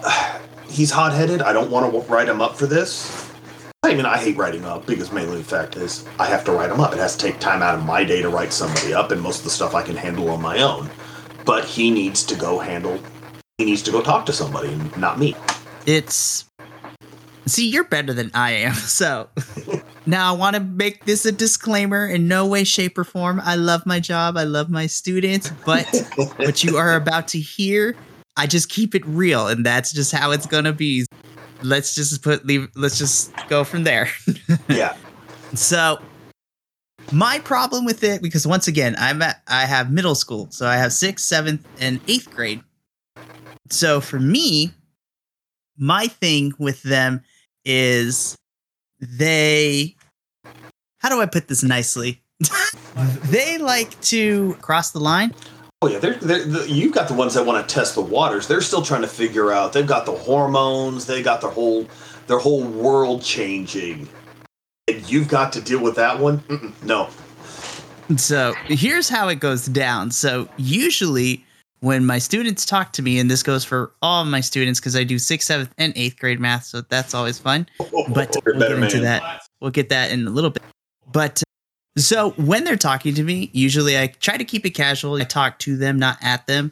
he's 0.67 0.89
hot 0.89 1.13
headed. 1.13 1.43
I 1.43 1.53
don't 1.53 1.69
want 1.69 1.91
to 1.91 1.99
write 2.11 2.27
him 2.27 2.41
up 2.41 2.57
for 2.57 2.65
this. 2.65 3.24
I 3.85 3.93
mean, 3.93 4.07
I 4.07 4.17
hate 4.17 4.35
writing 4.35 4.65
up 4.65 4.87
because 4.87 5.11
mainly 5.11 5.37
the 5.37 5.43
fact 5.43 5.75
is 5.75 6.05
I 6.17 6.25
have 6.25 6.43
to 6.45 6.51
write 6.51 6.69
them 6.69 6.79
up. 6.79 6.91
It 6.91 6.97
has 6.97 7.15
to 7.17 7.27
take 7.27 7.39
time 7.39 7.61
out 7.61 7.75
of 7.75 7.85
my 7.85 8.03
day 8.03 8.19
to 8.23 8.29
write 8.29 8.51
somebody 8.51 8.95
up, 8.95 9.11
and 9.11 9.21
most 9.21 9.39
of 9.39 9.43
the 9.43 9.51
stuff 9.51 9.75
I 9.75 9.83
can 9.83 9.95
handle 9.95 10.27
on 10.31 10.41
my 10.41 10.59
own. 10.63 10.89
But 11.45 11.65
he 11.65 11.91
needs 11.91 12.23
to 12.23 12.35
go 12.35 12.57
handle. 12.57 12.99
He 13.59 13.65
needs 13.65 13.83
to 13.83 13.91
go 13.91 14.01
talk 14.01 14.25
to 14.25 14.33
somebody, 14.33 14.75
not 14.97 15.19
me. 15.19 15.35
It's 15.85 16.45
see, 17.45 17.69
you're 17.69 17.83
better 17.83 18.11
than 18.11 18.31
I 18.33 18.53
am. 18.53 18.73
So 18.95 19.29
now 20.07 20.33
I 20.33 20.35
want 20.35 20.55
to 20.55 20.63
make 20.63 21.05
this 21.05 21.23
a 21.27 21.31
disclaimer 21.31 22.07
in 22.07 22.27
no 22.27 22.47
way, 22.47 22.63
shape, 22.63 22.97
or 22.97 23.03
form. 23.03 23.39
I 23.39 23.53
love 23.55 23.85
my 23.85 23.99
job. 23.99 24.35
I 24.35 24.45
love 24.45 24.71
my 24.71 24.87
students, 24.87 25.51
but 25.63 25.85
what 26.37 26.63
you 26.63 26.77
are 26.77 26.95
about 26.95 27.27
to 27.29 27.39
hear, 27.39 27.95
I 28.35 28.47
just 28.47 28.67
keep 28.69 28.95
it 28.95 29.05
real, 29.05 29.47
and 29.47 29.63
that's 29.63 29.93
just 29.93 30.11
how 30.11 30.31
it's 30.31 30.47
gonna 30.47 30.73
be. 30.73 31.05
Let's 31.65 31.95
just 31.95 32.21
put 32.21 32.45
leave. 32.45 32.69
Let's 32.75 32.97
just 32.97 33.33
go 33.47 33.63
from 33.63 33.83
there. 33.83 34.09
yeah, 34.69 34.95
So 35.53 35.99
my 37.11 37.39
problem 37.39 37.85
with 37.85 38.03
it, 38.03 38.21
because 38.21 38.47
once 38.47 38.67
again, 38.67 38.95
I'm 38.97 39.21
at 39.21 39.41
I 39.47 39.65
have 39.65 39.91
middle 39.91 40.15
school, 40.15 40.47
so 40.51 40.67
I 40.67 40.75
have 40.77 40.93
sixth, 40.93 41.25
seventh, 41.25 41.65
and 41.79 41.99
eighth 42.07 42.29
grade. 42.29 42.61
So 43.69 44.01
for 44.01 44.19
me, 44.19 44.71
my 45.77 46.07
thing 46.07 46.53
with 46.59 46.83
them 46.83 47.23
is 47.63 48.37
they 48.99 49.95
how 50.99 51.09
do 51.09 51.21
I 51.21 51.25
put 51.25 51.47
this 51.47 51.63
nicely? 51.63 52.21
they 53.25 53.57
like 53.57 53.99
to 54.01 54.55
cross 54.55 54.91
the 54.91 54.99
line. 54.99 55.33
Oh 55.81 55.87
yeah, 55.87 55.99
they're, 55.99 56.15
they're, 56.15 56.45
the, 56.45 56.69
you've 56.69 56.93
got 56.93 57.07
the 57.07 57.13
ones 57.13 57.33
that 57.35 57.45
want 57.45 57.67
to 57.67 57.73
test 57.75 57.95
the 57.95 58.01
waters. 58.01 58.47
They're 58.47 58.61
still 58.61 58.81
trying 58.81 59.01
to 59.01 59.07
figure 59.07 59.51
out. 59.51 59.73
They've 59.73 59.85
got 59.85 60.05
the 60.05 60.13
hormones. 60.13 61.05
They 61.05 61.21
got 61.21 61.41
their 61.41 61.49
whole 61.51 61.87
their 62.27 62.39
whole 62.39 62.63
world 62.63 63.21
changing, 63.21 64.07
and 64.87 65.09
you've 65.11 65.27
got 65.27 65.53
to 65.53 65.61
deal 65.61 65.81
with 65.83 65.95
that 65.95 66.19
one. 66.19 66.39
Mm-mm, 66.39 66.83
no, 66.83 67.09
So 68.17 68.53
here's 68.67 69.09
how 69.09 69.27
it 69.29 69.39
goes 69.39 69.65
down. 69.67 70.11
So 70.11 70.47
usually 70.57 71.43
when 71.81 72.05
my 72.05 72.17
students 72.17 72.65
talk 72.65 72.93
to 72.93 73.01
me, 73.01 73.19
and 73.19 73.29
this 73.29 73.43
goes 73.43 73.63
for 73.63 73.91
all 74.01 74.25
my 74.25 74.41
students 74.41 74.79
because 74.79 74.95
I 74.95 75.03
do 75.03 75.19
sixth, 75.19 75.47
seventh, 75.47 75.73
and 75.77 75.93
eighth 75.95 76.17
grade 76.19 76.39
math, 76.39 76.65
so 76.65 76.81
that's 76.81 77.13
always 77.13 77.37
fun. 77.37 77.67
Oh, 77.79 77.89
oh, 77.93 78.05
but 78.13 78.35
You're 78.45 78.55
we'll 78.55 78.69
get 78.69 78.79
into 78.79 78.95
man. 78.97 79.03
that. 79.03 79.41
We'll 79.61 79.71
get 79.71 79.89
that 79.89 80.11
in 80.11 80.25
a 80.25 80.29
little 80.31 80.49
bit. 80.49 80.63
But 81.11 81.43
so 81.97 82.31
when 82.31 82.63
they're 82.63 82.75
talking 82.77 83.15
to 83.15 83.23
me, 83.23 83.49
usually 83.53 83.97
I 83.97 84.07
try 84.07 84.37
to 84.37 84.43
keep 84.45 84.65
it 84.65 84.71
casual. 84.71 85.15
I 85.15 85.23
talk 85.23 85.59
to 85.59 85.77
them, 85.77 85.97
not 85.99 86.17
at 86.21 86.45
them. 86.47 86.71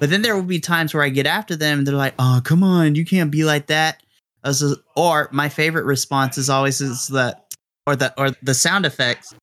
But 0.00 0.10
then 0.10 0.22
there 0.22 0.34
will 0.34 0.42
be 0.42 0.58
times 0.60 0.92
where 0.92 1.02
I 1.04 1.08
get 1.08 1.26
after 1.26 1.54
them 1.54 1.78
and 1.78 1.86
they're 1.86 1.94
like, 1.94 2.14
"Oh, 2.18 2.40
come 2.44 2.64
on, 2.64 2.96
you 2.96 3.04
can't 3.04 3.30
be 3.30 3.44
like 3.44 3.66
that." 3.68 4.02
Just- 4.44 4.80
Or 4.96 5.28
my 5.32 5.48
favorite 5.48 5.84
response 5.84 6.36
is 6.36 6.50
always 6.50 6.80
is 6.80 7.06
the 7.06 7.38
or 7.86 7.94
the 7.96 8.12
or 8.18 8.30
the 8.42 8.54
sound 8.54 8.86
effects. 8.86 9.34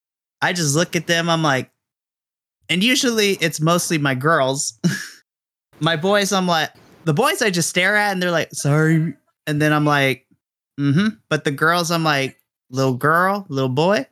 I 0.42 0.54
just 0.54 0.76
look 0.76 0.96
at 0.96 1.08
them. 1.08 1.30
I'm 1.30 1.44
like, 1.44 1.72
And 2.70 2.84
usually 2.84 3.32
it's 3.42 3.60
mostly 3.62 3.98
my 3.98 4.16
girls. 4.16 4.80
my 5.80 5.96
boys, 5.96 6.32
I'm 6.32 6.48
like, 6.48 6.72
the 7.06 7.14
boys 7.14 7.42
I 7.42 7.50
just 7.50 7.70
stare 7.70 7.96
at 7.96 8.12
and 8.12 8.22
they're 8.22 8.32
like, 8.32 8.52
sorry. 8.54 9.14
And 9.48 9.62
then 9.62 9.74
I'm 9.74 9.86
like, 9.86 10.26
mm 10.80 10.94
hmm. 10.94 11.08
But 11.30 11.44
the 11.44 11.52
girls, 11.52 11.92
I'm 11.92 12.04
like, 12.04 12.40
little 12.70 12.94
girl, 12.96 13.46
little 13.50 13.70
boy. 13.70 14.06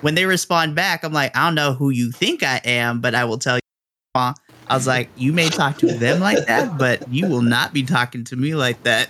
When 0.00 0.14
they 0.14 0.24
respond 0.26 0.74
back, 0.74 1.04
I'm 1.04 1.12
like, 1.12 1.36
I 1.36 1.44
don't 1.46 1.54
know 1.54 1.72
who 1.74 1.90
you 1.90 2.10
think 2.10 2.42
I 2.42 2.60
am, 2.64 3.00
but 3.00 3.14
I 3.14 3.24
will 3.24 3.38
tell 3.38 3.56
you. 3.56 3.60
I 4.14 4.34
was 4.70 4.86
like, 4.86 5.10
you 5.16 5.32
may 5.32 5.48
talk 5.48 5.78
to 5.78 5.86
them 5.86 6.20
like 6.20 6.46
that, 6.46 6.78
but 6.78 7.08
you 7.12 7.28
will 7.28 7.42
not 7.42 7.72
be 7.72 7.82
talking 7.82 8.24
to 8.24 8.36
me 8.36 8.54
like 8.54 8.82
that. 8.84 9.08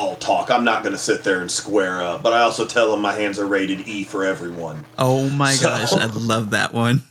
I'll 0.00 0.16
talk. 0.16 0.50
I'm 0.50 0.64
not 0.64 0.82
going 0.82 0.92
to 0.94 0.98
sit 0.98 1.22
there 1.22 1.40
and 1.40 1.50
square 1.50 2.02
up, 2.02 2.22
but 2.22 2.32
I 2.32 2.40
also 2.40 2.66
tell 2.66 2.90
them 2.90 3.00
my 3.00 3.12
hands 3.12 3.38
are 3.38 3.46
rated 3.46 3.86
E 3.86 4.02
for 4.04 4.24
everyone. 4.24 4.84
Oh 4.98 5.28
my 5.30 5.52
So- 5.52 5.68
gosh, 5.68 5.92
I 5.92 6.06
love 6.06 6.50
that 6.50 6.74
one. 6.74 7.02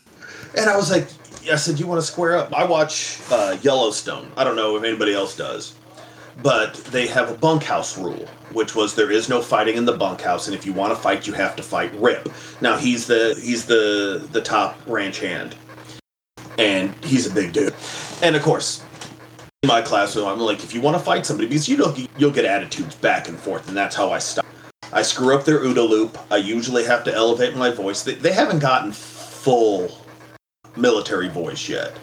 And 0.58 0.70
I 0.70 0.76
was 0.76 0.92
like, 0.92 1.08
I 1.52 1.56
said, 1.56 1.80
you 1.80 1.88
want 1.88 2.00
to 2.02 2.06
square 2.06 2.38
up? 2.38 2.54
I 2.54 2.64
watch 2.66 3.20
uh, 3.32 3.58
Yellowstone. 3.62 4.32
I 4.38 4.44
don't 4.44 4.56
know 4.56 4.76
if 4.78 4.84
anybody 4.84 5.14
else 5.14 5.36
does. 5.36 5.74
But 6.42 6.74
they 6.86 7.08
have 7.08 7.30
a 7.30 7.36
bunkhouse 7.36 7.98
rule, 7.98 8.28
which 8.54 8.76
was 8.76 8.96
there 8.96 9.12
is 9.12 9.30
no 9.30 9.42
fighting 9.42 9.76
in 9.76 9.86
the 9.86 9.98
bunkhouse, 9.98 10.48
and 10.48 10.56
if 10.56 10.66
you 10.66 10.74
want 10.74 10.92
to 10.92 10.96
fight, 10.96 11.28
you 11.28 11.34
have 11.34 11.56
to 11.56 11.64
fight 11.64 11.94
Rip. 11.96 12.30
Now 12.62 12.78
he's 12.78 13.08
the 13.08 13.40
he's 13.42 13.66
the 13.66 14.28
the 14.32 14.42
top 14.42 14.78
ranch 14.88 15.20
hand, 15.20 15.56
and 16.58 16.94
he's 17.04 17.28
a 17.28 17.34
big 17.34 17.54
dude. 17.54 17.74
And 18.22 18.36
of 18.36 18.42
course, 18.42 18.84
in 19.64 19.68
my 19.68 19.82
class, 19.82 20.16
I'm 20.16 20.40
like, 20.40 20.64
if 20.64 20.74
you 20.74 20.82
want 20.82 20.98
to 20.98 21.04
fight 21.04 21.26
somebody, 21.26 21.48
because 21.48 21.68
you 21.68 21.78
know 21.78 21.96
you'll 22.18 22.32
get 22.32 22.46
attitudes 22.46 22.96
back 22.96 23.28
and 23.28 23.38
forth, 23.38 23.68
and 23.68 23.76
that's 23.76 23.96
how 23.96 24.12
I 24.12 24.20
stop. 24.20 24.46
I 24.92 25.02
screw 25.02 25.36
up 25.36 25.44
their 25.44 25.60
OODA 25.60 25.90
loop. 25.90 26.18
I 26.30 26.38
usually 26.38 26.84
have 26.84 27.04
to 27.06 27.14
elevate 27.14 27.56
my 27.56 27.72
voice. 27.72 28.04
They, 28.04 28.14
they 28.14 28.32
haven't 28.32 28.60
gotten 28.60 28.92
full 28.92 29.90
military 30.76 31.30
voice 31.30 31.68
yet. 31.68 31.94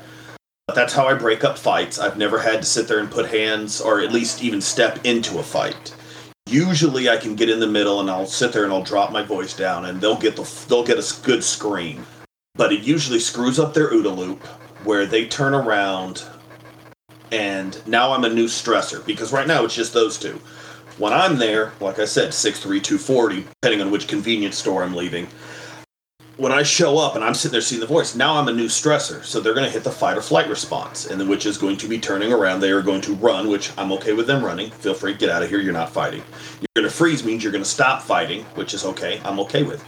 But 0.67 0.75
that's 0.75 0.93
how 0.93 1.07
I 1.07 1.15
break 1.15 1.45
up 1.45 1.59
fights. 1.59 1.99
I've 1.99 2.17
never 2.17 2.39
had 2.39 2.61
to 2.61 2.65
sit 2.65 2.87
there 2.87 2.99
and 3.01 3.11
put 3.11 3.27
hands 3.27 3.81
or 3.81 4.01
at 4.01 4.13
least 4.13 4.43
even 4.43 4.61
step 4.61 5.05
into 5.05 5.39
a 5.39 5.43
fight. 5.43 5.95
Usually 6.51 7.09
I 7.09 7.17
can 7.17 7.37
get 7.37 7.49
in 7.49 7.61
the 7.61 7.69
middle 7.69 8.01
and 8.01 8.11
I'll 8.11 8.27
sit 8.27 8.53
there 8.53 8.65
and 8.65 8.73
I'll 8.73 8.83
drop 8.83 9.13
my 9.13 9.23
voice 9.23 9.55
down 9.55 9.85
and 9.85 10.01
they'll 10.01 10.19
get 10.19 10.35
the 10.35 10.43
they'll 10.69 10.83
get 10.83 10.99
a 10.99 11.23
good 11.23 11.45
scream. 11.45 12.05
But 12.57 12.73
it 12.73 12.83
usually 12.83 13.21
screws 13.21 13.61
up 13.61 13.73
their 13.73 13.93
OODA 13.93 14.17
loop 14.17 14.45
where 14.83 15.07
they 15.07 15.27
turn 15.27 15.55
around 15.55 16.25
and 17.31 17.81
now 17.87 18.13
I'm 18.13 18.25
a 18.25 18.29
new 18.29 18.47
stressor 18.47 19.07
because 19.07 19.33
right 19.33 19.47
now 19.47 19.65
it's 19.65 19.77
just 19.77 19.93
those 19.93 20.19
two. 20.19 20.41
When 20.99 21.13
I'm 21.13 21.39
there, 21.39 21.73
like 21.79 22.01
I 22.01 22.05
said, 22.05 22.35
63240, 22.35 23.47
depending 23.63 23.81
on 23.81 23.93
which 23.93 24.09
convenience 24.09 24.59
store 24.59 24.83
I'm 24.83 24.95
leaving, 24.95 25.29
when 26.41 26.53
I 26.53 26.63
show 26.63 26.97
up 26.97 27.17
and 27.17 27.23
I'm 27.23 27.35
sitting 27.35 27.53
there 27.53 27.61
seeing 27.61 27.83
the 27.83 27.87
voice, 27.87 28.15
now 28.15 28.37
I'm 28.37 28.49
a 28.49 28.53
new 28.53 28.65
stressor. 28.65 29.23
So 29.23 29.41
they're 29.41 29.53
going 29.53 29.67
to 29.67 29.71
hit 29.71 29.85
the 29.85 29.91
fight 29.91 30.17
or 30.17 30.23
flight 30.23 30.49
response, 30.49 31.05
and 31.05 31.21
then 31.21 31.29
which 31.29 31.45
is 31.45 31.59
going 31.59 31.77
to 31.77 31.87
be 31.87 32.01
turning 32.01 32.33
around. 32.33 32.61
They 32.61 32.71
are 32.71 32.81
going 32.81 33.03
to 33.03 33.15
run, 33.17 33.51
which 33.51 33.71
I'm 33.77 33.93
okay 33.93 34.15
with 34.15 34.27
them 34.27 34.43
running. 34.43 34.71
Feel 34.71 34.95
free, 34.95 35.13
get 35.13 35.29
out 35.29 35.43
of 35.43 35.51
here. 35.51 35.61
You're 35.61 35.75
not 35.75 35.91
fighting. 35.91 36.23
You're 36.61 36.83
going 36.83 36.91
to 36.91 36.97
freeze 36.97 37.23
means 37.23 37.45
you're 37.45 37.53
going 37.53 37.63
to 37.63 37.69
stop 37.69 38.01
fighting, 38.01 38.45
which 38.55 38.73
is 38.73 38.87
okay. 38.87 39.21
I'm 39.23 39.39
okay 39.41 39.65
with. 39.65 39.85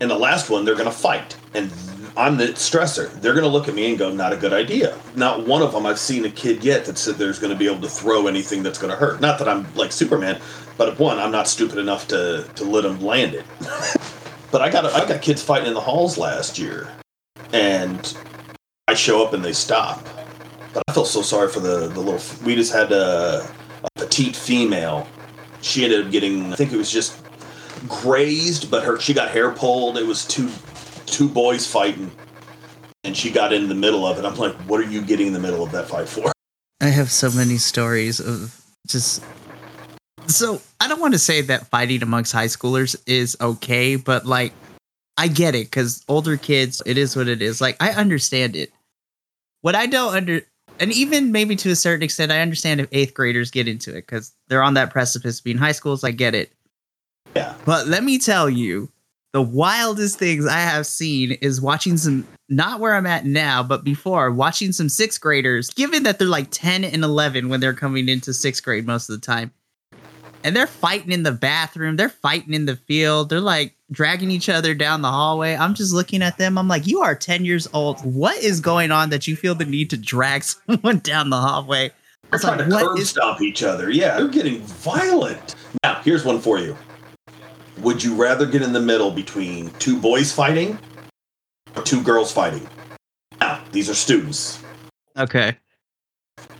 And 0.00 0.08
the 0.08 0.16
last 0.16 0.48
one, 0.48 0.64
they're 0.64 0.76
going 0.76 0.86
to 0.86 0.92
fight, 0.92 1.36
and 1.54 1.72
I'm 2.16 2.36
the 2.36 2.48
stressor. 2.48 3.10
They're 3.20 3.34
going 3.34 3.42
to 3.42 3.50
look 3.50 3.66
at 3.66 3.74
me 3.74 3.88
and 3.88 3.98
go, 3.98 4.12
"Not 4.12 4.32
a 4.32 4.36
good 4.36 4.52
idea." 4.52 4.96
Not 5.16 5.44
one 5.44 5.62
of 5.62 5.72
them 5.72 5.86
I've 5.86 5.98
seen 5.98 6.24
a 6.24 6.30
kid 6.30 6.62
yet 6.62 6.84
that 6.84 6.98
said 6.98 7.16
there's 7.16 7.40
going 7.40 7.52
to 7.52 7.58
be 7.58 7.66
able 7.66 7.80
to 7.80 7.88
throw 7.88 8.28
anything 8.28 8.62
that's 8.62 8.78
going 8.78 8.92
to 8.92 8.96
hurt. 8.96 9.20
Not 9.20 9.40
that 9.40 9.48
I'm 9.48 9.66
like 9.74 9.90
Superman, 9.90 10.40
but 10.76 10.96
one, 11.00 11.18
I'm 11.18 11.32
not 11.32 11.48
stupid 11.48 11.78
enough 11.78 12.06
to 12.08 12.48
to 12.54 12.64
let 12.64 12.84
them 12.84 13.00
land 13.00 13.34
it. 13.34 13.44
But 14.50 14.62
I 14.62 14.70
got 14.70 14.86
I 14.86 15.06
got 15.06 15.20
kids 15.22 15.42
fighting 15.42 15.68
in 15.68 15.74
the 15.74 15.80
halls 15.80 16.16
last 16.16 16.58
year, 16.58 16.88
and 17.52 18.16
I 18.86 18.94
show 18.94 19.24
up 19.24 19.32
and 19.32 19.44
they 19.44 19.52
stop. 19.52 20.06
But 20.72 20.82
I 20.88 20.92
felt 20.92 21.08
so 21.08 21.22
sorry 21.22 21.48
for 21.48 21.60
the 21.60 21.88
the 21.88 22.00
little. 22.00 22.20
We 22.44 22.54
just 22.54 22.72
had 22.72 22.90
a, 22.92 23.46
a 23.84 23.90
petite 23.96 24.36
female. 24.36 25.06
She 25.60 25.84
ended 25.84 26.06
up 26.06 26.12
getting. 26.12 26.52
I 26.52 26.56
think 26.56 26.72
it 26.72 26.76
was 26.76 26.90
just 26.90 27.22
grazed, 27.88 28.70
but 28.70 28.84
her 28.84 28.98
she 28.98 29.12
got 29.12 29.30
hair 29.30 29.50
pulled. 29.50 29.98
It 29.98 30.06
was 30.06 30.24
two 30.24 30.50
two 31.04 31.28
boys 31.28 31.66
fighting, 31.66 32.10
and 33.04 33.16
she 33.16 33.30
got 33.30 33.52
in 33.52 33.68
the 33.68 33.74
middle 33.74 34.06
of 34.06 34.18
it. 34.18 34.24
I'm 34.24 34.36
like, 34.36 34.54
what 34.62 34.80
are 34.80 34.90
you 34.90 35.02
getting 35.02 35.26
in 35.26 35.32
the 35.32 35.40
middle 35.40 35.62
of 35.62 35.72
that 35.72 35.88
fight 35.88 36.08
for? 36.08 36.32
I 36.80 36.88
have 36.88 37.10
so 37.10 37.30
many 37.30 37.58
stories 37.58 38.20
of 38.20 38.64
just. 38.86 39.22
So 40.28 40.60
I 40.78 40.88
don't 40.88 41.00
want 41.00 41.14
to 41.14 41.18
say 41.18 41.40
that 41.40 41.66
fighting 41.68 42.02
amongst 42.02 42.32
high 42.32 42.46
schoolers 42.46 42.96
is 43.06 43.36
okay, 43.40 43.96
but 43.96 44.26
like, 44.26 44.52
I 45.16 45.26
get 45.26 45.54
it 45.54 45.66
because 45.66 46.04
older 46.06 46.36
kids, 46.36 46.82
it 46.86 46.96
is 46.98 47.16
what 47.16 47.28
it 47.28 47.42
is. 47.42 47.60
Like, 47.60 47.76
I 47.80 47.90
understand 47.90 48.54
it. 48.54 48.70
What 49.62 49.74
I 49.74 49.86
don't 49.86 50.14
under, 50.14 50.42
and 50.78 50.92
even 50.92 51.32
maybe 51.32 51.56
to 51.56 51.70
a 51.70 51.76
certain 51.76 52.02
extent, 52.02 52.30
I 52.30 52.40
understand 52.40 52.80
if 52.80 52.88
eighth 52.92 53.14
graders 53.14 53.50
get 53.50 53.66
into 53.66 53.90
it 53.90 54.02
because 54.02 54.32
they're 54.48 54.62
on 54.62 54.74
that 54.74 54.90
precipice 54.90 55.38
of 55.38 55.44
being 55.44 55.58
high 55.58 55.72
schools. 55.72 56.04
I 56.04 56.12
get 56.12 56.34
it. 56.34 56.52
Yeah. 57.34 57.54
But 57.64 57.88
let 57.88 58.04
me 58.04 58.18
tell 58.18 58.48
you, 58.48 58.90
the 59.32 59.42
wildest 59.42 60.18
things 60.18 60.46
I 60.46 60.60
have 60.60 60.86
seen 60.86 61.32
is 61.32 61.60
watching 61.60 61.96
some, 61.96 62.26
not 62.48 62.80
where 62.80 62.94
I'm 62.94 63.06
at 63.06 63.26
now, 63.26 63.62
but 63.62 63.82
before, 63.82 64.30
watching 64.30 64.72
some 64.72 64.88
sixth 64.88 65.20
graders, 65.20 65.70
given 65.70 66.04
that 66.04 66.18
they're 66.18 66.28
like 66.28 66.48
10 66.50 66.84
and 66.84 67.02
11 67.02 67.48
when 67.48 67.60
they're 67.60 67.74
coming 67.74 68.08
into 68.08 68.32
sixth 68.32 68.62
grade 68.62 68.86
most 68.86 69.08
of 69.08 69.20
the 69.20 69.26
time. 69.26 69.52
And 70.44 70.54
they're 70.54 70.66
fighting 70.66 71.10
in 71.12 71.24
the 71.24 71.32
bathroom, 71.32 71.96
they're 71.96 72.08
fighting 72.08 72.54
in 72.54 72.66
the 72.66 72.76
field, 72.76 73.28
they're 73.28 73.40
like 73.40 73.74
dragging 73.90 74.30
each 74.30 74.48
other 74.48 74.74
down 74.74 75.02
the 75.02 75.10
hallway. 75.10 75.56
I'm 75.56 75.74
just 75.74 75.92
looking 75.92 76.22
at 76.22 76.38
them. 76.38 76.56
I'm 76.58 76.68
like, 76.68 76.86
you 76.86 77.00
are 77.00 77.14
10 77.14 77.44
years 77.44 77.66
old. 77.72 78.00
What 78.04 78.36
is 78.38 78.60
going 78.60 78.92
on 78.92 79.10
that 79.10 79.26
you 79.26 79.34
feel 79.34 79.54
the 79.54 79.64
need 79.64 79.90
to 79.90 79.96
drag 79.96 80.44
someone 80.68 80.98
down 81.00 81.30
the 81.30 81.40
hallway? 81.40 81.90
They're 82.30 82.38
trying 82.38 82.70
like, 82.70 82.80
to 82.82 82.88
curb 82.88 82.98
is- 82.98 83.10
stomp 83.10 83.40
each 83.40 83.62
other. 83.62 83.90
Yeah, 83.90 84.18
they're 84.18 84.28
getting 84.28 84.60
violent. 84.62 85.54
Now, 85.82 86.00
here's 86.02 86.24
one 86.24 86.40
for 86.40 86.58
you. 86.58 86.76
Would 87.78 88.02
you 88.02 88.14
rather 88.14 88.44
get 88.44 88.62
in 88.62 88.72
the 88.72 88.80
middle 88.80 89.10
between 89.10 89.70
two 89.78 89.98
boys 89.98 90.32
fighting 90.32 90.78
or 91.76 91.82
two 91.82 92.02
girls 92.02 92.32
fighting? 92.32 92.68
Now, 93.40 93.62
these 93.72 93.88
are 93.88 93.94
students. 93.94 94.62
Okay. 95.16 95.56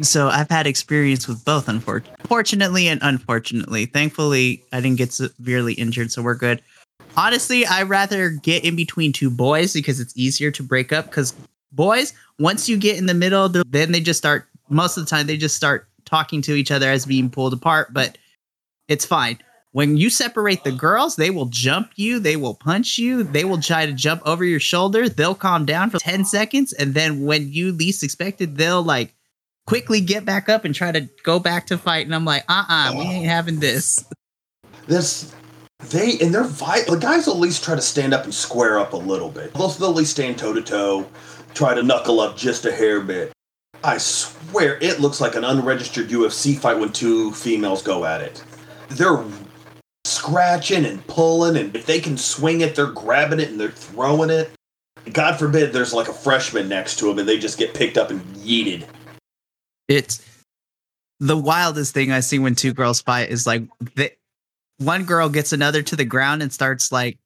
So 0.01 0.29
I've 0.29 0.51
had 0.51 0.67
experience 0.67 1.27
with 1.27 1.45
both, 1.45 1.69
unfortunately, 1.69 2.25
fortunately 2.27 2.89
and 2.89 3.01
unfortunately. 3.03 3.87
Thankfully, 3.87 4.63
I 4.73 4.81
didn't 4.81 4.99
get 4.99 5.13
severely 5.13 5.75
injured, 5.75 6.13
so 6.13 6.23
we're 6.23 6.35
good. 6.35 6.63
Honestly, 7.17 7.67
I'd 7.67 7.89
rather 7.89 8.31
get 8.31 8.65
in 8.65 8.77
between 8.77 9.13
two 9.13 9.31
boys 9.31 9.73
because 9.73 9.99
it's 9.99 10.17
easier 10.17 10.51
to 10.53 10.63
break 10.63 10.93
up. 10.93 11.07
Because 11.07 11.35
boys, 11.73 12.13
once 12.39 12.69
you 12.69 12.77
get 12.77 12.97
in 12.97 13.07
the 13.07 13.15
middle, 13.15 13.49
then 13.49 13.93
they 13.93 14.01
just 14.01 14.19
start. 14.19 14.47
Most 14.69 14.97
of 14.97 15.05
the 15.05 15.11
time, 15.11 15.27
they 15.27 15.37
just 15.37 15.57
start 15.57 15.89
talking 16.05 16.43
to 16.43 16.55
each 16.55 16.71
other 16.71 16.89
as 16.91 17.07
being 17.07 17.29
pulled 17.29 17.53
apart. 17.53 17.93
But 17.93 18.19
it's 18.87 19.05
fine. 19.05 19.39
When 19.73 19.97
you 19.97 20.11
separate 20.11 20.65
the 20.65 20.73
girls, 20.73 21.17
they 21.17 21.31
will 21.31 21.47
jump 21.47 21.91
you, 21.97 22.19
they 22.19 22.37
will 22.37 22.55
punch 22.55 22.99
you, 22.99 23.23
they 23.23 23.45
will 23.45 23.61
try 23.61 23.85
to 23.85 23.93
jump 23.93 24.23
over 24.25 24.45
your 24.45 24.61
shoulder. 24.61 25.09
They'll 25.09 25.35
calm 25.35 25.67
down 25.67 25.91
for 25.91 25.99
10 25.99 26.25
seconds, 26.25 26.73
and 26.73 26.95
then 26.95 27.25
when 27.25 27.53
you 27.53 27.73
least 27.73 28.03
expect 28.03 28.41
it, 28.41 28.57
they'll 28.57 28.83
like 28.83 29.15
quickly 29.69 30.01
get 30.01 30.25
back 30.25 30.49
up 30.49 30.65
and 30.65 30.75
try 30.75 30.91
to 30.91 31.07
go 31.25 31.39
back 31.39 31.67
to 31.67 31.77
fight. 31.77 32.07
And 32.07 32.15
I'm 32.15 32.25
like, 32.25 32.43
uh 32.49 32.65
uh 32.67 32.95
we 32.97 33.05
ain't 33.05 33.27
having 33.27 33.61
this. 33.61 34.03
This 34.87 35.35
they 35.91 36.19
and 36.21 36.35
they're 36.35 36.43
vi- 36.43 36.85
the 36.89 36.97
guys 36.97 37.29
at 37.29 37.37
least 37.37 37.63
try 37.63 37.75
to 37.75 37.83
stand 37.83 38.15
up 38.15 38.25
and 38.25 38.33
square 38.33 38.79
up 38.79 38.95
a 38.95 38.97
little 38.97 39.29
bit. 39.29 39.53
They'll, 39.53 39.69
they'll 39.69 39.91
at 39.91 39.97
least 39.97 40.13
stand 40.13 40.39
toe 40.39 40.55
to 40.55 40.63
toe, 40.63 41.07
try 41.53 41.75
to 41.75 41.83
knuckle 41.83 42.19
up 42.21 42.35
just 42.35 42.65
a 42.65 42.73
hair 42.73 43.03
bit. 43.03 43.31
I 43.85 43.99
swear 43.99 44.79
it 44.81 45.01
looks 45.01 45.21
like 45.21 45.35
an 45.35 45.45
unregistered 45.45 46.09
UFC 46.09 46.59
fight 46.59 46.79
when 46.79 46.91
two 46.91 47.33
females 47.33 47.83
go 47.83 48.07
at 48.07 48.23
it. 48.23 48.43
They're 48.89 49.23
scratching 50.07 50.87
and 50.87 51.07
pulling, 51.07 51.59
and 51.59 51.77
if 51.77 51.85
they 51.85 52.01
can 52.01 52.17
swing 52.17 52.63
it, 52.63 52.75
they're 52.75 52.87
grabbing 52.87 53.39
it 53.39 53.51
and 53.51 53.61
they're 53.61 53.71
throwing 53.71 54.31
it. 54.31 54.51
God 55.13 55.39
forbid 55.39 55.75
there's 55.75 55.93
like 55.93 56.09
a 56.09 56.13
freshman 56.13 56.69
next 56.69 56.99
to 57.01 57.05
them 57.05 57.19
and 57.19 57.29
they 57.29 57.39
just 57.39 57.59
get 57.59 57.75
picked 57.75 57.99
up 57.99 58.11
and 58.11 58.23
yeeted. 58.37 58.87
It's 59.89 60.23
the 61.21 61.37
wildest 61.37 61.95
thing 61.95 62.13
I 62.13 62.21
see 62.21 62.39
when 62.39 62.55
two 62.55 62.73
girls 62.73 63.01
fight 63.01 63.31
is 63.31 63.47
like 63.47 63.65
the 63.97 64.13
one 64.79 65.05
girl 65.05 65.29
gets 65.29 65.53
another 65.53 65.83
to 65.83 65.97
the 65.97 66.05
ground 66.05 66.43
and 66.43 66.53
starts 66.53 66.93
like 66.93 67.19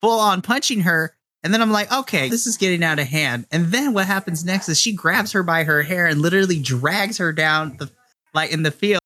full 0.00 0.18
on 0.18 0.42
punching 0.42 0.80
her. 0.80 1.14
And 1.42 1.54
then 1.54 1.62
I'm 1.62 1.70
like, 1.70 1.92
okay, 1.92 2.28
this 2.28 2.46
is 2.46 2.56
getting 2.56 2.82
out 2.82 2.98
of 2.98 3.06
hand. 3.06 3.46
And 3.52 3.66
then 3.66 3.92
what 3.92 4.06
happens 4.06 4.44
next 4.44 4.68
is 4.68 4.80
she 4.80 4.92
grabs 4.92 5.30
her 5.32 5.44
by 5.44 5.62
her 5.62 5.82
hair 5.82 6.06
and 6.06 6.20
literally 6.20 6.60
drags 6.60 7.18
her 7.18 7.32
down 7.32 7.76
the 7.78 7.90
like 8.34 8.52
in 8.52 8.62
the 8.62 8.72
field. 8.72 9.00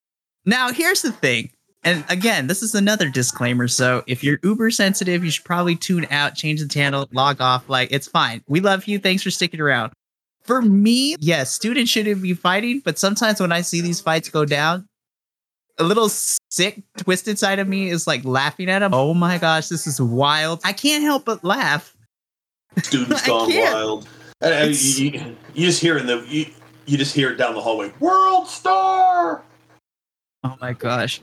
Now 0.46 0.72
here's 0.72 1.02
the 1.02 1.12
thing. 1.12 1.50
And 1.82 2.04
again, 2.08 2.46
this 2.46 2.62
is 2.62 2.74
another 2.74 3.08
disclaimer. 3.08 3.68
So 3.68 4.02
if 4.06 4.22
you're 4.22 4.38
uber 4.42 4.70
sensitive, 4.70 5.24
you 5.24 5.30
should 5.30 5.44
probably 5.44 5.76
tune 5.76 6.06
out, 6.10 6.34
change 6.34 6.60
the 6.60 6.68
channel, 6.68 7.08
log 7.12 7.40
off. 7.40 7.68
Like 7.68 7.90
it's 7.92 8.08
fine. 8.08 8.42
We 8.46 8.60
love 8.60 8.86
you. 8.86 8.98
Thanks 8.98 9.22
for 9.22 9.30
sticking 9.30 9.60
around. 9.60 9.92
For 10.50 10.60
me, 10.60 11.14
yes, 11.20 11.52
students 11.52 11.92
shouldn't 11.92 12.20
be 12.20 12.34
fighting, 12.34 12.82
but 12.84 12.98
sometimes 12.98 13.40
when 13.40 13.52
I 13.52 13.60
see 13.60 13.80
these 13.80 14.00
fights 14.00 14.28
go 14.28 14.44
down, 14.44 14.84
a 15.78 15.84
little 15.84 16.08
sick, 16.08 16.82
twisted 16.96 17.38
side 17.38 17.60
of 17.60 17.68
me 17.68 17.88
is 17.88 18.08
like 18.08 18.24
laughing 18.24 18.68
at 18.68 18.80
them. 18.80 18.92
Oh 18.92 19.14
my 19.14 19.38
gosh, 19.38 19.68
this 19.68 19.86
is 19.86 20.00
wild. 20.00 20.60
I 20.64 20.72
can't 20.72 21.04
help 21.04 21.24
but 21.24 21.44
laugh 21.44 21.96
Students 22.82 23.22
gone 23.28 23.48
can't. 23.48 23.72
wild. 23.72 24.08
Uh, 24.42 24.46
uh, 24.46 24.48
and, 24.48 24.70
and 24.70 24.76
you, 24.76 25.10
you, 25.10 25.36
you 25.54 25.66
just 25.66 25.80
hear 25.80 25.96
in 25.98 26.06
the 26.06 26.26
you, 26.26 26.46
you 26.84 26.98
just 26.98 27.14
hear 27.14 27.30
it 27.30 27.36
down 27.36 27.54
the 27.54 27.60
hallway. 27.60 27.92
World 28.00 28.48
Star. 28.48 29.44
Oh 30.42 30.56
my 30.60 30.72
gosh. 30.72 31.20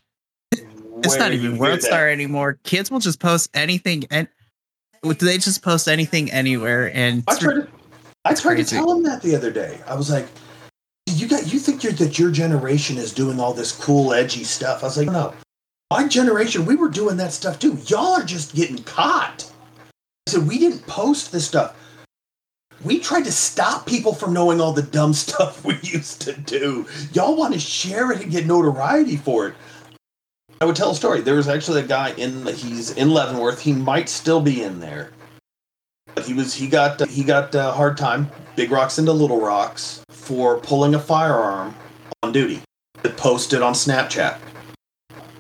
It's 0.54 0.63
Where 1.10 1.20
not 1.20 1.34
even 1.34 1.52
hear 1.52 1.60
World 1.60 1.80
that? 1.80 1.84
Star 1.84 2.08
anymore. 2.08 2.60
Kids 2.63 2.90
will 2.90 3.00
just 3.00 3.20
post 3.20 3.50
anything 3.54 4.06
and 4.10 4.30
do 5.04 5.13
they 5.13 5.38
just 5.38 5.62
post 5.62 5.90
anything 5.90 6.32
anywhere 6.32 6.96
and 6.96 7.26
I 7.28 7.38
tried 7.38 7.54
to, 7.56 7.68
I 8.28 8.34
tried 8.34 8.56
to 8.56 8.66
tell 8.66 8.92
him 8.92 9.04
that 9.04 9.22
the 9.22 9.38
other 9.38 9.52
day. 9.52 9.80
I 9.88 9.96
was 9.96 10.10
like, 10.10 10.28
"You 11.06 11.30
got 11.30 11.54
you 11.54 11.60
think 11.60 11.82
you're, 11.82 11.94
that 11.94 12.20
your 12.20 12.30
generation 12.30 12.98
is 12.98 13.13
doing 13.13 13.40
all 13.40 13.54
this 13.54 13.72
cool, 13.72 14.13
edgy 14.13 14.44
stuff?" 14.44 14.84
I 14.84 14.88
was 14.88 14.98
like, 14.98 15.08
"No, 15.08 15.34
my 15.90 16.10
generation, 16.10 16.66
we 16.66 16.76
were 16.76 16.90
doing 16.90 17.16
that 17.18 17.32
stuff 17.32 17.58
too. 17.58 17.78
Y'all 17.86 18.16
are 18.16 18.26
just 18.26 18.54
getting 18.54 18.84
caught." 18.84 19.50
I 20.28 20.32
said, 20.32 20.46
"We 20.46 20.60
didn't 20.60 20.86
post 20.88 21.32
this 21.32 21.48
stuff. 21.48 21.74
We 22.84 23.00
tried 23.00 23.24
to 23.24 23.32
stop 23.32 23.86
people 23.86 24.13
from 24.13 24.34
knowing 24.34 24.60
all 24.60 24.74
the 24.74 24.82
dumb 24.82 25.13
stuff 25.26 25.63
we 25.63 25.80
used 25.82 26.20
to 26.24 26.34
do. 26.34 26.86
Y'all 27.13 27.38
want 27.38 27.54
to 27.54 27.62
share 27.62 28.12
it 28.12 28.24
and 28.24 28.32
get 28.32 28.46
notoriety 28.46 29.16
for 29.16 29.48
it." 29.48 29.56
I 30.60 30.66
would 30.66 30.76
tell 30.76 30.92
a 30.92 30.96
story. 30.96 31.22
There 31.22 31.36
was 31.36 31.48
actually 31.48 31.80
a 31.80 31.88
guy 31.88 32.12
in 32.18 32.46
he's 32.48 32.92
in 32.92 33.12
Leavenworth. 33.12 33.62
He 33.62 33.72
might 33.72 34.10
still 34.10 34.42
be 34.42 34.63
in 34.63 34.82
there. 34.82 35.12
He 36.28 36.34
was 36.34 36.54
he 36.54 36.68
got 36.68 37.02
uh, 37.02 37.06
he 37.06 37.24
got 37.24 37.56
a 37.56 37.72
hard 37.72 37.96
time, 37.98 38.30
big 38.58 38.70
rocks 38.70 39.00
into 39.00 39.13
little 39.13 39.40
rocks, 39.40 40.04
for 40.10 40.60
pulling 40.60 40.94
a 40.94 41.00
firearm 41.00 41.74
on 42.22 42.34
duty. 42.34 42.62
It 43.06 43.16
posted 43.16 43.62
on 43.62 43.74
Snapchat. 43.74 44.38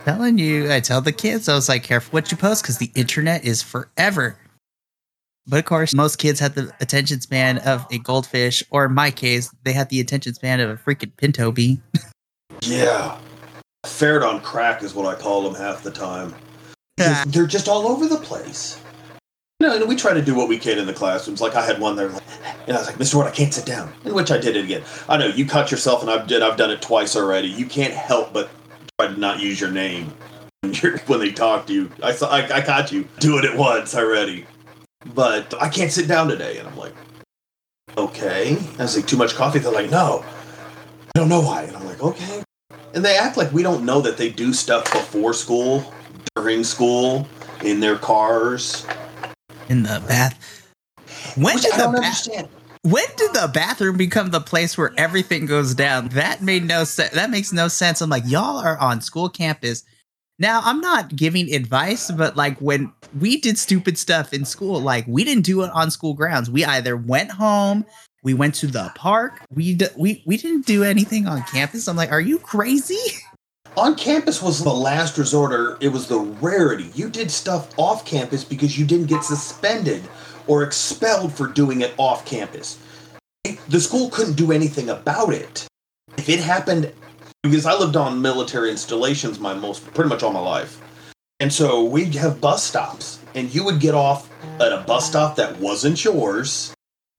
telling 0.05 0.37
you, 0.37 0.71
I 0.71 0.79
tell 0.79 1.01
the 1.01 1.11
kids, 1.11 1.49
I 1.49 1.55
was 1.55 1.67
like, 1.67 1.83
careful 1.83 2.11
what 2.13 2.31
you 2.31 2.37
post 2.37 2.63
because 2.63 2.77
the 2.77 2.89
internet 2.95 3.43
is 3.43 3.61
forever. 3.61 4.39
But 5.45 5.59
of 5.59 5.65
course, 5.65 5.93
most 5.93 6.19
kids 6.19 6.39
have 6.39 6.55
the 6.55 6.73
attention 6.79 7.19
span 7.19 7.57
of 7.59 7.85
a 7.91 7.97
goldfish, 7.97 8.63
or 8.69 8.85
in 8.85 8.93
my 8.93 9.11
case, 9.11 9.53
they 9.63 9.73
had 9.73 9.89
the 9.89 9.99
attention 9.99 10.33
span 10.35 10.61
of 10.61 10.69
a 10.69 10.77
freaking 10.77 11.15
pinto 11.17 11.51
bean. 11.51 11.81
Yeah, 12.61 13.19
ferret 13.85 14.23
on 14.23 14.41
crack 14.41 14.81
is 14.81 14.95
what 14.95 15.05
I 15.05 15.19
call 15.19 15.43
them 15.43 15.53
half 15.53 15.83
the 15.83 15.91
time. 15.91 16.33
They're 17.27 17.45
just 17.45 17.67
all 17.67 17.87
over 17.87 18.07
the 18.07 18.17
place. 18.17 18.81
Know, 19.59 19.75
and 19.75 19.89
we 19.89 19.95
try 19.95 20.13
to 20.13 20.21
do 20.21 20.35
what 20.35 20.47
we 20.47 20.59
can 20.59 20.77
in 20.77 20.85
the 20.85 20.93
classrooms. 20.93 21.41
Like 21.41 21.55
I 21.55 21.65
had 21.65 21.79
one 21.79 21.95
there, 21.95 22.09
and 22.09 22.77
I 22.77 22.79
was 22.79 22.85
like, 22.85 22.97
"Mr. 22.97 23.15
Ward, 23.15 23.25
I 23.25 23.31
can't 23.31 23.51
sit 23.51 23.65
down." 23.65 23.91
In 24.05 24.13
which 24.13 24.29
I 24.29 24.37
did 24.37 24.55
it 24.55 24.63
again. 24.63 24.83
I 25.09 25.17
know 25.17 25.25
you 25.25 25.47
caught 25.47 25.71
yourself, 25.71 26.03
and 26.03 26.11
I've 26.11 26.27
did. 26.27 26.43
I've 26.43 26.57
done 26.57 26.69
it 26.69 26.79
twice 26.79 27.15
already. 27.15 27.47
You 27.47 27.65
can't 27.65 27.93
help 27.93 28.33
but 28.33 28.51
try 28.99 29.07
to 29.07 29.19
not 29.19 29.39
use 29.39 29.59
your 29.59 29.71
name 29.71 30.13
when, 30.61 30.75
when 31.07 31.19
they 31.19 31.31
talk 31.31 31.65
to 31.67 31.73
you. 31.73 31.91
I 32.03 32.11
saw. 32.11 32.29
I, 32.29 32.57
I 32.57 32.61
caught 32.61 32.91
you 32.91 33.07
doing 33.17 33.45
it 33.45 33.49
at 33.49 33.57
once 33.57 33.95
already, 33.95 34.45
but 35.15 35.59
I 35.59 35.69
can't 35.69 35.91
sit 35.91 36.07
down 36.07 36.27
today. 36.27 36.59
And 36.59 36.67
I'm 36.67 36.77
like, 36.77 36.93
"Okay." 37.97 38.57
I 38.77 38.83
was 38.83 38.95
like, 38.95 39.07
"Too 39.07 39.17
much 39.17 39.33
coffee." 39.33 39.57
They're 39.57 39.71
like, 39.71 39.89
"No, 39.89 40.23
I 40.23 41.19
don't 41.19 41.29
know 41.29 41.41
why." 41.41 41.63
And 41.63 41.75
I'm 41.75 41.85
like, 41.87 42.03
"Okay." 42.03 42.43
And 42.93 43.03
they 43.03 43.17
act 43.17 43.37
like 43.37 43.51
we 43.51 43.63
don't 43.63 43.85
know 43.85 44.01
that 44.01 44.17
they 44.17 44.29
do 44.29 44.53
stuff 44.53 44.83
before 44.91 45.33
school, 45.33 45.91
during 46.35 46.63
school, 46.63 47.27
in 47.63 47.79
their 47.79 47.97
cars. 47.97 48.85
In 49.69 49.83
the 49.83 50.03
bath. 50.07 50.63
When 51.35 51.55
Which 51.55 51.63
did 51.63 51.73
I 51.73 51.77
the 51.77 51.83
don't 51.83 51.95
understand. 51.95 52.47
When 52.83 53.05
did 53.17 53.33
the 53.33 53.51
bathroom 53.53 53.97
become 53.97 54.29
the 54.31 54.39
place 54.39 54.77
where 54.77 54.93
everything 54.97 55.45
goes 55.45 55.75
down? 55.75 56.09
That 56.09 56.41
made 56.41 56.65
no 56.65 56.83
sense. 56.83 57.13
That 57.13 57.29
makes 57.29 57.51
no 57.51 57.67
sense. 57.67 58.01
I'm 58.01 58.09
like, 58.09 58.23
y'all 58.25 58.59
are 58.59 58.77
on 58.77 59.01
school 59.01 59.29
campus. 59.29 59.83
Now, 60.39 60.61
I'm 60.63 60.79
not 60.79 61.15
giving 61.15 61.53
advice, 61.53 62.11
but 62.11 62.37
like 62.37 62.59
when 62.59 62.93
we 63.19 63.41
did 63.41 63.57
stupid 63.57 63.97
stuff 63.97 64.33
in 64.33 64.45
school, 64.45 64.79
like 64.79 65.05
we 65.07 65.23
didn't 65.23 65.45
do 65.45 65.63
it 65.63 65.71
on 65.73 65.89
school 65.89 66.13
grounds. 66.13 66.49
We 66.49 66.63
either 66.63 66.95
went 66.95 67.31
home, 67.31 67.85
we 68.23 68.35
went 68.35 68.53
to 68.55 68.67
the 68.67 68.91
park, 68.95 69.41
we 69.51 69.73
d- 69.73 69.87
we 69.97 70.23
we 70.27 70.37
didn't 70.37 70.67
do 70.67 70.83
anything 70.83 71.27
on 71.27 71.41
campus. 71.43 71.87
I'm 71.87 71.97
like, 71.97 72.11
are 72.11 72.21
you 72.21 72.37
crazy? 72.37 72.99
On 73.77 73.93
campus 73.93 74.41
was 74.41 74.63
the 74.63 74.73
last 74.73 75.19
resort, 75.19 75.53
or 75.53 75.77
it 75.81 75.89
was 75.89 76.07
the 76.07 76.17
rarity. 76.17 76.89
You 76.95 77.11
did 77.11 77.29
stuff 77.29 77.69
off 77.77 78.03
campus 78.05 78.43
because 78.43 78.75
you 78.75 78.87
didn't 78.87 79.05
get 79.05 79.23
suspended 79.23 80.01
or 80.47 80.63
expelled 80.63 81.31
for 81.31 81.45
doing 81.45 81.81
it 81.81 81.93
off 81.99 82.25
campus. 82.25 82.79
The 83.69 83.79
school 83.79 84.09
couldn't 84.09 84.33
do 84.33 84.51
anything 84.51 84.89
about 84.89 85.31
it. 85.31 85.67
If 86.17 86.27
it 86.27 86.39
happened, 86.39 86.91
because 87.43 87.67
I 87.67 87.77
lived 87.77 87.95
on 87.95 88.19
military 88.19 88.71
installations 88.71 89.39
my 89.39 89.53
most, 89.53 89.85
pretty 89.93 90.09
much 90.09 90.23
all 90.23 90.33
my 90.33 90.39
life. 90.39 90.81
And 91.39 91.53
so 91.53 91.83
we'd 91.83 92.15
have 92.15 92.41
bus 92.41 92.63
stops, 92.63 93.19
and 93.35 93.53
you 93.53 93.63
would 93.63 93.79
get 93.79 93.93
off 93.93 94.27
at 94.59 94.73
a 94.73 94.83
bus 94.87 95.07
stop 95.07 95.35
that 95.35 95.59
wasn't 95.59 96.03
yours. 96.03 96.73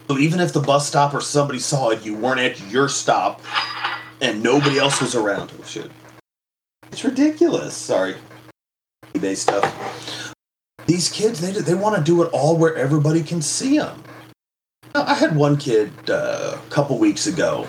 So 0.08 0.18
even 0.18 0.40
if 0.40 0.52
the 0.52 0.60
bus 0.60 0.88
stop 0.88 1.14
or 1.14 1.20
somebody 1.20 1.60
saw 1.60 1.90
it, 1.90 2.04
you 2.04 2.16
weren't 2.16 2.40
at 2.40 2.60
your 2.68 2.88
stop, 2.88 3.42
and 4.20 4.42
nobody 4.42 4.76
else 4.76 5.00
was 5.00 5.14
around. 5.14 5.52
Oh 5.56 5.64
shit! 5.64 5.92
It's 6.90 7.04
ridiculous. 7.04 7.74
Sorry, 7.74 8.16
eBay 9.14 9.36
stuff. 9.36 10.34
These 10.86 11.10
kids, 11.10 11.40
they 11.40 11.52
they 11.52 11.74
want 11.74 11.96
to 11.96 12.02
do 12.02 12.22
it 12.22 12.30
all 12.32 12.56
where 12.56 12.74
everybody 12.74 13.22
can 13.22 13.42
see 13.42 13.78
them. 13.78 14.02
I 14.94 15.14
had 15.14 15.36
one 15.36 15.56
kid 15.56 15.92
uh, 16.08 16.56
a 16.56 16.70
couple 16.70 16.98
weeks 16.98 17.26
ago. 17.26 17.66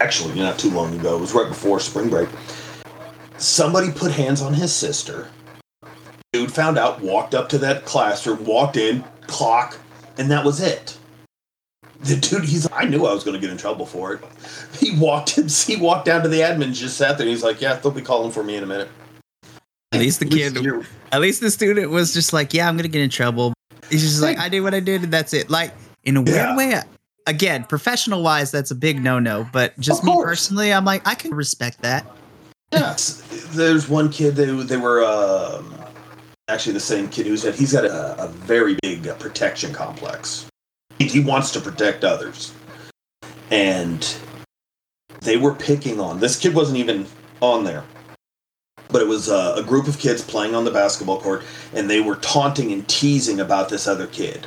Actually, 0.00 0.38
not 0.38 0.58
too 0.58 0.70
long 0.70 0.98
ago. 0.98 1.16
It 1.16 1.20
was 1.20 1.34
right 1.34 1.48
before 1.48 1.78
spring 1.78 2.08
break. 2.08 2.28
Somebody 3.38 3.90
put 3.92 4.12
hands 4.12 4.40
on 4.40 4.54
his 4.54 4.74
sister. 4.74 5.28
Dude 6.32 6.52
found 6.52 6.78
out, 6.78 7.00
walked 7.00 7.34
up 7.34 7.48
to 7.50 7.58
that 7.58 7.84
classroom, 7.84 8.44
walked 8.44 8.76
in, 8.76 9.04
clock, 9.22 9.78
and 10.18 10.30
that 10.30 10.44
was 10.44 10.60
it. 10.60 10.98
The 12.00 12.16
dude, 12.16 12.44
he's. 12.44 12.70
I 12.72 12.84
knew 12.84 13.06
I 13.06 13.12
was 13.14 13.24
going 13.24 13.34
to 13.34 13.40
get 13.40 13.50
in 13.50 13.56
trouble 13.56 13.86
for 13.86 14.12
it. 14.14 14.20
He 14.78 14.96
walked. 14.98 15.30
He 15.66 15.76
walked 15.76 16.04
down 16.04 16.22
to 16.22 16.28
the 16.28 16.40
admin, 16.40 16.72
just 16.74 16.96
sat 16.96 17.18
there. 17.18 17.26
He's 17.26 17.42
like, 17.42 17.60
"Yeah, 17.60 17.74
they'll 17.74 17.90
be 17.92 18.02
calling 18.02 18.30
for 18.30 18.42
me 18.44 18.56
in 18.56 18.62
a 18.62 18.66
minute." 18.66 18.88
At 19.92 20.00
least 20.00 20.20
the 20.20 20.26
kid, 20.26 20.56
at 21.12 21.20
least 21.20 21.40
the 21.40 21.50
student 21.50 21.90
was 21.90 22.12
just 22.12 22.32
like, 22.32 22.52
yeah, 22.52 22.68
I'm 22.68 22.76
gonna 22.76 22.88
get 22.88 23.00
in 23.02 23.08
trouble. 23.08 23.54
He's 23.88 24.02
just 24.02 24.20
like, 24.20 24.36
I 24.38 24.48
did 24.48 24.60
what 24.60 24.74
I 24.74 24.80
did, 24.80 25.04
and 25.04 25.12
that's 25.12 25.32
it. 25.32 25.48
Like 25.48 25.72
in 26.04 26.16
a 26.16 26.22
weird 26.22 26.36
Yeah. 26.36 26.56
way. 26.56 26.80
Again, 27.28 27.64
professional 27.64 28.22
wise, 28.22 28.50
that's 28.50 28.70
a 28.70 28.74
big 28.74 29.02
no 29.02 29.18
no. 29.18 29.48
But 29.52 29.78
just 29.80 30.04
me 30.04 30.12
personally, 30.22 30.72
I'm 30.72 30.84
like, 30.84 31.06
I 31.06 31.14
can 31.14 31.32
respect 31.34 31.80
that. 31.82 32.04
Yes, 32.72 33.22
there's 33.52 33.88
one 33.88 34.10
kid. 34.10 34.36
They 34.36 34.46
they 34.46 34.76
were 34.76 35.04
um, 35.04 35.74
actually 36.48 36.74
the 36.74 36.80
same 36.80 37.08
kid 37.08 37.26
who's 37.26 37.42
had. 37.42 37.54
He's 37.54 37.72
got 37.72 37.84
a, 37.84 38.24
a 38.24 38.28
very 38.28 38.76
big 38.82 39.08
uh, 39.08 39.14
protection 39.14 39.72
complex. 39.72 40.46
He, 40.98 41.20
wants 41.20 41.50
to 41.52 41.60
protect 41.60 42.04
others, 42.04 42.54
and 43.50 44.16
they 45.20 45.36
were 45.36 45.54
picking 45.54 46.00
on 46.00 46.20
this 46.20 46.38
kid. 46.38 46.54
wasn't 46.54 46.78
even 46.78 47.06
on 47.40 47.64
there, 47.64 47.84
but 48.88 49.02
it 49.02 49.08
was 49.08 49.28
uh, 49.28 49.54
a 49.58 49.62
group 49.62 49.88
of 49.88 49.98
kids 49.98 50.22
playing 50.22 50.54
on 50.54 50.64
the 50.64 50.70
basketball 50.70 51.20
court, 51.20 51.42
and 51.74 51.90
they 51.90 52.00
were 52.00 52.16
taunting 52.16 52.72
and 52.72 52.86
teasing 52.88 53.40
about 53.40 53.68
this 53.68 53.86
other 53.86 54.06
kid. 54.06 54.46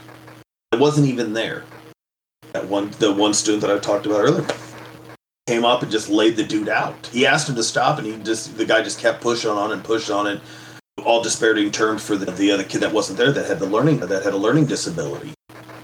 It 0.72 0.80
wasn't 0.80 1.08
even 1.08 1.34
there. 1.34 1.66
That 2.54 2.68
one, 2.68 2.92
the 3.00 3.14
one 3.14 3.34
student 3.34 3.62
that 3.62 3.72
I 3.72 3.78
talked 3.78 4.08
about 4.08 4.22
earlier 4.22 4.48
came 5.46 5.66
up 5.66 5.84
and 5.84 5.92
just 5.92 6.10
laid 6.10 6.36
the 6.36 6.44
dude 6.44 6.70
out. 6.70 7.08
He 7.08 7.26
asked 7.26 7.50
him 7.50 7.56
to 7.56 7.64
stop, 7.64 7.98
and 7.98 8.08
he 8.08 8.16
just 8.24 8.58
the 8.58 8.66
guy 8.66 8.82
just 8.82 9.00
kept 9.00 9.22
pushing 9.22 9.52
on 9.52 9.72
and 9.72 9.84
pushing 9.84 10.16
on 10.16 10.28
it, 10.28 10.42
all 11.04 11.22
disparaging 11.22 11.72
terms 11.72 12.04
for 12.04 12.16
the, 12.16 12.32
the 12.32 12.52
other 12.52 12.64
kid 12.64 12.82
that 12.82 12.94
wasn't 12.94 13.18
there 13.18 13.32
that 13.32 13.46
had 13.46 13.60
the 13.60 13.66
learning 13.66 14.00
that 14.00 14.24
had 14.24 14.34
a 14.34 14.38
learning 14.38 14.66
disability. 14.66 15.34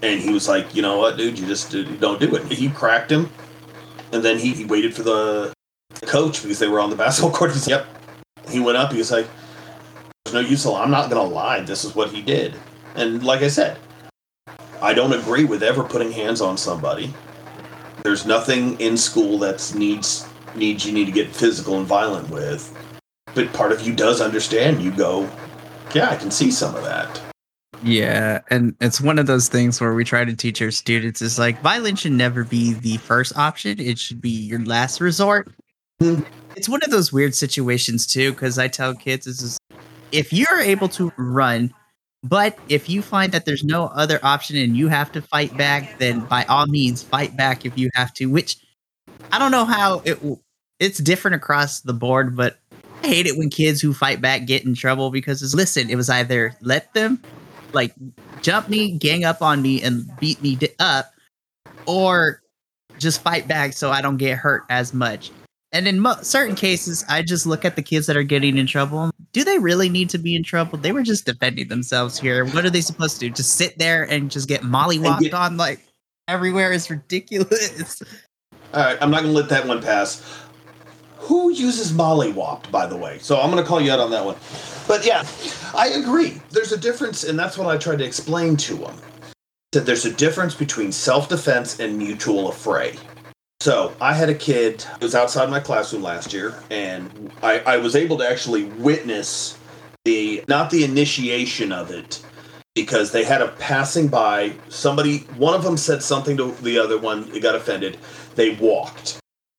And 0.02 0.20
he 0.20 0.30
was 0.30 0.48
like, 0.48 0.74
you 0.74 0.82
know 0.82 0.98
what, 0.98 1.16
dude, 1.16 1.38
you 1.38 1.46
just 1.46 1.70
don't 2.00 2.20
do 2.20 2.34
it. 2.36 2.52
He 2.52 2.68
cracked 2.68 3.10
him, 3.10 3.30
and 4.12 4.22
then 4.22 4.38
he, 4.38 4.52
he 4.52 4.64
waited 4.64 4.94
for 4.94 5.02
the 5.02 5.52
coach 6.02 6.42
because 6.42 6.58
they 6.58 6.68
were 6.68 6.80
on 6.80 6.90
the 6.90 6.96
basketball 7.04 7.32
court. 7.32 7.52
He's 7.52 7.66
yep. 7.66 7.86
He 8.48 8.60
went 8.60 8.76
up. 8.76 8.92
He 8.92 8.98
was 8.98 9.10
like, 9.10 9.26
"There's 10.24 10.34
no 10.34 10.40
use. 10.40 10.66
I'm 10.66 10.90
not 10.90 11.10
gonna 11.10 11.28
lie. 11.28 11.60
This 11.60 11.84
is 11.84 11.94
what 11.94 12.10
he 12.10 12.22
did." 12.22 12.54
And 12.94 13.24
like 13.24 13.42
I 13.42 13.48
said, 13.48 13.78
I 14.80 14.94
don't 14.94 15.12
agree 15.12 15.44
with 15.44 15.62
ever 15.62 15.82
putting 15.82 16.12
hands 16.12 16.40
on 16.40 16.56
somebody 16.56 17.12
there's 18.06 18.24
nothing 18.24 18.78
in 18.80 18.96
school 18.96 19.36
that 19.36 19.72
needs 19.76 20.28
needs 20.54 20.86
you 20.86 20.92
need 20.92 21.06
to 21.06 21.12
get 21.12 21.28
physical 21.34 21.76
and 21.76 21.86
violent 21.88 22.30
with 22.30 22.72
but 23.34 23.52
part 23.52 23.72
of 23.72 23.80
you 23.80 23.92
does 23.92 24.20
understand 24.20 24.80
you 24.80 24.92
go 24.92 25.28
yeah 25.92 26.08
i 26.08 26.14
can 26.14 26.30
see 26.30 26.48
some 26.48 26.76
of 26.76 26.84
that 26.84 27.20
Yeah, 27.82 28.40
and 28.50 28.74
it's 28.80 29.00
one 29.00 29.18
of 29.18 29.26
those 29.26 29.48
things 29.48 29.80
where 29.80 29.94
we 29.94 30.04
try 30.04 30.24
to 30.24 30.34
teach 30.34 30.60
our 30.62 30.70
students 30.70 31.20
is 31.22 31.38
like 31.38 31.60
violence 31.60 32.00
should 32.00 32.12
never 32.12 32.44
be 32.44 32.74
the 32.74 32.96
first 32.98 33.36
option. 33.36 33.78
It 33.78 33.98
should 33.98 34.20
be 34.20 34.30
your 34.30 34.64
last 34.64 35.00
resort. 35.00 35.52
Hmm. 36.00 36.20
It's 36.56 36.68
one 36.68 36.80
of 36.82 36.90
those 36.90 37.12
weird 37.12 37.34
situations 37.34 38.06
too, 38.06 38.32
because 38.32 38.58
I 38.58 38.68
tell 38.68 38.94
kids 38.94 39.26
this 39.26 39.42
is 39.42 39.58
if 40.10 40.32
you're 40.32 40.60
able 40.60 40.88
to 40.90 41.12
run, 41.16 41.72
but 42.22 42.58
if 42.68 42.88
you 42.88 43.02
find 43.02 43.32
that 43.32 43.44
there's 43.44 43.62
no 43.62 43.86
other 43.88 44.18
option 44.22 44.56
and 44.56 44.76
you 44.76 44.88
have 44.88 45.12
to 45.12 45.22
fight 45.22 45.56
back, 45.56 45.98
then 45.98 46.20
by 46.20 46.44
all 46.44 46.66
means 46.66 47.02
fight 47.02 47.36
back 47.36 47.66
if 47.66 47.76
you 47.76 47.90
have 47.94 48.12
to. 48.14 48.26
Which 48.26 48.56
I 49.32 49.38
don't 49.38 49.50
know 49.52 49.64
how 49.64 50.02
it 50.04 50.18
it's 50.80 50.98
different 50.98 51.34
across 51.34 51.80
the 51.80 51.94
board, 51.94 52.36
but 52.36 52.58
I 53.02 53.08
hate 53.08 53.26
it 53.26 53.36
when 53.36 53.50
kids 53.50 53.80
who 53.80 53.92
fight 53.92 54.20
back 54.20 54.46
get 54.46 54.64
in 54.64 54.74
trouble 54.74 55.10
because 55.10 55.42
it's 55.42 55.54
listen, 55.54 55.90
it 55.90 55.96
was 55.96 56.10
either 56.10 56.54
let 56.60 56.92
them 56.94 57.22
like 57.72 57.94
jump 58.42 58.68
me, 58.68 58.92
gang 58.92 59.24
up 59.24 59.42
on 59.42 59.62
me, 59.62 59.82
and 59.82 60.10
beat 60.18 60.40
me 60.42 60.58
up, 60.78 61.12
or 61.86 62.42
just 62.98 63.22
fight 63.22 63.46
back 63.46 63.72
so 63.72 63.90
I 63.90 64.00
don't 64.00 64.16
get 64.16 64.38
hurt 64.38 64.64
as 64.70 64.94
much. 64.94 65.30
And 65.72 65.86
in 65.86 66.00
mo- 66.00 66.16
certain 66.22 66.54
cases, 66.54 67.04
I 67.08 67.22
just 67.22 67.44
look 67.44 67.64
at 67.64 67.76
the 67.76 67.82
kids 67.82 68.06
that 68.06 68.16
are 68.16 68.22
getting 68.22 68.56
in 68.56 68.66
trouble. 68.66 69.10
Do 69.32 69.44
they 69.44 69.58
really 69.58 69.88
need 69.88 70.08
to 70.10 70.18
be 70.18 70.34
in 70.34 70.42
trouble? 70.42 70.78
They 70.78 70.92
were 70.92 71.02
just 71.02 71.26
defending 71.26 71.68
themselves 71.68 72.18
here. 72.18 72.46
What 72.46 72.64
are 72.64 72.70
they 72.70 72.80
supposed 72.80 73.20
to 73.20 73.28
do? 73.28 73.34
Just 73.34 73.54
sit 73.54 73.78
there 73.78 74.04
and 74.04 74.30
just 74.30 74.48
get 74.48 74.62
mollywopped 74.62 75.20
get- 75.20 75.34
on 75.34 75.56
like 75.56 75.80
everywhere 76.28 76.72
is 76.72 76.88
ridiculous. 76.88 78.02
All 78.74 78.82
right, 78.84 78.98
I'm 79.00 79.10
not 79.10 79.22
to 79.22 79.28
let 79.28 79.48
that 79.50 79.66
one 79.66 79.82
pass. 79.82 80.22
Who 81.26 81.50
uses 81.50 81.90
mollywopped, 81.90 82.70
by 82.70 82.86
the 82.86 82.96
way? 82.96 83.18
So 83.18 83.40
I'm 83.40 83.50
going 83.50 83.60
to 83.60 83.68
call 83.68 83.80
you 83.80 83.90
out 83.90 83.98
on 83.98 84.12
that 84.12 84.24
one. 84.24 84.36
But 84.86 85.04
yeah, 85.04 85.26
I 85.74 85.88
agree. 85.88 86.40
There's 86.50 86.70
a 86.70 86.76
difference, 86.76 87.24
and 87.24 87.36
that's 87.36 87.58
what 87.58 87.66
I 87.66 87.76
tried 87.76 87.98
to 87.98 88.04
explain 88.04 88.56
to 88.58 88.76
them. 88.76 88.96
That 89.72 89.86
there's 89.86 90.04
a 90.04 90.12
difference 90.12 90.54
between 90.54 90.92
self-defense 90.92 91.80
and 91.80 91.98
mutual 91.98 92.48
affray. 92.48 92.96
So 93.60 93.92
I 94.00 94.14
had 94.14 94.28
a 94.28 94.34
kid 94.36 94.82
who 94.82 95.06
was 95.06 95.16
outside 95.16 95.50
my 95.50 95.58
classroom 95.58 96.04
last 96.04 96.32
year, 96.32 96.62
and 96.70 97.32
I, 97.42 97.58
I 97.60 97.76
was 97.78 97.96
able 97.96 98.18
to 98.18 98.28
actually 98.28 98.64
witness 98.64 99.58
the 100.04 100.44
not 100.46 100.70
the 100.70 100.84
initiation 100.84 101.72
of 101.72 101.90
it 101.90 102.24
because 102.76 103.10
they 103.10 103.24
had 103.24 103.42
a 103.42 103.48
passing 103.48 104.06
by 104.06 104.52
somebody 104.68 105.18
one 105.36 105.54
of 105.54 105.64
them 105.64 105.76
said 105.76 106.00
something 106.00 106.36
to 106.36 106.52
the 106.62 106.78
other 106.78 106.96
one 106.96 107.28
it 107.34 107.40
got 107.40 107.56
offended 107.56 107.98
they 108.36 108.54
walked 108.54 109.18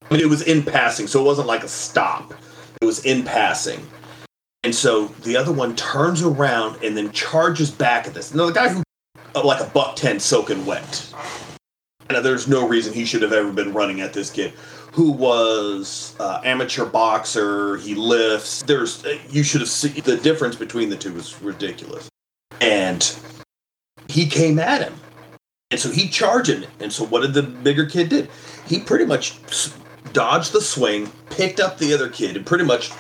I 0.10 0.14
mean, 0.14 0.22
it 0.22 0.30
was 0.30 0.42
in 0.42 0.64
passing 0.64 1.08
so 1.08 1.22
it 1.22 1.26
wasn't 1.26 1.48
like 1.48 1.64
a 1.64 1.68
stop. 1.68 2.34
It 2.82 2.86
was 2.86 3.04
in 3.06 3.24
passing. 3.24 3.86
And 4.64 4.74
so 4.74 5.08
the 5.24 5.38
other 5.38 5.52
one 5.52 5.76
turns 5.76 6.22
around 6.22 6.84
and 6.84 6.96
then 6.96 7.12
charges 7.12 7.72
back 7.72 8.08
at 8.08 8.14
this. 8.14 8.34
Now 8.34 8.48
the 8.48 8.54
guy 8.54 8.70
who 8.70 8.84
uh, 9.36 9.44
like 9.44 9.62
a 9.62 9.70
buck 9.70 9.96
10 9.96 10.20
soaking 10.20 10.66
wet. 10.66 11.14
And 12.10 12.26
there's 12.26 12.48
no 12.48 12.68
reason 12.68 12.94
he 12.94 13.06
should 13.06 13.22
have 13.22 13.34
ever 13.34 13.52
been 13.52 13.74
running 13.74 14.02
at 14.02 14.14
this 14.14 14.30
kid. 14.30 14.54
Who 14.94 15.12
was 15.12 16.16
uh, 16.20 16.42
amateur 16.44 16.86
boxer 16.86 17.78
he 17.78 17.94
lifts. 17.94 18.64
There's 18.64 19.06
uh, 19.06 19.20
you 19.30 19.44
should 19.44 19.62
have 19.62 19.70
seen 19.70 20.02
the 20.04 20.18
difference 20.18 20.56
between 20.56 20.90
the 20.90 20.96
two 20.96 21.14
was 21.14 21.40
ridiculous. 21.42 22.10
And 22.62 23.16
he 24.08 24.26
came 24.28 24.58
at 24.58 24.82
him. 24.82 24.96
And 25.70 25.80
so 25.80 25.92
he 25.92 26.08
charged 26.08 26.50
him. 26.50 26.66
And 26.80 26.92
so 26.92 27.06
what 27.06 27.22
did 27.22 27.34
the 27.34 27.44
bigger 27.44 27.86
kid 27.86 28.10
did? 28.10 28.30
He 28.66 28.80
pretty 28.80 29.06
much 29.06 29.38
dodged 30.14 30.54
the 30.54 30.62
swing 30.62 31.12
picked 31.30 31.60
up 31.60 31.78
the 31.78 31.94
other 31.94 32.10
kid 32.10 32.36
and 32.36 32.46
pretty 32.46 32.64
much 32.64 32.92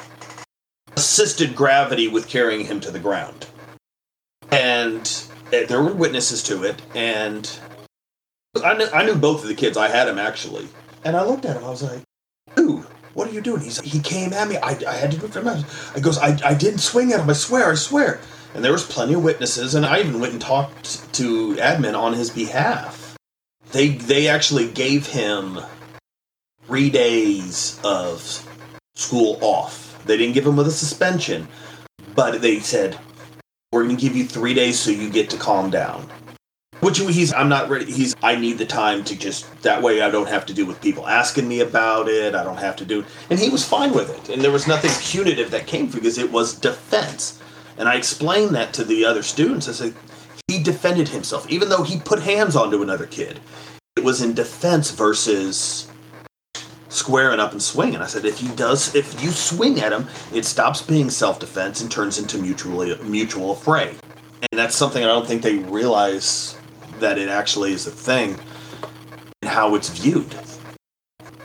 assisted 0.96 1.56
gravity 1.56 2.08
with 2.08 2.28
carrying 2.28 2.66
him 2.66 2.80
to 2.82 2.92
the 2.92 3.00
ground. 3.00 3.48
And 4.52 5.02
uh, 5.48 5.66
there 5.68 5.82
were 5.82 5.94
witnesses 5.94 6.44
to 6.44 6.64
it 6.64 6.82
and 6.96 7.60
I 8.64 8.74
knew, 8.74 8.88
I 8.94 9.06
knew 9.06 9.16
both 9.16 9.44
of 9.44 9.48
the 9.48 9.56
kids. 9.56 9.78
I 9.78 9.88
had 9.88 10.08
him 10.08 10.18
actually. 10.18 10.68
And 11.04 11.16
i 11.16 11.24
looked 11.24 11.46
at 11.46 11.56
him 11.56 11.64
i 11.64 11.70
was 11.70 11.84
like 11.84 12.02
dude 12.56 12.86
what 13.14 13.28
are 13.28 13.34
you 13.34 13.42
doing? 13.42 13.62
He's 13.62 13.80
he 13.82 14.00
came 14.00 14.32
at 14.32 14.48
me. 14.48 14.58
I, 14.58 14.78
I 14.88 14.94
had 14.94 15.10
to 15.10 15.18
do 15.18 15.26
it 15.26 15.34
for 15.34 15.42
him 15.42 15.48
i 15.96 16.00
goes 16.00 16.20
I, 16.20 16.38
I 16.46 16.54
didn't 16.54 16.80
swing 16.80 17.12
at 17.14 17.20
him. 17.20 17.30
I 17.30 17.34
swear 17.34 17.72
i 17.72 17.76
swear. 17.76 18.20
And 18.54 18.64
there 18.64 18.72
was 18.72 18.86
plenty 18.86 19.14
of 19.14 19.24
witnesses 19.24 19.76
and 19.76 19.86
i 19.86 20.00
even 20.00 20.20
went 20.20 20.34
and 20.34 20.42
talked 20.42 21.14
to 21.16 21.56
admin 21.56 21.98
on 21.98 22.14
his 22.14 22.30
behalf. 22.30 23.18
They 23.72 23.90
they 23.90 24.28
actually 24.28 24.70
gave 24.70 25.08
him 25.08 25.60
three 26.68 26.90
days 26.90 27.80
of 27.84 28.22
school 28.96 29.40
off. 29.42 30.04
They 30.06 30.18
didn't 30.18 30.34
give 30.36 30.46
him 30.46 30.56
with 30.56 30.68
a 30.68 30.72
suspension 30.72 31.48
but 32.18 32.42
they 32.42 32.60
said 32.60 32.98
we're 33.72 33.84
going 33.84 33.96
to 33.96 34.02
give 34.02 34.16
you 34.16 34.26
three 34.26 34.54
days 34.54 34.80
so 34.80 34.90
you 34.90 35.10
get 35.10 35.30
to 35.30 35.38
calm 35.38 35.70
down. 35.70 36.10
Which 36.80 37.00
he's 37.00 37.34
i'm 37.34 37.50
not 37.50 37.70
ready 37.70 37.92
he's 37.92 38.16
i 38.22 38.36
need 38.36 38.58
the 38.60 38.66
time 38.66 39.04
to 39.06 39.16
just 39.16 39.62
that 39.64 39.82
way 39.82 40.02
i 40.02 40.12
don't 40.12 40.28
have 40.28 40.46
to 40.46 40.54
deal 40.54 40.68
with 40.68 40.80
people 40.80 41.08
asking 41.08 41.48
me 41.48 41.62
about 41.62 42.08
it 42.08 42.36
i 42.36 42.44
don't 42.44 42.58
have 42.58 42.76
to 42.76 42.86
do 42.86 43.04
and 43.32 43.40
he 43.40 43.50
was 43.50 43.66
fine 43.66 43.94
with 43.94 44.10
it. 44.16 44.34
And 44.34 44.44
there 44.44 44.52
was 44.52 44.68
nothing 44.68 44.92
punitive 45.02 45.50
that 45.52 45.66
came 45.66 45.88
because 45.88 46.18
it 46.18 46.32
was 46.32 46.54
defense. 46.54 47.42
And 47.78 47.90
i 47.90 47.96
explained 47.96 48.54
that 48.56 48.74
to 48.74 48.84
the 48.84 49.06
other 49.06 49.24
students. 49.24 49.68
I 49.68 49.72
said 49.72 49.94
he 50.48 50.62
defended 50.62 51.10
himself. 51.10 51.50
Even 51.50 51.70
though 51.70 51.84
he 51.84 52.00
put 52.00 52.22
hands 52.22 52.56
onto 52.56 52.84
another 52.84 53.08
kid 53.08 53.40
it 53.96 54.04
was 54.04 54.22
in 54.22 54.34
defense 54.36 54.92
versus 54.92 55.88
squaring 56.98 57.40
up 57.40 57.52
and 57.52 57.62
swinging 57.62 58.02
i 58.02 58.08
said 58.08 58.26
if 58.26 58.38
he 58.40 58.48
does 58.56 58.96
if 58.96 59.22
you 59.22 59.30
swing 59.32 59.80
at 59.80 59.94
him 59.94 60.08
it 60.34 60.46
stops 60.46 60.82
being 60.82 61.10
self-defense 61.10 61.82
and 61.82 61.92
turns 61.92 62.18
into 62.18 62.38
mutually 62.38 62.96
mutual 63.04 63.54
affray 63.56 63.90
and 64.52 64.60
that's 64.60 64.76
something 64.76 65.04
i 65.04 65.08
don't 65.08 65.28
think 65.28 65.42
they 65.42 65.58
realize 65.58 66.58
that 67.00 67.18
it 67.18 67.30
actually 67.30 67.72
is 67.72 67.88
a 67.88 67.92
thing 67.92 68.38
and 69.42 69.52
how 69.52 69.76
it's 69.76 69.90
viewed. 69.90 70.36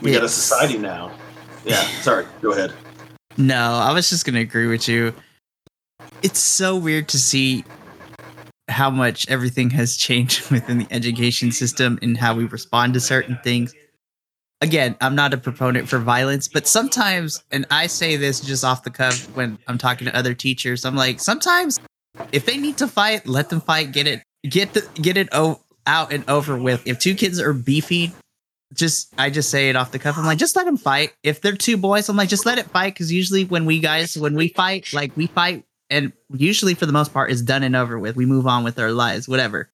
We 0.00 0.12
got 0.12 0.24
a 0.24 0.28
society 0.28 0.78
now. 0.78 1.12
Yeah 1.64 1.82
sorry 2.02 2.26
go 2.40 2.52
ahead. 2.52 2.72
No, 3.36 3.74
I 3.74 3.92
was 3.92 4.10
just 4.10 4.24
gonna 4.24 4.40
agree 4.40 4.66
with 4.66 4.88
you. 4.88 5.14
It's 6.22 6.40
so 6.40 6.76
weird 6.76 7.08
to 7.10 7.18
see 7.18 7.64
how 8.68 8.90
much 8.90 9.28
everything 9.28 9.70
has 9.70 9.96
changed 9.96 10.50
within 10.50 10.78
the 10.78 10.86
education 10.90 11.52
system 11.52 11.98
and 12.02 12.16
how 12.16 12.34
we 12.34 12.44
respond 12.44 12.94
to 12.94 13.00
certain 13.00 13.38
things. 13.44 13.74
Again, 14.62 14.96
I'm 15.00 15.16
not 15.16 15.34
a 15.34 15.38
proponent 15.38 15.88
for 15.88 15.98
violence, 15.98 16.46
but 16.46 16.68
sometimes, 16.68 17.42
and 17.50 17.66
I 17.70 17.88
say 17.88 18.16
this 18.16 18.40
just 18.40 18.64
off 18.64 18.84
the 18.84 18.90
cuff 18.90 19.24
when 19.36 19.58
I'm 19.66 19.76
talking 19.76 20.06
to 20.06 20.16
other 20.16 20.34
teachers, 20.34 20.84
I'm 20.84 20.94
like, 20.94 21.18
sometimes 21.18 21.80
if 22.30 22.46
they 22.46 22.56
need 22.56 22.78
to 22.78 22.86
fight, 22.86 23.26
let 23.26 23.50
them 23.50 23.60
fight. 23.60 23.90
Get 23.92 24.06
it, 24.06 24.22
get 24.48 24.72
the, 24.72 24.88
get 24.94 25.16
it 25.16 25.28
o- 25.32 25.60
out 25.84 26.12
and 26.12 26.28
over 26.30 26.56
with. 26.56 26.86
If 26.86 27.00
two 27.00 27.16
kids 27.16 27.40
are 27.40 27.52
beefy, 27.52 28.12
just 28.72 29.12
I 29.18 29.30
just 29.30 29.50
say 29.50 29.68
it 29.68 29.74
off 29.74 29.90
the 29.90 29.98
cuff. 29.98 30.16
I'm 30.16 30.24
like, 30.24 30.38
just 30.38 30.54
let 30.54 30.64
them 30.64 30.76
fight. 30.76 31.12
If 31.24 31.40
they're 31.40 31.56
two 31.56 31.76
boys, 31.76 32.08
I'm 32.08 32.16
like, 32.16 32.28
just 32.28 32.46
let 32.46 32.58
it 32.58 32.66
fight. 32.70 32.94
Because 32.94 33.12
usually 33.12 33.44
when 33.44 33.64
we 33.64 33.80
guys 33.80 34.16
when 34.16 34.34
we 34.34 34.48
fight, 34.48 34.92
like 34.92 35.16
we 35.16 35.26
fight, 35.26 35.64
and 35.90 36.12
usually 36.32 36.74
for 36.74 36.86
the 36.86 36.92
most 36.92 37.12
part, 37.12 37.32
it's 37.32 37.42
done 37.42 37.64
and 37.64 37.74
over 37.76 37.98
with. 37.98 38.16
We 38.16 38.26
move 38.26 38.46
on 38.46 38.64
with 38.64 38.78
our 38.78 38.92
lives, 38.92 39.28
whatever. 39.28 39.70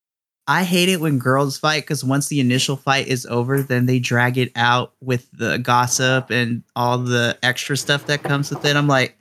I 0.50 0.64
hate 0.64 0.88
it 0.88 0.98
when 0.98 1.18
girls 1.18 1.58
fight 1.58 1.82
because 1.82 2.02
once 2.02 2.28
the 2.28 2.40
initial 2.40 2.76
fight 2.76 3.06
is 3.06 3.26
over, 3.26 3.60
then 3.62 3.84
they 3.84 3.98
drag 3.98 4.38
it 4.38 4.50
out 4.56 4.94
with 5.02 5.28
the 5.32 5.58
gossip 5.58 6.30
and 6.30 6.62
all 6.74 6.96
the 6.96 7.38
extra 7.42 7.76
stuff 7.76 8.06
that 8.06 8.22
comes 8.22 8.48
with 8.48 8.64
it. 8.64 8.74
I'm 8.74 8.88
like, 8.88 9.14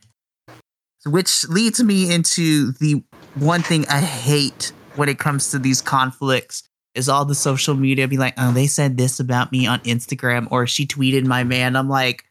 which 1.05 1.45
leads 1.49 1.83
me 1.83 2.13
into 2.13 2.71
the 2.73 3.03
one 3.35 3.61
thing 3.61 3.85
I 3.89 3.99
hate 3.99 4.71
when 4.95 5.09
it 5.09 5.19
comes 5.19 5.51
to 5.51 5.59
these 5.59 5.81
conflicts 5.81 6.63
is 6.95 7.09
all 7.09 7.25
the 7.25 7.35
social 7.35 7.75
media 7.75 8.07
be 8.07 8.17
like, 8.17 8.33
oh, 8.37 8.53
they 8.53 8.65
said 8.65 8.97
this 8.97 9.19
about 9.19 9.51
me 9.51 9.67
on 9.67 9.79
Instagram 9.81 10.47
or 10.49 10.65
she 10.65 10.87
tweeted 10.87 11.25
my 11.25 11.43
man. 11.43 11.75
I'm 11.75 11.89
like, 11.89 12.23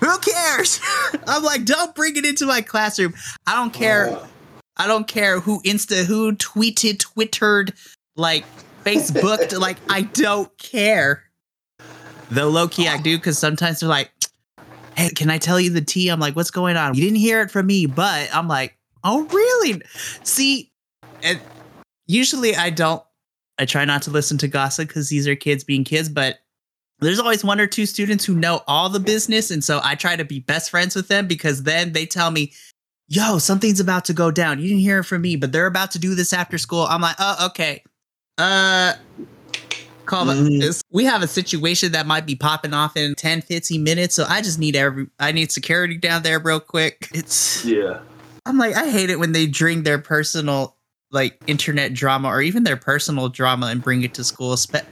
who 0.00 0.18
cares? 0.18 0.80
I'm 1.26 1.42
like, 1.42 1.64
don't 1.64 1.94
bring 1.94 2.14
it 2.16 2.26
into 2.26 2.44
my 2.44 2.60
classroom. 2.60 3.14
I 3.46 3.54
don't 3.54 3.72
care. 3.72 4.10
Oh. 4.10 4.28
I 4.76 4.86
don't 4.86 5.08
care 5.08 5.40
who 5.40 5.60
Insta, 5.62 6.04
who 6.04 6.34
tweeted, 6.34 6.98
Twittered, 6.98 7.72
like 8.16 8.44
Facebooked. 8.84 9.58
like, 9.60 9.78
I 9.88 10.02
don't 10.02 10.56
care. 10.58 11.24
Though 12.30 12.48
low 12.48 12.68
key, 12.68 12.88
I 12.88 12.98
do 12.98 13.16
because 13.16 13.38
sometimes 13.38 13.80
they're 13.80 13.88
like, 13.88 14.10
hey, 14.96 15.10
can 15.10 15.30
I 15.30 15.38
tell 15.38 15.60
you 15.60 15.70
the 15.70 15.80
tea? 15.80 16.08
I'm 16.08 16.20
like, 16.20 16.34
what's 16.34 16.50
going 16.50 16.76
on? 16.76 16.94
You 16.94 17.02
didn't 17.04 17.18
hear 17.18 17.40
it 17.40 17.50
from 17.50 17.66
me, 17.66 17.86
but 17.86 18.28
I'm 18.34 18.48
like, 18.48 18.76
oh, 19.04 19.24
really? 19.26 19.82
See, 20.24 20.72
and 21.22 21.40
usually 22.06 22.56
I 22.56 22.70
don't 22.70 23.02
I 23.58 23.64
try 23.64 23.84
not 23.84 24.02
to 24.02 24.10
listen 24.10 24.38
to 24.38 24.48
gossip 24.48 24.88
because 24.88 25.08
these 25.08 25.26
are 25.26 25.34
kids 25.34 25.64
being 25.64 25.84
kids, 25.84 26.08
but 26.08 26.40
there's 27.00 27.18
always 27.18 27.44
one 27.44 27.60
or 27.60 27.66
two 27.66 27.86
students 27.86 28.24
who 28.24 28.34
know 28.34 28.62
all 28.66 28.88
the 28.88 29.00
business. 29.00 29.50
And 29.50 29.62
so 29.62 29.80
I 29.82 29.94
try 29.94 30.16
to 30.16 30.24
be 30.24 30.40
best 30.40 30.70
friends 30.70 30.94
with 30.94 31.08
them 31.08 31.26
because 31.26 31.62
then 31.62 31.92
they 31.92 32.06
tell 32.06 32.30
me, 32.30 32.52
yo, 33.08 33.38
something's 33.38 33.80
about 33.80 34.04
to 34.06 34.12
go 34.12 34.30
down. 34.30 34.58
You 34.58 34.68
didn't 34.68 34.80
hear 34.80 35.00
it 35.00 35.04
from 35.04 35.22
me, 35.22 35.36
but 35.36 35.52
they're 35.52 35.66
about 35.66 35.90
to 35.92 35.98
do 35.98 36.14
this 36.14 36.32
after 36.32 36.58
school. 36.58 36.82
I'm 36.82 37.00
like, 37.00 37.16
oh, 37.18 37.46
okay. 37.46 37.82
Uh, 38.38 38.94
call 40.04 40.26
Mm. 40.26 40.60
this. 40.60 40.82
We 40.90 41.04
have 41.04 41.22
a 41.22 41.26
situation 41.28 41.92
that 41.92 42.06
might 42.06 42.26
be 42.26 42.34
popping 42.34 42.74
off 42.74 42.96
in 42.96 43.14
10, 43.14 43.42
15 43.42 43.82
minutes. 43.82 44.14
So 44.14 44.24
I 44.28 44.40
just 44.42 44.58
need 44.58 44.76
every, 44.76 45.06
I 45.18 45.32
need 45.32 45.50
security 45.52 45.96
down 45.96 46.22
there 46.22 46.38
real 46.38 46.60
quick. 46.60 47.08
It's, 47.12 47.64
yeah 47.64 48.00
I'm 48.46 48.58
like, 48.58 48.76
I 48.76 48.88
hate 48.88 49.10
it 49.10 49.18
when 49.18 49.32
they 49.32 49.46
drink 49.48 49.84
their 49.84 49.98
personal 49.98 50.76
like 51.10 51.40
internet 51.48 51.94
drama 51.94 52.28
or 52.28 52.40
even 52.42 52.62
their 52.62 52.76
personal 52.76 53.28
drama 53.28 53.66
and 53.66 53.82
bring 53.82 54.02
it 54.02 54.14
to 54.14 54.22
school, 54.24 54.56
spe- 54.56 54.86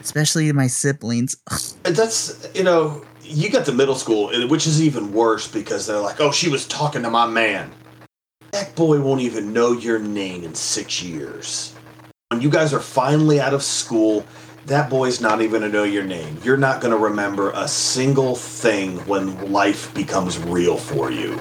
especially 0.00 0.50
my 0.52 0.68
siblings. 0.68 1.36
That's 1.82 2.48
you 2.54 2.62
know 2.62 3.04
you 3.32 3.50
got 3.50 3.66
the 3.66 3.72
middle 3.72 3.94
school 3.94 4.30
which 4.48 4.66
is 4.66 4.82
even 4.82 5.12
worse 5.12 5.48
because 5.48 5.86
they're 5.86 5.98
like 5.98 6.20
oh 6.20 6.30
she 6.30 6.48
was 6.48 6.66
talking 6.66 7.02
to 7.02 7.10
my 7.10 7.26
man. 7.26 7.72
That 8.52 8.74
boy 8.74 9.00
won't 9.00 9.22
even 9.22 9.52
know 9.52 9.72
your 9.72 9.98
name 9.98 10.44
in 10.44 10.54
six 10.54 11.02
years. 11.02 11.74
When 12.28 12.40
you 12.40 12.50
guys 12.50 12.74
are 12.74 12.80
finally 12.80 13.40
out 13.40 13.54
of 13.54 13.62
school 13.62 14.26
that 14.66 14.88
boy's 14.88 15.20
not 15.20 15.40
even 15.42 15.62
to 15.62 15.68
know 15.68 15.82
your 15.82 16.04
name. 16.04 16.38
You're 16.44 16.56
not 16.56 16.80
to 16.92 16.96
remember 16.96 17.50
a 17.50 17.66
single 17.66 18.36
thing 18.36 18.98
when 19.08 19.50
life 19.50 19.92
becomes 19.92 20.38
real 20.38 20.76
for 20.76 21.10
you. 21.10 21.40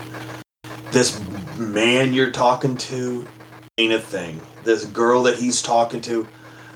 This 0.91 1.21
man 1.57 2.13
you're 2.13 2.31
talking 2.31 2.75
to 2.77 3.27
ain't 3.77 3.93
a 3.93 3.99
thing. 3.99 4.41
This 4.63 4.85
girl 4.85 5.23
that 5.23 5.37
he's 5.37 5.61
talking 5.61 6.01
to. 6.01 6.27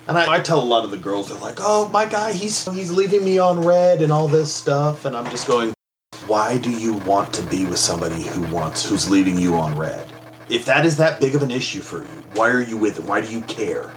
And 0.08 0.18
I, 0.18 0.36
I 0.36 0.40
tell 0.40 0.60
a 0.60 0.64
lot 0.64 0.86
of 0.86 0.92
the 0.92 0.98
girls, 0.98 1.30
they're 1.30 1.38
like, 1.40 1.58
"Oh, 1.60 1.90
my 1.90 2.06
guy, 2.06 2.32
he's 2.32 2.66
he's 2.74 2.92
leaving 2.92 3.26
me 3.26 3.40
on 3.40 3.64
read 3.66 4.02
and 4.02 4.12
all 4.12 4.28
this 4.28 4.54
stuff," 4.54 5.06
and 5.06 5.18
I'm 5.18 5.30
just 5.32 5.48
going, 5.48 5.74
"Why 6.28 6.58
do 6.60 6.70
you 6.70 6.94
want 6.94 7.34
to 7.34 7.42
be 7.44 7.66
with 7.66 7.80
somebody 7.80 8.22
who 8.22 8.42
wants 8.54 8.86
who's 8.88 9.10
leaving 9.10 9.38
you 9.40 9.56
on 9.56 9.76
read? 9.76 10.08
If 10.48 10.66
that 10.66 10.86
is 10.86 10.98
that 10.98 11.20
big 11.20 11.34
of 11.34 11.42
an 11.42 11.50
issue 11.50 11.82
for 11.82 12.00
you, 12.00 12.24
why 12.36 12.50
are 12.50 12.62
you 12.62 12.78
with 12.78 12.98
them? 12.98 13.08
Why 13.08 13.22
do 13.22 13.32
you 13.32 13.42
care? 13.42 13.94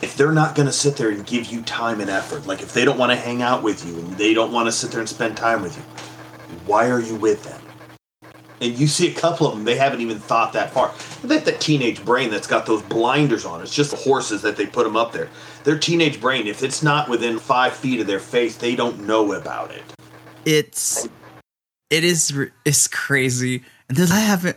If 0.00 0.16
they're 0.16 0.30
not 0.30 0.54
going 0.54 0.66
to 0.66 0.72
sit 0.72 0.96
there 0.96 1.08
and 1.08 1.26
give 1.26 1.46
you 1.46 1.62
time 1.62 2.00
and 2.00 2.08
effort, 2.08 2.46
like 2.46 2.62
if 2.62 2.72
they 2.72 2.84
don't 2.84 2.98
want 2.98 3.10
to 3.10 3.16
hang 3.16 3.42
out 3.42 3.64
with 3.64 3.84
you 3.84 3.98
and 3.98 4.12
they 4.16 4.34
don't 4.34 4.52
want 4.52 4.66
to 4.66 4.72
sit 4.72 4.92
there 4.92 5.00
and 5.00 5.08
spend 5.08 5.36
time 5.36 5.60
with 5.60 5.76
you, 5.76 5.82
why 6.66 6.88
are 6.88 7.00
you 7.00 7.16
with 7.16 7.42
them?" 7.42 7.60
And 8.60 8.76
you 8.76 8.86
see 8.88 9.08
a 9.08 9.14
couple 9.14 9.46
of 9.46 9.54
them, 9.54 9.64
they 9.64 9.76
haven't 9.76 10.00
even 10.00 10.18
thought 10.18 10.52
that 10.52 10.72
far. 10.72 10.92
They 11.22 11.34
have 11.34 11.44
that 11.44 11.52
the 11.52 11.58
teenage 11.58 12.04
brain 12.04 12.30
that's 12.30 12.46
got 12.46 12.66
those 12.66 12.82
blinders 12.82 13.44
on. 13.44 13.62
It's 13.62 13.74
just 13.74 13.90
the 13.90 13.96
horses 13.96 14.42
that 14.42 14.56
they 14.56 14.66
put 14.66 14.84
them 14.84 14.96
up 14.96 15.12
there. 15.12 15.28
Their 15.64 15.78
teenage 15.78 16.20
brain, 16.20 16.46
if 16.46 16.62
it's 16.62 16.82
not 16.82 17.08
within 17.08 17.38
five 17.38 17.74
feet 17.74 18.00
of 18.00 18.06
their 18.06 18.20
face, 18.20 18.56
they 18.56 18.74
don't 18.74 19.06
know 19.06 19.32
about 19.32 19.70
it. 19.70 19.84
It's 20.44 21.08
it 21.90 22.04
is 22.04 22.36
it's 22.64 22.88
crazy. 22.88 23.62
And 23.88 23.96
then 23.96 24.10
I 24.10 24.20
haven't 24.20 24.56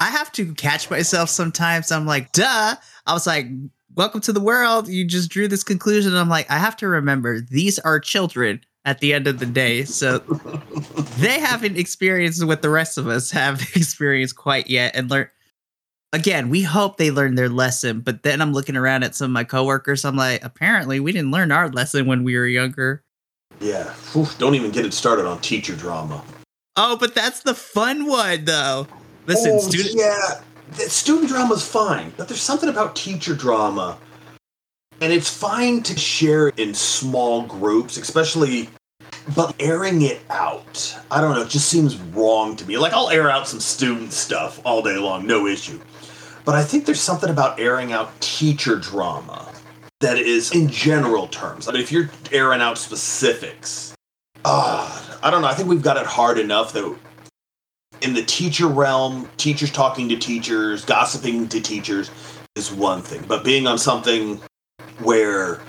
I 0.00 0.10
have 0.10 0.30
to 0.32 0.54
catch 0.54 0.90
myself 0.90 1.28
sometimes. 1.28 1.90
I'm 1.90 2.06
like, 2.06 2.32
duh. 2.32 2.76
I 3.06 3.12
was 3.12 3.26
like, 3.26 3.46
welcome 3.94 4.20
to 4.22 4.32
the 4.32 4.40
world. 4.40 4.88
You 4.88 5.04
just 5.04 5.30
drew 5.30 5.48
this 5.48 5.64
conclusion. 5.64 6.14
I'm 6.14 6.28
like, 6.28 6.50
I 6.50 6.58
have 6.58 6.76
to 6.78 6.88
remember 6.88 7.40
these 7.40 7.78
are 7.80 7.98
children 7.98 8.60
at 8.88 9.00
the 9.00 9.12
end 9.12 9.26
of 9.26 9.38
the 9.38 9.46
day. 9.46 9.84
So 9.84 10.18
they 11.18 11.38
haven't 11.38 11.76
experienced 11.76 12.44
what 12.46 12.62
the 12.62 12.70
rest 12.70 12.96
of 12.96 13.06
us 13.06 13.30
have 13.30 13.60
experienced 13.74 14.36
quite 14.36 14.68
yet 14.68 14.96
and 14.96 15.10
learn 15.10 15.28
again 16.14 16.48
we 16.48 16.62
hope 16.62 16.96
they 16.96 17.10
learn 17.10 17.34
their 17.34 17.50
lesson 17.50 18.00
but 18.00 18.22
then 18.22 18.40
i'm 18.40 18.54
looking 18.54 18.76
around 18.78 19.02
at 19.02 19.14
some 19.14 19.26
of 19.26 19.30
my 19.30 19.44
coworkers 19.44 20.06
i'm 20.06 20.16
like 20.16 20.42
apparently 20.42 21.00
we 21.00 21.12
didn't 21.12 21.30
learn 21.30 21.52
our 21.52 21.68
lesson 21.68 22.06
when 22.06 22.24
we 22.24 22.34
were 22.34 22.46
younger 22.46 23.02
Yeah. 23.60 23.92
Whew, 24.14 24.26
don't 24.38 24.54
even 24.54 24.70
get 24.70 24.86
it 24.86 24.94
started 24.94 25.26
on 25.26 25.38
teacher 25.42 25.76
drama. 25.76 26.24
oh 26.76 26.96
but 26.96 27.14
that's 27.14 27.40
the 27.40 27.52
fun 27.52 28.06
one 28.06 28.46
though 28.46 28.86
listen 29.26 29.52
Oh, 29.56 29.58
student 29.58 29.96
Yeah. 29.98 30.40
The 30.78 30.88
student 30.88 31.28
drama's 31.28 31.66
fine, 31.66 32.12
but 32.16 32.26
there's 32.28 32.40
something 32.42 32.68
about 32.70 32.94
teacher 32.96 33.34
drama. 33.34 33.98
And 35.02 35.12
it's 35.12 35.28
fine 35.30 35.82
to 35.84 35.98
share 35.98 36.48
in 36.48 36.72
small 36.74 37.42
groups, 37.42 37.96
especially 37.98 38.68
but 39.34 39.54
airing 39.60 40.02
it 40.02 40.20
out. 40.30 40.98
I 41.10 41.20
don't 41.20 41.34
know, 41.34 41.42
it 41.42 41.48
just 41.48 41.68
seems 41.68 41.96
wrong 41.96 42.56
to 42.56 42.66
me. 42.66 42.78
Like 42.78 42.92
I'll 42.92 43.10
air 43.10 43.30
out 43.30 43.48
some 43.48 43.60
student 43.60 44.12
stuff 44.12 44.60
all 44.64 44.82
day 44.82 44.96
long, 44.96 45.26
no 45.26 45.46
issue. 45.46 45.80
But 46.44 46.54
I 46.54 46.64
think 46.64 46.86
there's 46.86 47.00
something 47.00 47.30
about 47.30 47.60
airing 47.60 47.92
out 47.92 48.18
teacher 48.20 48.76
drama 48.76 49.52
that 50.00 50.18
is 50.18 50.52
in 50.52 50.68
general 50.68 51.26
terms. 51.28 51.68
I 51.68 51.72
mean, 51.72 51.82
if 51.82 51.92
you're 51.92 52.08
airing 52.32 52.60
out 52.60 52.78
specifics, 52.78 53.94
ah, 54.44 55.18
I 55.22 55.30
don't 55.30 55.42
know. 55.42 55.48
I 55.48 55.54
think 55.54 55.68
we've 55.68 55.82
got 55.82 55.96
it 55.96 56.06
hard 56.06 56.38
enough 56.38 56.72
that 56.72 56.96
in 58.00 58.14
the 58.14 58.22
teacher 58.22 58.66
realm, 58.66 59.28
teachers 59.36 59.70
talking 59.70 60.08
to 60.08 60.16
teachers, 60.16 60.84
gossiping 60.84 61.48
to 61.48 61.60
teachers 61.60 62.10
is 62.56 62.72
one 62.72 63.02
thing. 63.02 63.24
But 63.26 63.44
being 63.44 63.66
on 63.66 63.78
something 63.78 64.40
where 65.00 65.60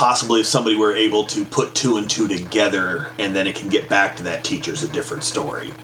possibly 0.00 0.40
if 0.40 0.46
somebody 0.46 0.76
were 0.76 0.96
able 0.96 1.24
to 1.24 1.44
put 1.44 1.74
two 1.74 1.98
and 1.98 2.08
two 2.08 2.26
together 2.26 3.12
and 3.18 3.36
then 3.36 3.46
it 3.46 3.54
can 3.54 3.68
get 3.68 3.86
back 3.86 4.16
to 4.16 4.22
that 4.22 4.42
teacher's 4.42 4.82
a 4.82 4.88
different 4.88 5.22
story. 5.22 5.68
Not 5.68 5.76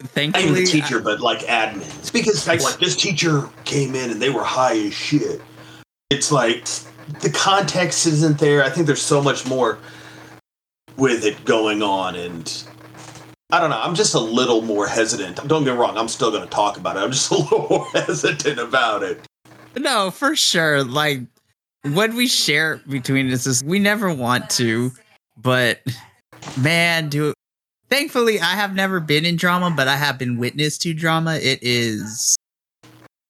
even 0.00 0.08
thankfully 0.08 0.64
the 0.64 0.66
teacher, 0.66 0.98
but 0.98 1.20
like 1.20 1.42
admins. 1.42 2.12
Because 2.12 2.48
like, 2.48 2.60
like 2.60 2.80
this 2.80 2.96
teacher 2.96 3.48
came 3.64 3.94
in 3.94 4.10
and 4.10 4.20
they 4.20 4.30
were 4.30 4.42
high 4.42 4.76
as 4.76 4.92
shit. 4.92 5.40
It's 6.10 6.32
like 6.32 6.64
the 7.20 7.30
context 7.32 8.04
isn't 8.04 8.40
there. 8.40 8.64
I 8.64 8.68
think 8.68 8.88
there's 8.88 9.00
so 9.00 9.22
much 9.22 9.46
more 9.46 9.78
with 10.96 11.24
it 11.24 11.44
going 11.44 11.84
on 11.84 12.16
and 12.16 12.64
I 13.52 13.60
don't 13.60 13.70
know. 13.70 13.80
I'm 13.80 13.94
just 13.94 14.14
a 14.14 14.20
little 14.20 14.62
more 14.62 14.88
hesitant. 14.88 15.36
Don't 15.46 15.62
get 15.62 15.74
me 15.74 15.78
wrong. 15.78 15.96
I'm 15.96 16.08
still 16.08 16.32
going 16.32 16.42
to 16.42 16.50
talk 16.50 16.78
about 16.78 16.96
it. 16.96 17.00
I'm 17.00 17.12
just 17.12 17.30
a 17.30 17.36
little 17.36 17.68
more 17.70 17.88
hesitant 17.92 18.58
about 18.58 19.04
it. 19.04 19.20
no 19.76 20.10
for 20.10 20.34
sure 20.34 20.82
like 20.82 21.20
what 21.84 22.12
we 22.14 22.26
share 22.26 22.80
between 22.88 23.30
us 23.32 23.46
is 23.46 23.62
we 23.64 23.78
never 23.78 24.12
want 24.12 24.48
to 24.50 24.92
but 25.36 25.80
man 26.58 27.08
do 27.08 27.32
thankfully 27.88 28.40
i 28.40 28.54
have 28.54 28.74
never 28.74 29.00
been 29.00 29.24
in 29.24 29.36
drama 29.36 29.72
but 29.74 29.88
i 29.88 29.96
have 29.96 30.18
been 30.18 30.38
witness 30.38 30.78
to 30.78 30.94
drama 30.94 31.34
it 31.36 31.58
is 31.62 32.36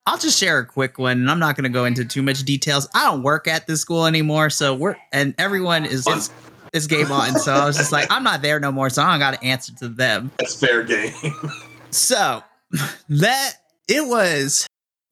i'll 0.07 0.19
just 0.19 0.39
share 0.39 0.59
a 0.59 0.67
quick 0.67 0.99
one 0.99 1.19
and 1.21 1.31
i'm 1.31 1.39
not 1.39 1.57
going 1.57 1.65
to 1.65 1.71
go 1.71 1.85
into 1.85 2.05
too 2.05 2.23
much 2.23 2.43
details 2.43 2.89
i 2.95 3.05
don't 3.05 3.23
work 3.23 3.49
at 3.49 3.67
this 3.67 3.81
school 3.81 4.07
anymore 4.07 4.51
so 4.51 4.75
we're 4.75 4.97
and 5.13 5.35
everyone 5.39 5.87
is 5.87 6.07
is, 6.07 6.31
is 6.73 6.87
game 6.87 7.11
on 7.11 7.39
so 7.39 7.53
i 7.53 7.65
was 7.65 7.77
just 7.77 7.93
like 7.93 8.07
i'm 8.11 8.23
not 8.23 8.43
there 8.43 8.61
no 8.61 8.71
more 8.71 8.91
so 8.91 9.03
i 9.03 9.11
don't 9.11 9.19
got 9.19 9.35
to 9.35 9.43
answer 9.45 9.73
to 9.75 9.89
them 9.89 10.31
That's 10.39 10.55
fair 10.55 10.83
game. 10.83 11.13
so 11.91 12.43
that 13.09 13.55
it 13.89 14.07
was. 14.07 14.67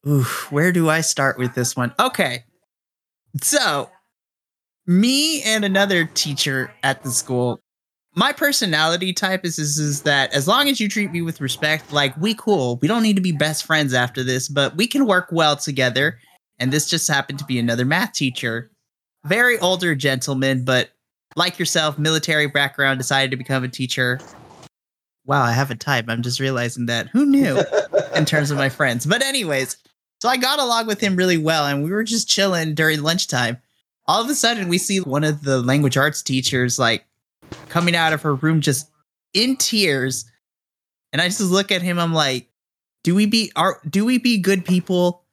Ooh, 0.07 0.25
where 0.49 0.73
do 0.73 0.89
I 0.89 1.03
start 1.03 1.39
with 1.39 1.55
this 1.55 1.77
one? 1.77 1.93
Okay, 2.01 2.45
so 3.43 3.91
me 4.87 5.43
and 5.43 5.65
another 5.65 6.05
teacher 6.15 6.73
at 6.83 7.03
the 7.03 7.11
school. 7.11 7.61
My 8.17 8.33
personality 8.33 9.13
type 9.13 9.45
is, 9.45 9.59
is 9.59 9.79
is 9.79 10.03
that 10.03 10.33
as 10.33 10.49
long 10.49 10.69
as 10.69 10.81
you 10.81 10.89
treat 10.89 11.13
me 11.13 11.23
with 11.23 11.41
respect, 11.41 11.93
like 11.93 12.17
we 12.17 12.35
cool. 12.35 12.79
We 12.83 12.89
don't 12.89 13.03
need 13.03 13.17
to 13.17 13.23
be 13.23 13.33
best 13.33 13.65
friends 13.65 13.95
after 13.95 14.25
this, 14.25 14.49
but 14.49 14.77
we 14.77 14.89
can 14.89 15.07
work 15.07 15.29
well 15.31 15.57
together. 15.57 16.19
And 16.59 16.73
this 16.73 16.91
just 16.91 17.07
happened 17.07 17.39
to 17.39 17.45
be 17.45 17.59
another 17.59 17.85
math 17.85 18.13
teacher, 18.13 18.71
very 19.25 19.59
older 19.61 19.95
gentleman, 19.95 20.65
but 20.65 20.91
like 21.37 21.59
yourself, 21.59 21.99
military 21.99 22.49
background, 22.49 22.99
decided 22.99 23.31
to 23.31 23.37
become 23.37 23.63
a 23.63 23.69
teacher 23.69 24.19
wow, 25.31 25.45
I 25.45 25.53
have 25.53 25.71
a 25.71 25.77
type. 25.77 26.07
I'm 26.09 26.23
just 26.23 26.41
realizing 26.41 26.87
that. 26.87 27.09
Who 27.09 27.25
knew 27.25 27.63
in 28.15 28.25
terms 28.25 28.51
of 28.51 28.59
my 28.59 28.69
friends? 28.69 29.07
But, 29.07 29.23
anyways, 29.23 29.77
so 30.21 30.29
I 30.29 30.37
got 30.37 30.59
along 30.59 30.87
with 30.87 31.01
him 31.01 31.17
really 31.17 31.39
well, 31.39 31.67
and 31.67 31.83
we 31.83 31.91
were 31.91 32.05
just 32.05 32.29
chilling 32.29 32.75
during 32.75 33.03
lunchtime. 33.03 33.59
All 34.07 34.23
of 34.23 34.29
a 34.29 34.35
sudden, 34.35 34.69
we 34.69 34.79
see 34.79 35.01
one 35.01 35.25
of 35.25 35.43
the 35.43 35.61
language 35.63 35.97
arts 35.97 36.23
teachers 36.23 36.79
like 36.79 37.05
coming 37.69 37.97
out 37.97 38.13
of 38.13 38.23
her 38.23 38.35
room 38.35 38.61
just 38.61 38.91
in 39.35 39.57
tears. 39.57 40.31
And 41.13 41.23
I 41.23 41.27
just 41.27 41.41
look 41.41 41.73
at 41.73 41.83
him, 41.83 41.99
I'm 41.99 42.13
like, 42.13 42.49
do 43.03 43.15
we 43.15 43.27
be 43.27 43.51
are 43.57 43.81
do 43.89 44.05
we 44.05 44.19
be 44.19 44.39
good 44.39 44.65
people 44.65 45.25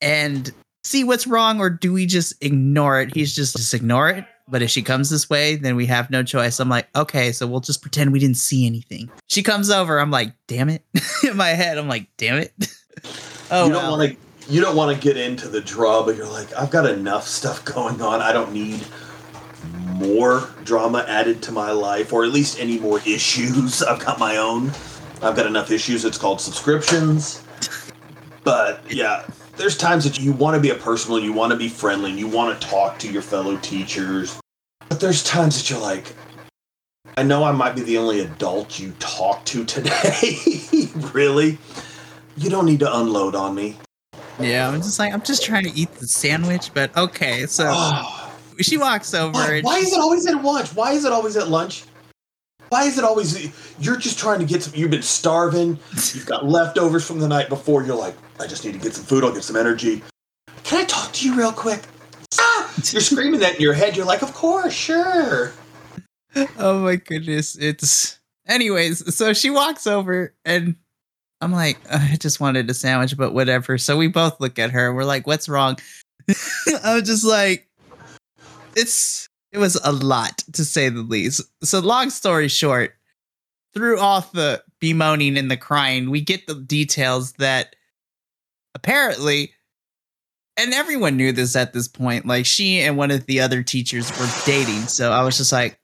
and 0.00 0.52
see 0.84 1.04
what's 1.04 1.26
wrong, 1.26 1.60
or 1.60 1.70
do 1.70 1.92
we 1.92 2.06
just 2.06 2.34
ignore 2.42 3.00
it? 3.00 3.14
He's 3.14 3.34
just 3.34 3.56
just 3.56 3.72
ignore 3.72 4.10
it. 4.10 4.26
But 4.48 4.60
if 4.60 4.70
she 4.70 4.82
comes 4.82 5.08
this 5.08 5.30
way, 5.30 5.56
then 5.56 5.76
we 5.76 5.86
have 5.86 6.10
no 6.10 6.22
choice. 6.22 6.60
I'm 6.60 6.68
like, 6.68 6.88
okay, 6.94 7.32
so 7.32 7.46
we'll 7.46 7.60
just 7.60 7.80
pretend 7.80 8.12
we 8.12 8.18
didn't 8.18 8.36
see 8.36 8.66
anything. 8.66 9.10
She 9.28 9.42
comes 9.42 9.70
over. 9.70 9.98
I'm 9.98 10.10
like, 10.10 10.34
damn 10.48 10.68
it. 10.68 10.84
In 11.24 11.36
my 11.36 11.50
head, 11.50 11.78
I'm 11.78 11.88
like, 11.88 12.08
damn 12.18 12.38
it. 12.38 12.52
oh, 13.50 13.66
you 13.66 13.72
don't 13.72 13.90
want 13.90 14.10
to. 14.10 14.16
You 14.52 14.60
don't 14.60 14.74
want 14.74 14.94
to 14.94 15.00
get 15.00 15.16
into 15.16 15.48
the 15.48 15.60
draw, 15.60 16.04
but 16.04 16.16
you're 16.16 16.28
like, 16.28 16.52
I've 16.54 16.70
got 16.70 16.86
enough 16.86 17.26
stuff 17.28 17.64
going 17.64 18.00
on. 18.02 18.20
I 18.20 18.32
don't 18.32 18.52
need 18.52 18.84
more 19.94 20.48
drama 20.64 21.04
added 21.06 21.42
to 21.44 21.52
my 21.52 21.70
life, 21.70 22.12
or 22.12 22.24
at 22.24 22.30
least 22.30 22.58
any 22.58 22.78
more 22.78 23.00
issues. 23.06 23.82
I've 23.82 24.04
got 24.04 24.18
my 24.18 24.36
own. 24.36 24.72
I've 25.22 25.36
got 25.36 25.46
enough 25.46 25.70
issues. 25.70 26.04
It's 26.04 26.18
called 26.18 26.40
subscriptions. 26.40 27.44
But 28.42 28.82
yeah, 28.90 29.24
there's 29.56 29.76
times 29.76 30.04
that 30.04 30.18
you 30.18 30.32
want 30.32 30.56
to 30.56 30.60
be 30.60 30.70
a 30.70 30.74
personal, 30.74 31.20
you 31.20 31.32
want 31.32 31.52
to 31.52 31.56
be 31.56 31.68
friendly, 31.68 32.10
and 32.10 32.18
you 32.18 32.26
want 32.26 32.60
to 32.60 32.66
talk 32.66 32.98
to 33.00 33.12
your 33.12 33.22
fellow 33.22 33.56
teachers. 33.58 34.40
But 34.88 34.98
there's 34.98 35.22
times 35.22 35.56
that 35.56 35.70
you're 35.70 35.80
like, 35.80 36.12
I 37.16 37.22
know 37.22 37.44
I 37.44 37.52
might 37.52 37.74
be 37.74 37.82
the 37.82 37.98
only 37.98 38.20
adult 38.20 38.80
you 38.80 38.92
talk 38.98 39.44
to 39.46 39.64
today. 39.64 40.38
really? 41.12 41.58
You 42.36 42.50
don't 42.50 42.66
need 42.66 42.80
to 42.80 42.96
unload 42.98 43.34
on 43.34 43.54
me. 43.54 43.76
yeah, 44.40 44.68
I'm 44.68 44.80
just 44.80 44.98
like, 44.98 45.12
I'm 45.12 45.22
just 45.22 45.44
trying 45.44 45.64
to 45.64 45.70
eat 45.78 45.92
the 45.94 46.06
sandwich, 46.06 46.70
but 46.74 46.96
okay. 46.96 47.46
So 47.46 47.70
Oh, 47.74 48.32
she 48.60 48.76
walks 48.78 49.12
over. 49.14 49.38
why, 49.38 49.60
why 49.62 49.78
is 49.78 49.92
it 49.92 49.98
always 50.00 50.26
at 50.26 50.42
lunch? 50.42 50.74
Why 50.74 50.92
is 50.92 51.04
it 51.04 51.12
always 51.12 51.36
at 51.36 51.48
lunch? 51.48 51.84
Why 52.70 52.84
is 52.84 52.96
it 52.96 53.04
always 53.04 53.52
you're 53.78 53.98
just 53.98 54.18
trying 54.18 54.38
to 54.40 54.46
get 54.46 54.62
some? 54.62 54.74
You've 54.74 54.90
been 54.90 55.02
starving. 55.02 55.78
You've 56.14 56.24
got 56.26 56.46
leftovers 56.48 57.06
from 57.06 57.18
the 57.18 57.28
night 57.28 57.48
before. 57.50 57.82
You're 57.84 57.96
like, 57.96 58.14
I 58.40 58.46
just 58.46 58.64
need 58.64 58.72
to 58.72 58.78
get 58.78 58.94
some 58.94 59.04
food. 59.04 59.24
I'll 59.24 59.32
get 59.32 59.44
some 59.44 59.56
energy. 59.56 60.02
Can 60.64 60.80
I 60.80 60.84
talk 60.84 61.12
to 61.12 61.26
you 61.28 61.34
real 61.34 61.52
quick? 61.52 61.82
Ah! 62.38 62.72
You're 62.90 63.02
screaming 63.02 63.40
that 63.40 63.56
in 63.56 63.60
your 63.60 63.74
head. 63.74 63.94
You're 63.94 64.06
like, 64.06 64.22
of 64.22 64.32
course, 64.32 64.72
sure. 64.72 65.52
oh 66.58 66.78
my 66.80 66.96
goodness 66.96 67.56
it's 67.56 68.18
anyways 68.46 69.14
so 69.14 69.34
she 69.34 69.50
walks 69.50 69.86
over 69.86 70.34
and 70.46 70.76
i'm 71.42 71.52
like 71.52 71.78
i 71.90 72.16
just 72.18 72.40
wanted 72.40 72.68
a 72.70 72.74
sandwich 72.74 73.16
but 73.16 73.32
whatever 73.32 73.76
so 73.76 73.96
we 73.96 74.08
both 74.08 74.40
look 74.40 74.58
at 74.58 74.70
her 74.70 74.94
we're 74.94 75.04
like 75.04 75.26
what's 75.26 75.48
wrong 75.48 75.76
i 76.82 76.94
was 76.94 77.02
just 77.02 77.24
like 77.24 77.68
it's 78.76 79.28
it 79.52 79.58
was 79.58 79.78
a 79.84 79.92
lot 79.92 80.38
to 80.52 80.64
say 80.64 80.88
the 80.88 81.02
least 81.02 81.42
so 81.62 81.80
long 81.80 82.08
story 82.08 82.48
short 82.48 82.94
through 83.74 83.98
all 83.98 84.20
the 84.32 84.62
bemoaning 84.80 85.36
and 85.36 85.50
the 85.50 85.56
crying 85.56 86.10
we 86.10 86.20
get 86.20 86.46
the 86.46 86.54
details 86.54 87.32
that 87.34 87.76
apparently 88.74 89.52
and 90.56 90.74
everyone 90.74 91.16
knew 91.16 91.32
this 91.32 91.56
at 91.56 91.72
this 91.72 91.88
point. 91.88 92.26
Like 92.26 92.46
she 92.46 92.80
and 92.80 92.96
one 92.96 93.10
of 93.10 93.26
the 93.26 93.40
other 93.40 93.62
teachers 93.62 94.10
were 94.18 94.28
dating. 94.44 94.82
So 94.82 95.12
I 95.12 95.22
was 95.22 95.36
just 95.36 95.52
like, 95.52 95.78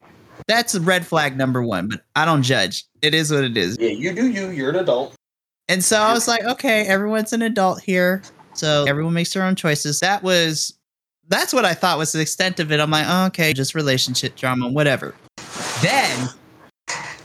that's 0.46 0.78
red 0.78 1.06
flag 1.06 1.36
number 1.36 1.62
one, 1.62 1.88
but 1.88 2.02
I 2.16 2.24
don't 2.24 2.42
judge. 2.42 2.84
It 3.02 3.14
is 3.14 3.30
what 3.30 3.44
it 3.44 3.56
is. 3.56 3.76
Yeah, 3.78 3.88
you 3.88 4.14
do 4.14 4.30
you. 4.30 4.50
You're 4.50 4.70
an 4.70 4.76
adult. 4.76 5.14
And 5.68 5.84
so 5.84 6.00
I 6.00 6.12
was 6.12 6.26
like, 6.26 6.42
okay, 6.44 6.86
everyone's 6.86 7.32
an 7.32 7.42
adult 7.42 7.82
here. 7.82 8.22
So 8.54 8.84
everyone 8.88 9.14
makes 9.14 9.32
their 9.34 9.42
own 9.42 9.54
choices. 9.54 10.00
That 10.00 10.22
was 10.22 10.74
that's 11.28 11.52
what 11.52 11.64
I 11.64 11.74
thought 11.74 11.98
was 11.98 12.12
the 12.12 12.20
extent 12.20 12.58
of 12.58 12.72
it. 12.72 12.80
I'm 12.80 12.90
like, 12.90 13.06
oh, 13.06 13.26
okay, 13.26 13.52
just 13.52 13.74
relationship 13.74 14.34
drama, 14.34 14.68
whatever. 14.68 15.14
Then 15.82 16.28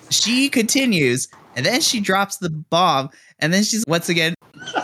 she 0.10 0.50
continues, 0.50 1.28
and 1.56 1.66
then 1.66 1.82
she 1.82 2.00
drops 2.00 2.38
the 2.38 2.50
bomb, 2.50 3.10
and 3.44 3.54
then 3.54 3.64
she's 3.64 3.84
once 3.88 4.08
again, 4.08 4.34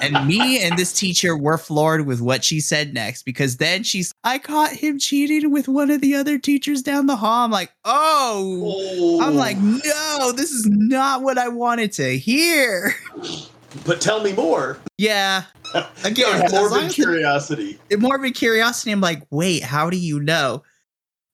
and 0.02 0.28
me 0.28 0.62
and 0.62 0.78
this 0.78 0.92
teacher 0.92 1.38
were 1.38 1.58
floored 1.58 2.06
with 2.06 2.20
what 2.20 2.44
she 2.44 2.60
said 2.60 2.94
next 2.94 3.24
because 3.24 3.56
then 3.56 3.84
she's, 3.84 4.12
I 4.26 4.38
caught 4.38 4.74
him 4.74 5.00
cheating 5.00 5.50
with 5.50 5.70
one 5.70 5.90
of 5.90 6.02
the 6.02 6.14
other 6.16 6.38
teachers 6.38 6.82
down 6.82 7.06
the 7.06 7.16
hall. 7.16 7.46
I'm 7.46 7.52
like, 7.52 7.72
oh, 7.86 9.20
I'm 9.22 9.34
oh. 9.34 9.38
like, 9.38 9.58
no, 9.58 10.34
this 10.36 10.52
is 10.52 10.68
not 10.70 11.22
what 11.22 11.38
I 11.38 11.48
wanted 11.48 11.94
to 11.94 12.18
hear. 12.18 12.94
but 13.86 14.02
tell 14.02 14.22
me 14.22 14.34
more. 14.34 14.78
Yeah. 14.98 15.44
Again, 16.04 16.40
No, 16.40 16.46
as 16.46 16.52
long 16.52 16.64
morbid 16.64 16.84
as 16.84 16.96
the- 16.96 17.04
curiosity. 17.04 17.80
morbid 17.98 18.36
curiosity. 18.36 18.92
I'm 18.92 19.00
like, 19.02 19.24
wait, 19.32 19.64
how 19.64 19.90
do 19.90 19.98
you 19.98 20.20
know? 20.20 20.64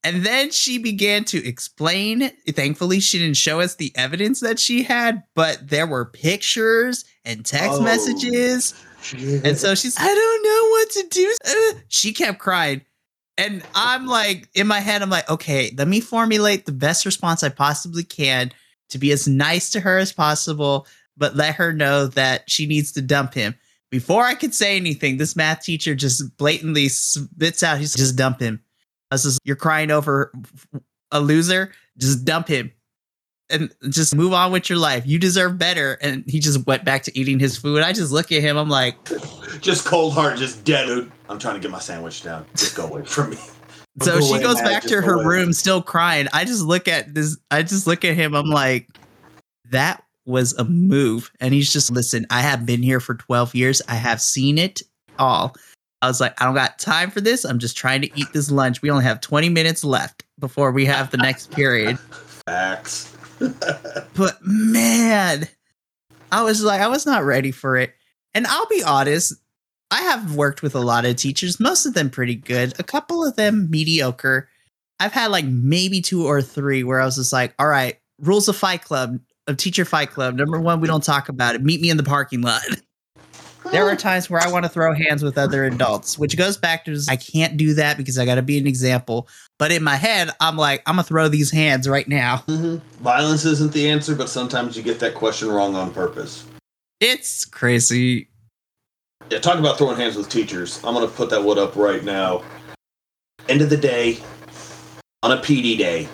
And 0.05 0.23
then 0.25 0.51
she 0.51 0.77
began 0.77 1.23
to 1.25 1.43
explain. 1.45 2.29
Thankfully, 2.47 2.99
she 2.99 3.17
didn't 3.17 3.37
show 3.37 3.59
us 3.59 3.75
the 3.75 3.91
evidence 3.95 4.39
that 4.41 4.59
she 4.59 4.83
had, 4.83 5.23
but 5.33 5.67
there 5.67 5.87
were 5.87 6.05
pictures 6.05 7.03
and 7.25 7.43
text 7.45 7.79
Oh. 7.81 7.83
messages. 7.83 8.73
And 9.43 9.55
so 9.55 9.75
she's, 9.75 9.95
I 9.99 10.05
don't 10.07 10.43
know 10.43 10.69
what 10.71 10.89
to 10.91 11.07
do. 11.11 11.35
Uh, 11.45 11.79
She 11.89 12.11
kept 12.11 12.39
crying. 12.39 12.81
And 13.37 13.61
I'm 13.75 14.07
like, 14.07 14.49
in 14.55 14.65
my 14.65 14.79
head, 14.79 15.01
I'm 15.03 15.11
like, 15.11 15.29
okay, 15.29 15.71
let 15.77 15.87
me 15.87 15.99
formulate 15.99 16.65
the 16.65 16.71
best 16.71 17.05
response 17.05 17.43
I 17.43 17.49
possibly 17.49 18.03
can 18.03 18.51
to 18.89 18.97
be 18.97 19.11
as 19.11 19.27
nice 19.27 19.69
to 19.71 19.79
her 19.81 19.97
as 19.99 20.11
possible, 20.11 20.87
but 21.17 21.35
let 21.35 21.53
her 21.55 21.71
know 21.71 22.07
that 22.07 22.49
she 22.49 22.65
needs 22.65 22.91
to 22.93 23.01
dump 23.03 23.33
him. 23.35 23.53
Before 23.91 24.23
I 24.23 24.33
could 24.33 24.55
say 24.55 24.75
anything, 24.75 25.17
this 25.17 25.35
math 25.35 25.61
teacher 25.63 25.93
just 25.93 26.35
blatantly 26.37 26.87
spits 26.89 27.61
out, 27.61 27.77
he's 27.77 27.93
just 27.93 28.15
dump 28.15 28.39
him. 28.39 28.59
I 29.15 29.23
was 29.23 29.23
just, 29.23 29.39
you're 29.45 29.55
crying 29.55 29.91
over 29.91 30.33
a 31.11 31.21
loser, 31.21 31.71
just 31.97 32.25
dump 32.25 32.49
him 32.49 32.71
and 33.49 33.73
just 33.89 34.13
move 34.13 34.33
on 34.33 34.51
with 34.51 34.69
your 34.69 34.77
life. 34.77 35.05
You 35.05 35.19
deserve 35.19 35.57
better. 35.57 35.93
And 36.01 36.25
he 36.27 36.39
just 36.39 36.65
went 36.67 36.83
back 36.83 37.03
to 37.03 37.17
eating 37.17 37.39
his 37.39 37.57
food. 37.57 37.81
I 37.81 37.93
just 37.93 38.11
look 38.11 38.31
at 38.33 38.41
him, 38.41 38.57
I'm 38.57 38.69
like, 38.69 38.97
just 39.61 39.85
cold 39.85 40.13
heart, 40.13 40.37
just 40.37 40.65
dead. 40.65 40.87
Dude. 40.87 41.11
I'm 41.29 41.39
trying 41.39 41.55
to 41.55 41.61
get 41.61 41.71
my 41.71 41.79
sandwich 41.79 42.23
down. 42.23 42.45
Just 42.55 42.75
go 42.75 42.87
away 42.87 43.03
from 43.05 43.31
me. 43.31 43.37
So 44.01 44.19
she 44.19 44.39
goes 44.41 44.59
back 44.59 44.83
to 44.83 45.01
her 45.01 45.13
away. 45.13 45.23
room, 45.23 45.53
still 45.53 45.81
crying. 45.81 46.27
I 46.33 46.43
just 46.43 46.61
look 46.61 46.89
at 46.89 47.13
this. 47.13 47.37
I 47.49 47.63
just 47.63 47.87
look 47.87 48.03
at 48.03 48.13
him. 48.13 48.35
I'm 48.35 48.49
like, 48.49 48.89
that 49.71 50.03
was 50.25 50.51
a 50.55 50.65
move. 50.65 51.31
And 51.39 51.53
he's 51.53 51.71
just, 51.71 51.89
listen, 51.91 52.25
I 52.29 52.41
have 52.41 52.65
been 52.65 52.83
here 52.83 52.99
for 52.99 53.15
12 53.15 53.55
years. 53.55 53.81
I 53.87 53.95
have 53.95 54.21
seen 54.21 54.57
it 54.57 54.81
all. 55.17 55.55
I 56.01 56.07
was 56.07 56.21
like, 56.21 56.39
I 56.41 56.45
don't 56.45 56.55
got 56.55 56.77
time 56.77 57.09
for 57.09 57.21
this. 57.21 57.45
I'm 57.45 57.59
just 57.59 57.77
trying 57.77 58.01
to 58.01 58.19
eat 58.19 58.27
this 58.33 58.51
lunch. 58.51 58.81
We 58.81 58.91
only 58.91 59.05
have 59.05 59.21
20 59.21 59.49
minutes 59.49 59.83
left 59.83 60.23
before 60.39 60.71
we 60.71 60.85
have 60.85 61.11
the 61.11 61.17
next 61.17 61.51
period. 61.51 61.99
Facts. 62.47 63.15
But 64.15 64.37
man, 64.43 65.47
I 66.31 66.43
was 66.43 66.63
like, 66.63 66.79
I 66.79 66.87
was 66.87 67.05
not 67.05 67.25
ready 67.25 67.51
for 67.51 67.75
it. 67.75 67.93
And 68.33 68.47
I'll 68.47 68.67
be 68.67 68.81
honest, 68.81 69.33
I 69.91 70.01
have 70.01 70.35
worked 70.35 70.61
with 70.61 70.73
a 70.73 70.79
lot 70.79 71.05
of 71.05 71.15
teachers, 71.17 71.59
most 71.59 71.85
of 71.85 71.93
them 71.93 72.09
pretty 72.09 72.35
good, 72.35 72.79
a 72.79 72.83
couple 72.83 73.25
of 73.25 73.35
them 73.35 73.69
mediocre. 73.69 74.47
I've 74.99 75.11
had 75.11 75.31
like 75.31 75.45
maybe 75.45 76.01
two 76.01 76.25
or 76.25 76.41
three 76.41 76.83
where 76.83 77.01
I 77.01 77.05
was 77.05 77.15
just 77.15 77.33
like, 77.33 77.53
all 77.59 77.67
right, 77.67 77.97
rules 78.19 78.47
of 78.47 78.55
fight 78.55 78.83
club, 78.83 79.19
of 79.47 79.57
teacher 79.57 79.85
fight 79.85 80.11
club. 80.11 80.35
Number 80.35 80.59
one, 80.59 80.79
we 80.79 80.87
don't 80.87 81.03
talk 81.03 81.29
about 81.29 81.55
it. 81.55 81.63
Meet 81.63 81.81
me 81.81 81.89
in 81.89 81.97
the 81.97 82.03
parking 82.03 82.41
lot. 82.41 82.61
There 83.71 83.87
are 83.89 83.95
times 83.97 84.29
where 84.29 84.41
I 84.41 84.51
want 84.51 84.63
to 84.63 84.69
throw 84.69 84.93
hands 84.93 85.23
with 85.23 85.37
other 85.37 85.65
adults, 85.65 86.17
which 86.17 86.37
goes 86.37 86.57
back 86.57 86.85
to 86.85 86.97
I 87.09 87.15
can't 87.15 87.57
do 87.57 87.73
that 87.75 87.97
because 87.97 88.17
I 88.17 88.25
got 88.25 88.35
to 88.35 88.41
be 88.41 88.57
an 88.57 88.67
example. 88.67 89.27
But 89.57 89.71
in 89.71 89.83
my 89.83 89.95
head, 89.95 90.31
I'm 90.39 90.57
like, 90.57 90.81
I'm 90.85 90.95
gonna 90.95 91.03
throw 91.03 91.27
these 91.27 91.51
hands 91.51 91.87
right 91.87 92.07
now. 92.07 92.43
Mhm. 92.47 92.81
Violence 93.01 93.45
isn't 93.45 93.71
the 93.73 93.89
answer, 93.89 94.15
but 94.15 94.29
sometimes 94.29 94.75
you 94.75 94.83
get 94.83 94.99
that 94.99 95.13
question 95.15 95.49
wrong 95.49 95.75
on 95.75 95.91
purpose. 95.93 96.43
It's 96.99 97.45
crazy. 97.45 98.27
Yeah, 99.29 99.39
talk 99.39 99.57
about 99.59 99.77
throwing 99.77 99.97
hands 99.97 100.15
with 100.15 100.29
teachers. 100.29 100.79
I'm 100.83 100.93
gonna 100.93 101.07
put 101.07 101.29
that 101.31 101.43
one 101.43 101.57
up 101.57 101.75
right 101.75 102.03
now. 102.03 102.43
End 103.49 103.61
of 103.61 103.69
the 103.69 103.77
day, 103.77 104.19
on 105.23 105.31
a 105.31 105.37
PD 105.37 105.77
day, 105.77 106.07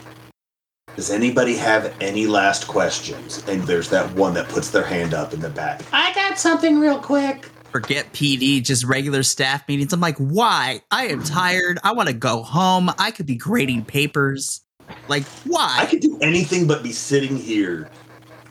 does 0.96 1.10
anybody 1.10 1.56
have 1.56 1.96
any 2.02 2.28
last 2.28 2.68
questions? 2.68 3.44
And 3.48 3.64
there's 3.64 3.90
that 3.90 4.12
one 4.14 4.34
that 4.34 4.50
puts 4.50 4.70
their 4.72 4.84
hand 4.84 5.14
up 5.14 5.34
in 5.34 5.40
the 5.40 5.50
back. 5.50 5.82
I 5.94 6.14
got 6.14 6.38
something 6.38 6.80
real 6.80 7.00
quick. 7.00 7.46
forget 7.72 8.12
PD, 8.12 8.62
just 8.62 8.84
regular 8.84 9.24
staff 9.24 9.66
meetings. 9.70 9.94
I'm 9.94 10.02
like, 10.02 10.18
why? 10.18 10.82
I 10.92 11.08
am 11.08 11.24
tired. 11.24 11.80
I 11.84 11.94
want 11.94 12.10
to 12.10 12.14
go 12.14 12.44
home. 12.44 12.92
I 13.00 13.12
could 13.12 13.26
be 13.26 13.36
grading 13.36 13.86
papers. 13.86 14.62
Like, 15.08 15.24
why? 15.46 15.78
I 15.80 15.86
could 15.86 16.02
do 16.02 16.20
anything 16.22 16.68
but 16.68 16.84
be 16.84 16.92
sitting 16.92 17.38
here. 17.38 17.90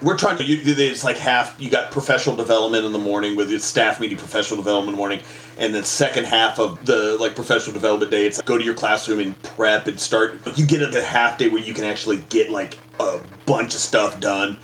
We're 0.01 0.17
trying 0.17 0.39
to. 0.39 0.45
You, 0.45 0.63
it's 0.65 1.05
like 1.05 1.19
half. 1.19 1.61
You 1.61 1.69
got 1.69 1.91
professional 1.91 2.35
development 2.35 2.87
in 2.87 2.93
the 2.93 2.99
morning 2.99 3.37
with 3.37 3.51
your 3.51 3.61
staff 3.61 4.01
meeting, 4.01 4.17
professional 4.17 4.57
development 4.57 4.89
in 4.89 4.95
the 4.95 4.99
morning, 4.99 5.21
and 5.61 5.75
then 5.75 5.85
second 5.85 6.25
half 6.25 6.59
of 6.59 6.85
the 6.87 7.19
like 7.21 7.37
professional 7.37 7.75
development 7.75 8.11
day, 8.11 8.27
it's 8.27 8.39
like 8.39 8.47
go 8.47 8.59
to 8.59 8.65
your 8.65 8.75
classroom 8.75 9.21
and 9.21 9.41
prep 9.43 9.87
and 9.87 10.01
start. 10.01 10.41
You 10.57 10.67
get 10.67 10.83
a 10.83 11.03
half 11.03 11.39
day 11.39 11.49
where 11.49 11.63
you 11.63 11.75
can 11.75 11.85
actually 11.85 12.17
get 12.31 12.51
like 12.51 12.79
a 12.99 13.21
bunch 13.45 13.75
of 13.75 13.81
stuff 13.81 14.19
done, 14.19 14.59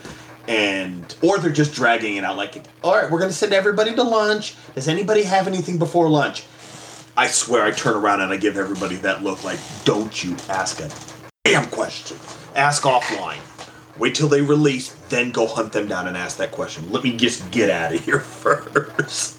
and 0.47 1.15
or 1.21 1.37
they're 1.37 1.51
just 1.51 1.73
dragging 1.73 2.17
it 2.17 2.23
out. 2.23 2.35
Like, 2.35 2.65
all 2.83 2.95
right, 2.95 3.09
we're 3.09 3.19
gonna 3.19 3.31
send 3.31 3.53
everybody 3.53 3.95
to 3.95 4.03
lunch. 4.03 4.55
Does 4.73 4.87
anybody 4.87 5.21
have 5.21 5.47
anything 5.47 5.77
before 5.77 6.09
lunch? 6.09 6.43
I 7.15 7.27
swear, 7.27 7.63
I 7.63 7.71
turn 7.71 7.95
around 7.95 8.21
and 8.21 8.31
I 8.31 8.37
give 8.37 8.57
everybody 8.57 8.95
that 8.97 9.23
look 9.23 9.43
like, 9.43 9.59
don't 9.85 10.23
you 10.23 10.35
ask 10.49 10.79
a 10.79 10.89
damn 11.43 11.67
question. 11.69 12.17
Ask 12.55 12.83
offline. 12.83 13.39
Wait 13.97 14.13
till 14.13 14.27
they 14.27 14.41
release, 14.41 14.93
then 15.09 15.31
go 15.31 15.47
hunt 15.47 15.73
them 15.73 15.87
down 15.87 16.07
and 16.07 16.15
ask 16.15 16.37
that 16.37 16.51
question. 16.51 16.91
Let 16.91 17.03
me 17.03 17.17
just 17.17 17.49
get 17.49 17.71
out 17.71 17.93
of 17.93 18.05
here 18.05 18.19
first. 18.19 19.36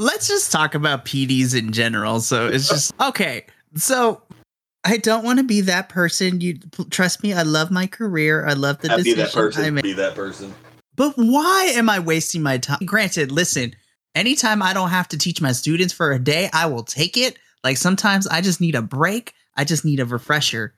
Let's 0.00 0.28
just 0.28 0.50
talk 0.50 0.74
about 0.74 1.04
PDs 1.04 1.54
in 1.54 1.72
general. 1.72 2.20
So 2.20 2.48
it's 2.48 2.68
just 2.68 2.94
okay. 3.00 3.44
So 3.74 4.22
I 4.82 4.96
don't 4.96 5.24
want 5.24 5.40
to 5.40 5.44
be 5.44 5.60
that 5.60 5.90
person. 5.90 6.40
You 6.40 6.54
trust 6.88 7.22
me. 7.22 7.34
I 7.34 7.42
love 7.42 7.70
my 7.70 7.86
career. 7.86 8.46
I 8.46 8.54
love 8.54 8.78
the 8.78 8.90
I'd 8.90 9.04
be 9.04 9.12
that 9.12 9.32
person. 9.32 9.62
I 9.62 9.70
made. 9.70 9.82
Be 9.82 9.92
that 9.92 10.14
person. 10.14 10.54
But 10.96 11.12
why 11.16 11.72
am 11.74 11.90
I 11.90 11.98
wasting 11.98 12.42
my 12.42 12.56
time? 12.56 12.78
Granted, 12.84 13.30
listen, 13.30 13.74
anytime 14.14 14.62
I 14.62 14.72
don't 14.72 14.88
have 14.88 15.08
to 15.08 15.18
teach 15.18 15.42
my 15.42 15.52
students 15.52 15.92
for 15.92 16.12
a 16.12 16.18
day, 16.18 16.48
I 16.54 16.66
will 16.66 16.82
take 16.82 17.18
it. 17.18 17.38
Like 17.62 17.76
sometimes 17.76 18.26
I 18.26 18.40
just 18.40 18.60
need 18.60 18.74
a 18.74 18.82
break, 18.82 19.34
I 19.54 19.64
just 19.64 19.84
need 19.84 20.00
a 20.00 20.06
refresher. 20.06 20.74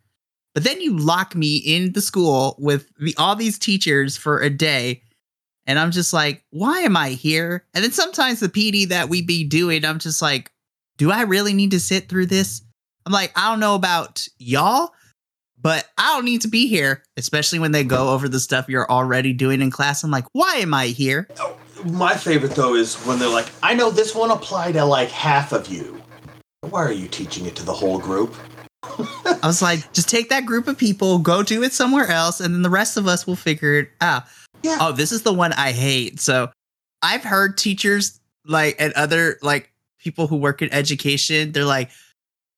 But 0.54 0.64
then 0.64 0.80
you 0.80 0.98
lock 0.98 1.34
me 1.34 1.56
in 1.56 1.92
the 1.92 2.02
school 2.02 2.56
with 2.58 2.88
the, 2.98 3.14
all 3.16 3.36
these 3.36 3.58
teachers 3.58 4.16
for 4.16 4.40
a 4.40 4.50
day. 4.50 5.02
And 5.66 5.78
I'm 5.78 5.90
just 5.90 6.12
like, 6.12 6.44
why 6.50 6.80
am 6.80 6.96
I 6.96 7.10
here? 7.10 7.64
And 7.74 7.84
then 7.84 7.92
sometimes 7.92 8.40
the 8.40 8.48
PD 8.48 8.88
that 8.88 9.08
we 9.08 9.22
be 9.22 9.44
doing, 9.44 9.84
I'm 9.84 9.98
just 9.98 10.20
like, 10.20 10.50
do 10.96 11.10
I 11.10 11.22
really 11.22 11.54
need 11.54 11.70
to 11.70 11.80
sit 11.80 12.08
through 12.08 12.26
this? 12.26 12.62
I'm 13.06 13.12
like, 13.12 13.32
I 13.36 13.50
don't 13.50 13.60
know 13.60 13.74
about 13.74 14.26
y'all, 14.38 14.92
but 15.60 15.88
I 15.96 16.14
don't 16.14 16.24
need 16.24 16.40
to 16.42 16.48
be 16.48 16.66
here, 16.66 17.04
especially 17.16 17.58
when 17.58 17.72
they 17.72 17.84
go 17.84 18.10
over 18.10 18.28
the 18.28 18.40
stuff 18.40 18.68
you're 18.68 18.90
already 18.90 19.32
doing 19.32 19.62
in 19.62 19.70
class. 19.70 20.02
I'm 20.02 20.10
like, 20.10 20.26
why 20.32 20.56
am 20.56 20.74
I 20.74 20.86
here? 20.86 21.28
Oh, 21.38 21.56
my 21.84 22.14
favorite 22.14 22.52
though 22.52 22.74
is 22.74 22.96
when 23.06 23.18
they're 23.18 23.28
like, 23.28 23.48
I 23.62 23.74
know 23.74 23.90
this 23.90 24.14
won't 24.14 24.32
apply 24.32 24.72
to 24.72 24.84
like 24.84 25.10
half 25.10 25.52
of 25.52 25.68
you. 25.68 26.02
Why 26.60 26.82
are 26.82 26.92
you 26.92 27.08
teaching 27.08 27.46
it 27.46 27.56
to 27.56 27.64
the 27.64 27.72
whole 27.72 27.98
group? 27.98 28.34
I 28.84 29.38
was 29.44 29.62
like, 29.62 29.92
just 29.92 30.08
take 30.08 30.28
that 30.30 30.44
group 30.44 30.66
of 30.66 30.76
people, 30.76 31.18
go 31.18 31.42
do 31.42 31.62
it 31.62 31.72
somewhere 31.72 32.08
else, 32.08 32.40
and 32.40 32.52
then 32.54 32.62
the 32.62 32.70
rest 32.70 32.96
of 32.96 33.06
us 33.06 33.26
will 33.26 33.36
figure 33.36 33.74
it 33.74 33.90
out. 34.00 34.24
Yeah. 34.62 34.78
Oh, 34.80 34.92
this 34.92 35.12
is 35.12 35.22
the 35.22 35.32
one 35.32 35.52
I 35.52 35.72
hate. 35.72 36.20
So 36.20 36.50
I've 37.02 37.24
heard 37.24 37.58
teachers 37.58 38.20
like 38.46 38.76
and 38.78 38.92
other 38.94 39.38
like 39.42 39.72
people 39.98 40.26
who 40.26 40.36
work 40.36 40.62
in 40.62 40.72
education, 40.72 41.52
they're 41.52 41.64
like, 41.64 41.90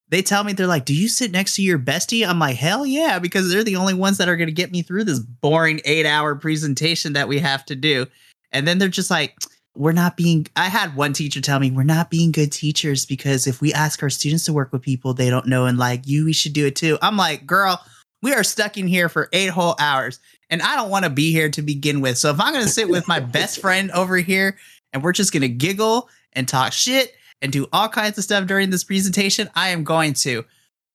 they 0.09 0.23
tell 0.23 0.45
me 0.45 0.53
they're 0.53 0.67
like, 0.67 0.85
"Do 0.85 0.95
you 0.95 1.09
sit 1.09 1.33
next 1.33 1.57
to 1.57 1.63
your 1.63 1.79
bestie?" 1.79 2.27
I'm 2.27 2.39
like, 2.39 2.57
"Hell 2.57 2.87
yeah," 2.87 3.19
because 3.19 3.51
they're 3.51 3.65
the 3.65 3.77
only 3.77 3.95
ones 3.95 4.19
that 4.19 4.29
are 4.29 4.37
going 4.37 4.49
to 4.49 4.53
get 4.53 4.71
me 4.71 4.83
through 4.83 5.05
this 5.05 5.19
boring 5.19 5.81
eight 5.85 6.07
hour 6.07 6.35
presentation 6.35 7.15
that 7.15 7.27
we 7.29 7.39
have 7.39 7.65
to 7.67 7.75
do. 7.75 8.07
And 8.53 8.69
then 8.69 8.79
they're 8.79 8.89
just 8.89 9.11
like, 9.11 9.35
"We're 9.75 9.93
not 9.93 10.17
being." 10.17 10.47
I 10.57 10.69
had 10.69 10.95
one 10.95 11.15
teacher 11.15 11.41
tell 11.41 11.59
me, 11.59 11.71
"We're 11.71 11.85
not 11.85 12.11
being 12.11 12.33
good 12.33 12.53
teachers 12.53 13.07
because 13.07 13.47
if 13.47 13.61
we 13.61 13.73
ask 13.73 14.03
our 14.03 14.11
students 14.11 14.45
to 14.45 14.53
work 14.53 14.73
with 14.73 14.83
people 14.83 15.15
they 15.15 15.31
don't 15.31 15.47
know 15.47 15.67
and 15.67 15.79
like 15.79 16.07
you, 16.07 16.27
we 16.27 16.33
should 16.33 16.53
do 16.53 16.67
it 16.67 16.77
too." 16.77 16.99
I'm 17.03 17.17
like, 17.17 17.47
"Girl." 17.47 17.83
We 18.23 18.33
are 18.33 18.45
stuck 18.45 18.79
in 18.79 18.87
here 18.87 19.11
for 19.11 19.29
eight 19.35 19.51
whole 19.51 19.77
hours, 19.79 20.19
and 20.51 20.63
I 20.63 20.77
don't 20.77 20.91
want 20.91 21.05
to 21.05 21.11
be 21.11 21.33
here 21.33 21.49
to 21.51 21.63
begin 21.63 22.01
with. 22.01 22.19
So 22.19 22.31
if 22.31 22.41
I'm 22.41 22.53
going 22.53 22.65
to 22.65 22.71
sit 22.71 22.89
with 22.89 23.09
my 23.09 23.21
best 23.21 23.61
friend 23.61 23.91
over 23.93 24.17
here, 24.17 24.57
and 24.93 25.03
we're 25.03 25.13
just 25.13 25.33
going 25.33 25.43
to 25.43 25.49
giggle 25.49 26.09
and 26.33 26.47
talk 26.47 26.73
shit 26.73 27.15
and 27.43 27.53
do 27.53 27.67
all 27.73 27.89
kinds 27.89 28.17
of 28.17 28.25
stuff 28.25 28.47
during 28.47 28.71
this 28.71 28.85
presentation, 28.85 29.51
I 29.55 29.71
am 29.71 29.85
going 29.85 30.15
to. 30.15 30.45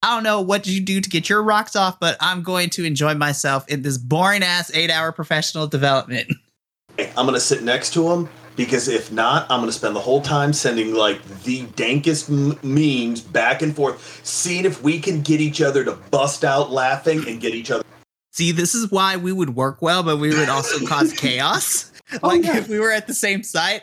I 0.02 0.14
don't 0.14 0.24
know 0.24 0.40
what 0.40 0.66
you 0.66 0.80
do 0.80 1.00
to 1.00 1.10
get 1.10 1.28
your 1.28 1.42
rocks 1.42 1.76
off, 1.76 2.00
but 2.00 2.16
I'm 2.20 2.42
going 2.42 2.70
to 2.70 2.84
enjoy 2.84 3.14
myself 3.14 3.68
in 3.68 3.82
this 3.82 3.98
boring 3.98 4.42
ass 4.42 4.70
eight 4.74 4.90
hour 4.90 5.12
professional 5.12 5.66
development. 5.66 6.32
I'm 6.98 7.26
gonna 7.26 7.40
sit 7.40 7.62
next 7.62 7.92
to 7.94 8.10
him 8.10 8.28
because 8.56 8.88
if 8.88 9.12
not, 9.12 9.50
I'm 9.50 9.60
gonna 9.60 9.72
spend 9.72 9.94
the 9.94 10.00
whole 10.00 10.20
time 10.20 10.52
sending 10.52 10.94
like 10.94 11.22
the 11.44 11.64
dankest 11.66 12.30
m- 12.30 12.58
memes 12.62 13.20
back 13.20 13.62
and 13.62 13.74
forth, 13.76 14.20
seeing 14.24 14.64
if 14.64 14.82
we 14.82 14.98
can 14.98 15.20
get 15.20 15.40
each 15.40 15.60
other 15.60 15.84
to 15.84 15.92
bust 15.92 16.44
out 16.44 16.70
laughing 16.70 17.26
and 17.28 17.40
get 17.40 17.54
each 17.54 17.70
other. 17.70 17.84
See, 18.32 18.52
this 18.52 18.74
is 18.74 18.90
why 18.90 19.16
we 19.16 19.32
would 19.32 19.56
work 19.56 19.82
well, 19.82 20.02
but 20.02 20.18
we 20.18 20.30
would 20.30 20.48
also 20.48 20.86
cause 20.86 21.12
chaos. 21.16 21.90
Oh, 22.22 22.28
like 22.28 22.44
yeah. 22.44 22.58
if 22.58 22.68
we 22.68 22.78
were 22.78 22.90
at 22.92 23.06
the 23.06 23.14
same 23.14 23.42
site, 23.42 23.82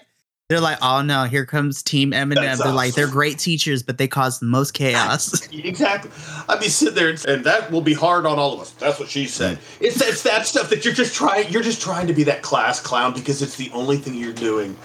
they're 0.50 0.62
like, 0.62 0.78
"Oh 0.82 1.02
no, 1.02 1.26
here 1.26 1.46
comes 1.46 1.84
Team 1.84 2.12
Eminem." 2.12 2.36
That's 2.36 2.64
They're 2.64 2.72
like, 2.72 2.94
they're 2.94 3.10
great 3.10 3.38
teachers, 3.38 3.84
but 3.84 3.98
they 3.98 4.08
cause 4.08 4.40
the 4.40 4.46
most 4.46 4.74
chaos. 4.74 5.46
Exactly. 5.58 6.12
I'd 6.48 6.60
be 6.60 6.70
sitting 6.70 6.96
there, 6.96 7.10
and, 7.10 7.26
and 7.26 7.44
that 7.44 7.70
will 7.72 7.82
be 7.82 7.94
hard 7.94 8.26
on 8.26 8.40
all 8.40 8.54
of 8.54 8.62
us. 8.62 8.72
That's 8.72 9.00
what 9.00 9.10
she 9.10 9.26
said. 9.26 9.60
It's 9.82 10.02
it's 10.02 10.24
that 10.24 10.46
stuff 10.46 10.70
that 10.70 10.86
you're 10.86 10.94
just 10.94 11.14
trying. 11.14 11.50
You're 11.52 11.64
just 11.64 11.82
trying 11.82 12.08
to 12.08 12.14
be 12.14 12.24
that 12.24 12.42
class 12.42 12.80
clown 12.80 13.14
because 13.14 13.42
it's 13.42 13.58
the 13.58 13.70
only 13.72 13.98
thing 13.98 14.14
you're 14.14 14.32
doing 14.32 14.78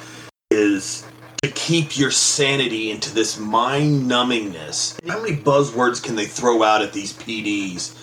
is 0.51 1.07
to 1.43 1.51
keep 1.51 1.97
your 1.97 2.11
sanity 2.11 2.91
into 2.91 3.15
this 3.15 3.39
mind 3.39 4.11
numbingness. 4.11 4.99
How 5.09 5.21
many 5.21 5.37
buzzwords 5.37 6.03
can 6.03 6.17
they 6.17 6.27
throw 6.27 6.63
out 6.63 6.83
at 6.83 6.93
these 6.93 7.13
PDs? 7.13 8.02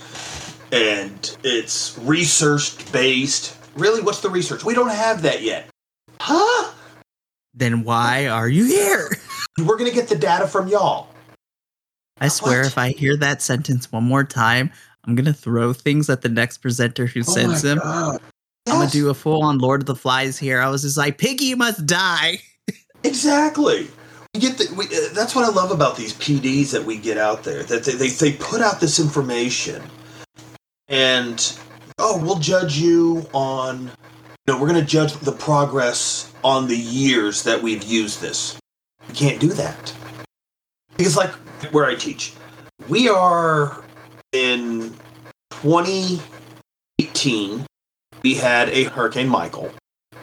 And 0.71 1.37
it's 1.43 1.97
research 1.99 2.91
based. 2.91 3.55
Really, 3.75 4.01
what's 4.01 4.21
the 4.21 4.29
research? 4.29 4.63
We 4.63 4.73
don't 4.73 4.89
have 4.89 5.21
that 5.23 5.41
yet. 5.41 5.67
Huh? 6.21 6.73
then 7.55 7.83
why 7.83 8.27
are 8.27 8.47
you 8.47 8.63
here? 8.65 9.09
We're 9.59 9.77
gonna 9.77 9.91
get 9.91 10.07
the 10.07 10.15
data 10.15 10.47
from 10.47 10.67
y'all. 10.69 11.07
I 12.21 12.27
swear, 12.27 12.59
What? 12.59 12.67
if 12.67 12.77
I 12.77 12.89
hear 12.91 13.17
that 13.17 13.41
sentence 13.41 13.91
one 13.91 14.03
more 14.03 14.23
time, 14.23 14.71
I'm 15.05 15.15
gonna 15.15 15.33
throw 15.33 15.73
things 15.73 16.09
at 16.09 16.21
the 16.21 16.29
next 16.29 16.59
presenter 16.59 17.05
who 17.07 17.21
Oh 17.21 17.23
sends 17.23 17.61
them. 17.61 17.79
God. 17.79 18.21
I'm 18.67 18.79
gonna 18.79 18.89
do 18.89 19.09
a 19.09 19.13
full 19.13 19.43
on 19.43 19.57
Lord 19.57 19.81
of 19.81 19.87
the 19.87 19.95
Flies 19.95 20.37
here. 20.37 20.61
I 20.61 20.69
was 20.69 20.83
just 20.83 20.97
like, 20.97 21.17
Piggy 21.17 21.55
must 21.55 21.85
die. 21.85 22.39
Exactly. 23.03 23.87
We 24.35 24.41
get 24.41 24.57
the, 24.57 24.73
we, 24.75 24.85
uh, 24.85 25.13
that's 25.13 25.33
what 25.33 25.45
I 25.45 25.49
love 25.49 25.71
about 25.71 25.95
these 25.95 26.13
PDs 26.13 26.71
that 26.71 26.83
we 26.83 26.97
get 26.97 27.17
out 27.17 27.43
there. 27.43 27.63
That 27.63 27.83
they, 27.85 27.93
they, 27.93 28.09
they 28.09 28.33
put 28.33 28.61
out 28.61 28.79
this 28.81 28.99
information, 28.99 29.81
and 30.89 31.57
oh, 31.97 32.21
we'll 32.23 32.39
judge 32.39 32.77
you 32.77 33.27
on. 33.33 33.91
You 34.47 34.53
know, 34.53 34.61
we're 34.61 34.67
going 34.67 34.81
to 34.81 34.85
judge 34.85 35.13
the 35.13 35.31
progress 35.31 36.31
on 36.43 36.67
the 36.67 36.77
years 36.77 37.43
that 37.43 37.61
we've 37.61 37.83
used 37.83 38.21
this. 38.21 38.57
You 39.07 39.13
can't 39.13 39.39
do 39.39 39.49
that 39.49 39.93
because, 40.97 41.15
like 41.15 41.31
where 41.71 41.85
I 41.85 41.95
teach, 41.95 42.33
we 42.87 43.07
are 43.07 43.83
in 44.31 44.95
2018. 45.51 47.65
We 48.21 48.35
had 48.35 48.69
a 48.69 48.85
Hurricane 48.85 49.29
Michael, 49.29 49.71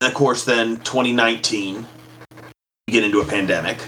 and 0.01 0.03
of 0.03 0.15
course, 0.15 0.45
then 0.45 0.79
2019 0.79 1.87
we 2.87 2.93
get 2.93 3.03
into 3.03 3.21
a 3.21 3.25
pandemic 3.25 3.79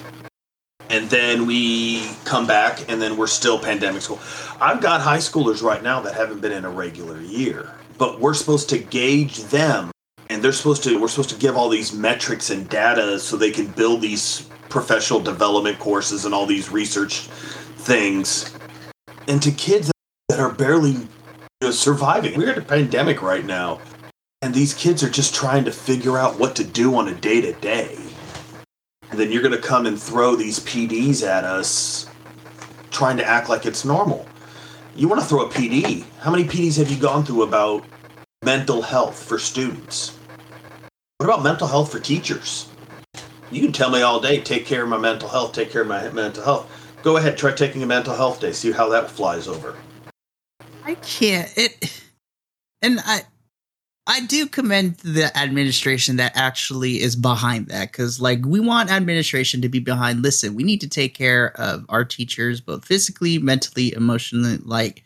and 0.90 1.08
then 1.10 1.46
we 1.46 2.08
come 2.24 2.46
back 2.46 2.90
and 2.90 3.00
then 3.00 3.16
we're 3.16 3.26
still 3.26 3.58
pandemic 3.58 4.02
school. 4.02 4.20
I've 4.60 4.80
got 4.80 5.00
high 5.00 5.18
schoolers 5.18 5.62
right 5.62 5.82
now 5.82 6.00
that 6.00 6.14
haven't 6.14 6.40
been 6.40 6.52
in 6.52 6.64
a 6.64 6.70
regular 6.70 7.20
year 7.20 7.74
but 7.98 8.20
we're 8.20 8.34
supposed 8.34 8.68
to 8.70 8.78
gauge 8.78 9.42
them 9.44 9.90
and 10.30 10.42
they're 10.42 10.52
supposed 10.52 10.84
to 10.84 10.98
we're 11.00 11.08
supposed 11.08 11.30
to 11.30 11.36
give 11.36 11.56
all 11.56 11.68
these 11.68 11.92
metrics 11.92 12.50
and 12.50 12.68
data 12.68 13.18
so 13.18 13.36
they 13.36 13.50
can 13.50 13.66
build 13.66 14.00
these 14.00 14.48
professional 14.68 15.20
development 15.20 15.78
courses 15.78 16.24
and 16.24 16.32
all 16.32 16.46
these 16.46 16.70
research 16.70 17.22
things. 17.76 18.54
And 19.26 19.42
to 19.42 19.50
kids 19.50 19.90
that 20.28 20.38
are 20.38 20.52
barely 20.52 20.92
you 20.92 21.08
know, 21.62 21.70
surviving. 21.70 22.38
We're 22.38 22.52
in 22.52 22.58
a 22.58 22.64
pandemic 22.64 23.20
right 23.20 23.44
now 23.44 23.80
and 24.40 24.54
these 24.54 24.72
kids 24.72 25.02
are 25.02 25.10
just 25.10 25.34
trying 25.34 25.64
to 25.64 25.72
figure 25.72 26.16
out 26.16 26.38
what 26.38 26.54
to 26.56 26.64
do 26.64 26.94
on 26.94 27.08
a 27.08 27.14
day 27.14 27.40
to 27.40 27.52
day 27.54 27.98
and 29.10 29.18
then 29.18 29.32
you're 29.32 29.42
going 29.42 29.54
to 29.54 29.60
come 29.60 29.86
and 29.86 30.00
throw 30.00 30.36
these 30.36 30.60
PDs 30.60 31.26
at 31.26 31.44
us 31.44 32.06
trying 32.90 33.16
to 33.16 33.24
act 33.24 33.48
like 33.48 33.66
it's 33.66 33.84
normal. 33.84 34.26
You 34.96 35.08
want 35.08 35.20
to 35.20 35.26
throw 35.26 35.42
a 35.42 35.48
PD. 35.48 36.04
How 36.20 36.30
many 36.30 36.44
PDs 36.44 36.76
have 36.78 36.90
you 36.90 36.96
gone 36.96 37.24
through 37.24 37.42
about 37.42 37.84
mental 38.42 38.82
health 38.82 39.22
for 39.22 39.38
students? 39.38 40.16
What 41.18 41.26
about 41.26 41.42
mental 41.42 41.66
health 41.66 41.92
for 41.92 42.00
teachers? 42.00 42.68
You 43.50 43.62
can 43.62 43.72
tell 43.72 43.90
me 43.90 44.02
all 44.02 44.20
day, 44.20 44.40
take 44.40 44.66
care 44.66 44.82
of 44.82 44.88
my 44.88 44.98
mental 44.98 45.28
health, 45.28 45.52
take 45.52 45.70
care 45.70 45.82
of 45.82 45.88
my 45.88 46.08
mental 46.10 46.44
health. 46.44 46.70
Go 47.02 47.16
ahead, 47.16 47.38
try 47.38 47.52
taking 47.52 47.82
a 47.82 47.86
mental 47.86 48.14
health 48.14 48.40
day, 48.40 48.52
see 48.52 48.72
how 48.72 48.88
that 48.90 49.10
flies 49.10 49.48
over. 49.48 49.76
I 50.84 50.94
can't 50.96 51.52
it 51.56 52.02
and 52.82 53.00
I 53.04 53.22
I 54.08 54.22
do 54.22 54.46
commend 54.46 54.96
the 54.98 55.36
administration 55.36 56.16
that 56.16 56.32
actually 56.34 57.02
is 57.02 57.14
behind 57.14 57.68
that 57.68 57.92
because 57.92 58.20
like 58.20 58.44
we 58.44 58.58
want 58.58 58.90
administration 58.90 59.60
to 59.60 59.68
be 59.68 59.80
behind. 59.80 60.22
Listen 60.22 60.54
we 60.54 60.64
need 60.64 60.80
to 60.80 60.88
take 60.88 61.14
care 61.14 61.52
of 61.60 61.84
our 61.90 62.04
teachers 62.04 62.60
both 62.60 62.84
physically 62.84 63.38
mentally 63.38 63.94
emotionally 63.94 64.56
like 64.64 65.04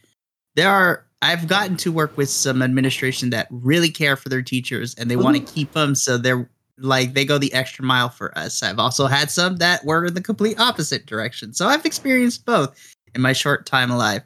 there 0.54 0.70
are 0.70 1.04
i've 1.20 1.48
gotten 1.48 1.76
to 1.76 1.90
work 1.90 2.16
with 2.16 2.28
some 2.28 2.62
administration 2.62 3.30
that 3.30 3.48
really 3.50 3.90
care 3.90 4.16
for 4.16 4.28
their 4.28 4.42
teachers 4.42 4.94
and 4.94 5.10
they 5.10 5.16
want 5.16 5.36
to 5.36 5.42
mm-hmm. 5.42 5.54
keep 5.54 5.72
them 5.72 5.94
so 5.94 6.16
they're 6.16 6.48
like 6.78 7.14
they 7.14 7.24
go 7.24 7.38
the 7.38 7.52
extra 7.52 7.84
mile 7.84 8.08
for 8.08 8.36
us. 8.36 8.62
I've 8.62 8.78
also 8.78 9.06
had 9.06 9.30
some 9.30 9.56
that 9.56 9.84
were 9.84 10.06
in 10.06 10.14
the 10.14 10.22
complete 10.22 10.58
opposite 10.58 11.06
direction. 11.06 11.52
So 11.52 11.66
i've 11.66 11.84
experienced 11.84 12.46
both 12.46 12.78
in 13.14 13.20
my 13.20 13.32
short 13.32 13.66
time 13.66 13.90
alive 13.90 14.22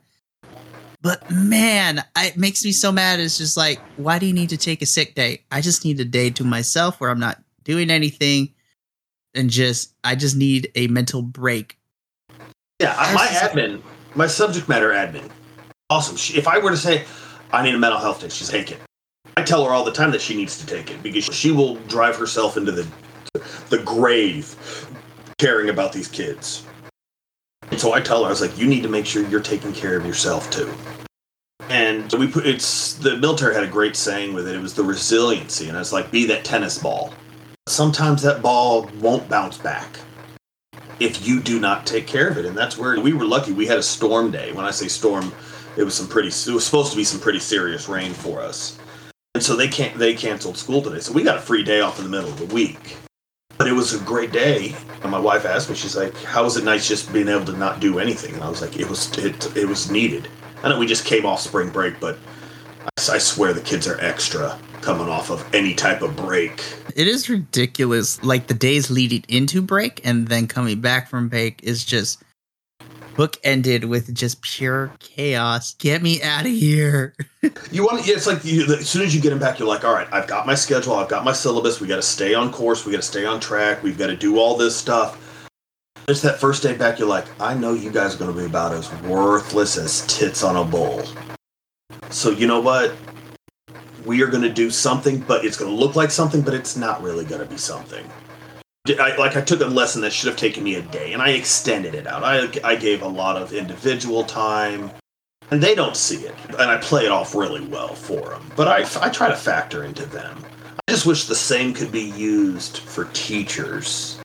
but 1.07 1.31
man, 1.31 2.03
I- 2.17 2.27
it 2.27 2.37
makes 2.37 2.65
me 2.65 2.73
so 2.73 2.91
mad. 2.91 3.21
It's 3.21 3.39
just 3.39 3.57
like, 3.57 3.79
why 3.97 4.19
do 4.19 4.27
you 4.27 4.33
need 4.33 4.49
to 4.49 4.57
take 4.57 4.83
a 4.83 4.87
sick 4.87 5.15
day? 5.15 5.45
I 5.53 5.61
just 5.61 5.85
need 5.85 6.01
a 6.01 6.05
day 6.05 6.31
to 6.31 6.43
myself 6.43 7.01
where 7.01 7.11
I'm 7.11 7.21
not 7.21 7.41
doing 7.63 7.91
anything 7.91 8.53
and 9.33 9.49
just, 9.49 9.95
I 10.03 10.17
just 10.17 10.35
need 10.35 10.73
a 10.75 10.89
mental 10.89 11.23
break. 11.23 11.79
Yeah, 12.81 12.93
my 13.15 13.25
admin, 13.29 13.83
my 14.17 14.27
subject 14.27 14.69
matter 14.69 14.89
admin, 14.91 15.31
awesome. 15.91 16.17
She, 16.17 16.37
if 16.37 16.49
I 16.49 16.59
were 16.59 16.71
to 16.71 16.77
say, 16.77 17.05
I 17.53 17.63
need 17.63 17.77
a 17.77 17.79
mental 17.79 18.01
health 18.01 18.21
day, 18.21 18.29
she's 18.29 18.49
take 18.49 18.73
it. 18.73 18.79
I 19.37 19.45
tell 19.45 19.65
her 19.65 19.71
all 19.71 19.85
the 19.85 19.93
time 19.93 20.11
that 20.11 20.21
she 20.21 20.35
needs 20.37 20.59
to 20.59 20.67
take 20.67 20.91
it 20.91 21.01
because 21.05 21.25
she 21.27 21.53
will 21.53 21.77
drive 21.87 22.17
herself 22.17 22.57
into 22.57 22.73
the 22.73 22.85
the 23.69 23.79
grave 23.79 24.89
caring 25.39 25.69
about 25.69 25.93
these 25.93 26.09
kids. 26.09 26.65
And 27.71 27.81
so 27.81 27.93
I 27.93 28.01
tell 28.01 28.23
her, 28.23 28.27
I 28.27 28.31
was 28.31 28.41
like, 28.41 28.57
you 28.59 28.67
need 28.67 28.83
to 28.83 28.89
make 28.89 29.07
sure 29.07 29.27
you're 29.29 29.41
taking 29.41 29.73
care 29.73 29.97
of 29.97 30.07
yourself 30.07 30.51
too. 30.51 30.73
And 31.69 32.13
we 32.13 32.29
put 32.29 32.47
it's 32.47 32.95
the 32.95 33.17
military 33.17 33.55
had 33.55 33.65
a 33.65 33.69
great 33.69 33.97
saying 33.97 34.35
with 34.35 34.47
it. 34.47 34.55
It 34.55 34.63
was 34.63 34.75
the 34.75 34.85
resiliency, 34.85 35.69
and 35.69 35.77
it's 35.77 35.93
like 35.93 36.11
be 36.11 36.25
that 36.27 36.45
tennis 36.45 36.79
ball. 36.79 37.13
Sometimes 37.67 38.23
that 38.23 38.41
ball 38.41 38.89
won't 39.01 39.29
bounce 39.29 39.59
back 39.59 39.99
if 41.01 41.27
you 41.27 41.41
do 41.41 41.59
not 41.59 41.87
take 41.87 42.07
care 42.07 42.29
of 42.29 42.39
it. 42.39 42.45
And 42.45 42.57
that's 42.57 42.79
where 42.79 42.99
we 43.01 43.13
were 43.13 43.25
lucky. 43.25 43.53
We 43.53 43.67
had 43.67 43.79
a 43.79 43.83
storm 43.83 44.31
day. 44.31 44.53
When 44.53 44.65
I 44.65 44.71
say 44.71 44.87
storm, 44.87 45.33
it 45.77 45.83
was 45.83 45.95
some 45.95 46.07
pretty. 46.07 46.29
It 46.29 46.55
was 46.55 46.65
supposed 46.65 46.93
to 46.93 46.97
be 46.97 47.05
some 47.05 47.21
pretty 47.21 47.41
serious 47.41 47.89
rain 47.89 48.13
for 48.13 48.41
us. 48.41 48.79
And 49.35 49.43
so 49.43 49.57
they 49.57 49.69
can't. 49.69 49.99
They 49.99 50.15
canceled 50.15 50.57
school 50.57 50.83
today. 50.83 51.01
So 51.01 51.13
we 51.13 51.25
got 51.25 51.39
a 51.39 51.43
free 51.43 51.65
day 51.65 51.81
off 51.81 51.99
in 51.99 52.05
the 52.05 52.11
middle 52.11 52.31
of 52.31 52.39
the 52.39 52.55
week. 52.55 52.97
But 53.59 53.69
it 53.69 53.73
was 53.73 53.95
a 53.95 53.99
great 54.05 54.33
day. 54.33 54.75
And 55.03 55.11
my 55.11 55.19
wife 55.19 55.45
asked 55.45 55.69
me, 55.69 55.77
she's 55.77 55.97
like, 55.97 56.17
"How 56.25 56.45
was 56.45 56.57
it 56.57 56.65
nice 56.65 56.89
just 56.89 57.13
being 57.13 57.29
able 57.29 57.45
to 57.47 57.53
not 57.57 57.81
do 57.81 57.99
anything?" 57.99 58.35
And 58.35 58.43
I 58.43 58.49
was 58.49 58.61
like, 58.61 58.79
"It 58.79 58.89
was. 58.89 59.17
It. 59.19 59.57
It 59.57 59.67
was 59.67 59.91
needed." 59.91 60.29
I 60.63 60.69
know 60.69 60.79
we 60.79 60.87
just 60.87 61.05
came 61.05 61.25
off 61.27 61.41
spring 61.41 61.71
break, 61.71 62.01
but 62.01 62.19
I, 62.99 63.15
I 63.15 63.19
swear 63.19 63.53
the 63.53 63.61
kids 63.61 63.87
are 63.87 64.01
extra 64.01 64.59
coming 64.81 65.09
off 65.09 65.31
of 65.31 65.45
any 65.55 65.75
type 65.75 66.03
of 66.03 66.17
break. 66.17 66.63
It 66.95 67.09
is 67.09 67.29
ridiculous. 67.29 68.23
Like 68.23 68.47
the 68.47 68.55
days 68.55 68.91
leading 68.91 69.25
into 69.29 69.61
break 69.61 70.01
and 70.05 70.29
then 70.29 70.47
coming 70.47 70.81
back 70.81 71.09
from 71.09 71.29
break 71.29 71.61
is 71.63 71.85
just 71.85 72.23
book 73.17 73.39
ended 73.43 73.85
with 73.85 74.15
just 74.15 74.43
pure 74.43 74.93
chaos. 75.01 75.75
Get 75.75 76.03
me 76.03 76.23
out 76.23 76.47
of 76.47 76.53
here. 76.53 77.15
You 77.71 77.85
want 77.85 78.05
to, 78.05 78.11
it's 78.11 78.27
like 78.27 78.45
you, 78.45 78.65
as 78.75 78.89
soon 78.89 79.03
as 79.03 79.15
you 79.15 79.21
get 79.21 79.33
him 79.33 79.39
back, 79.39 79.61
you're 79.61 79.69
like, 79.69 79.85
all 79.85 79.93
right, 79.93 80.09
I've 80.11 80.27
got 80.27 80.49
my 80.49 80.57
schedule, 80.57 80.95
I've 80.95 81.09
got 81.09 81.25
my 81.25 81.33
syllabus, 81.33 81.81
we 81.81 81.87
got 81.87 81.97
to 81.97 82.03
stay 82.03 82.35
on 82.35 82.51
course, 82.51 82.85
we 82.85 82.91
got 82.91 82.99
to 82.99 83.07
stay 83.07 83.25
on 83.25 83.39
track, 83.39 83.85
we've 83.85 83.97
got 83.97 84.09
to 84.09 84.17
do 84.17 84.41
all 84.41 84.57
this 84.57 84.77
stuff. 84.77 85.47
It's 86.09 86.23
that 86.23 86.41
first 86.41 86.65
day 86.65 86.77
back, 86.77 86.99
you're 86.99 87.07
like, 87.07 87.27
I 87.41 87.55
know 87.55 87.73
you 87.73 87.93
guys 87.93 88.17
are 88.17 88.19
going 88.19 88.33
to 88.33 88.37
be 88.37 88.47
about 88.47 88.73
as 88.73 88.93
worthless 89.03 89.77
as 89.77 90.05
tits 90.09 90.43
on 90.43 90.57
a 90.57 90.65
bowl. 90.65 91.05
So, 92.11 92.31
you 92.31 92.49
know 92.49 92.61
what? 92.61 92.97
We 94.05 94.23
are 94.23 94.29
going 94.29 94.43
to 94.43 94.53
do 94.53 94.69
something, 94.71 95.21
but 95.21 95.45
it's 95.45 95.57
going 95.57 95.71
to 95.71 95.77
look 95.77 95.95
like 95.95 96.11
something, 96.11 96.43
but 96.43 96.53
it's 96.53 96.77
not 96.77 97.01
really 97.01 97.25
going 97.25 97.43
to 97.43 97.47
be 97.47 97.59
something. 97.59 98.05
I, 98.91 99.17
like 99.17 99.37
I 99.37 99.41
took 99.41 99.61
a 99.61 99.67
lesson 99.67 100.03
that 100.03 100.13
should 100.13 100.29
have 100.29 100.37
taken 100.37 100.65
me 100.65 100.77
a 100.77 100.83
day, 100.83 101.13
and 101.13 101.23
I 101.23 101.31
extended 101.31 101.95
it 101.95 102.07
out. 102.07 102.23
I, 102.23 102.49
I 102.65 102.77
gave 102.77 103.03
a 103.03 103.09
lot 103.09 103.37
of 103.37 103.53
individual 103.53 104.25
time, 104.25 104.91
and 105.51 105.63
they 105.63 105.75
don't 105.75 105.97
see 105.97 106.25
it, 106.25 106.35
and 106.51 106.71
I 106.71 106.79
play 106.79 107.05
it 107.05 107.11
off 107.11 107.35
really 107.35 107.65
well 107.67 107.95
for 107.95 108.31
them. 108.31 108.51
But 108.57 108.69
I, 108.69 108.79
I 109.01 109.11
try 109.11 109.29
to 109.29 109.37
factor 109.37 109.85
into 109.85 110.07
them. 110.07 110.45
I 110.89 110.93
just 110.93 111.07
wish 111.07 111.27
the 111.27 111.35
same 111.35 111.75
could 111.75 111.91
be 111.91 112.11
used 112.11 112.79
for 112.79 113.07
teachers. 113.07 114.21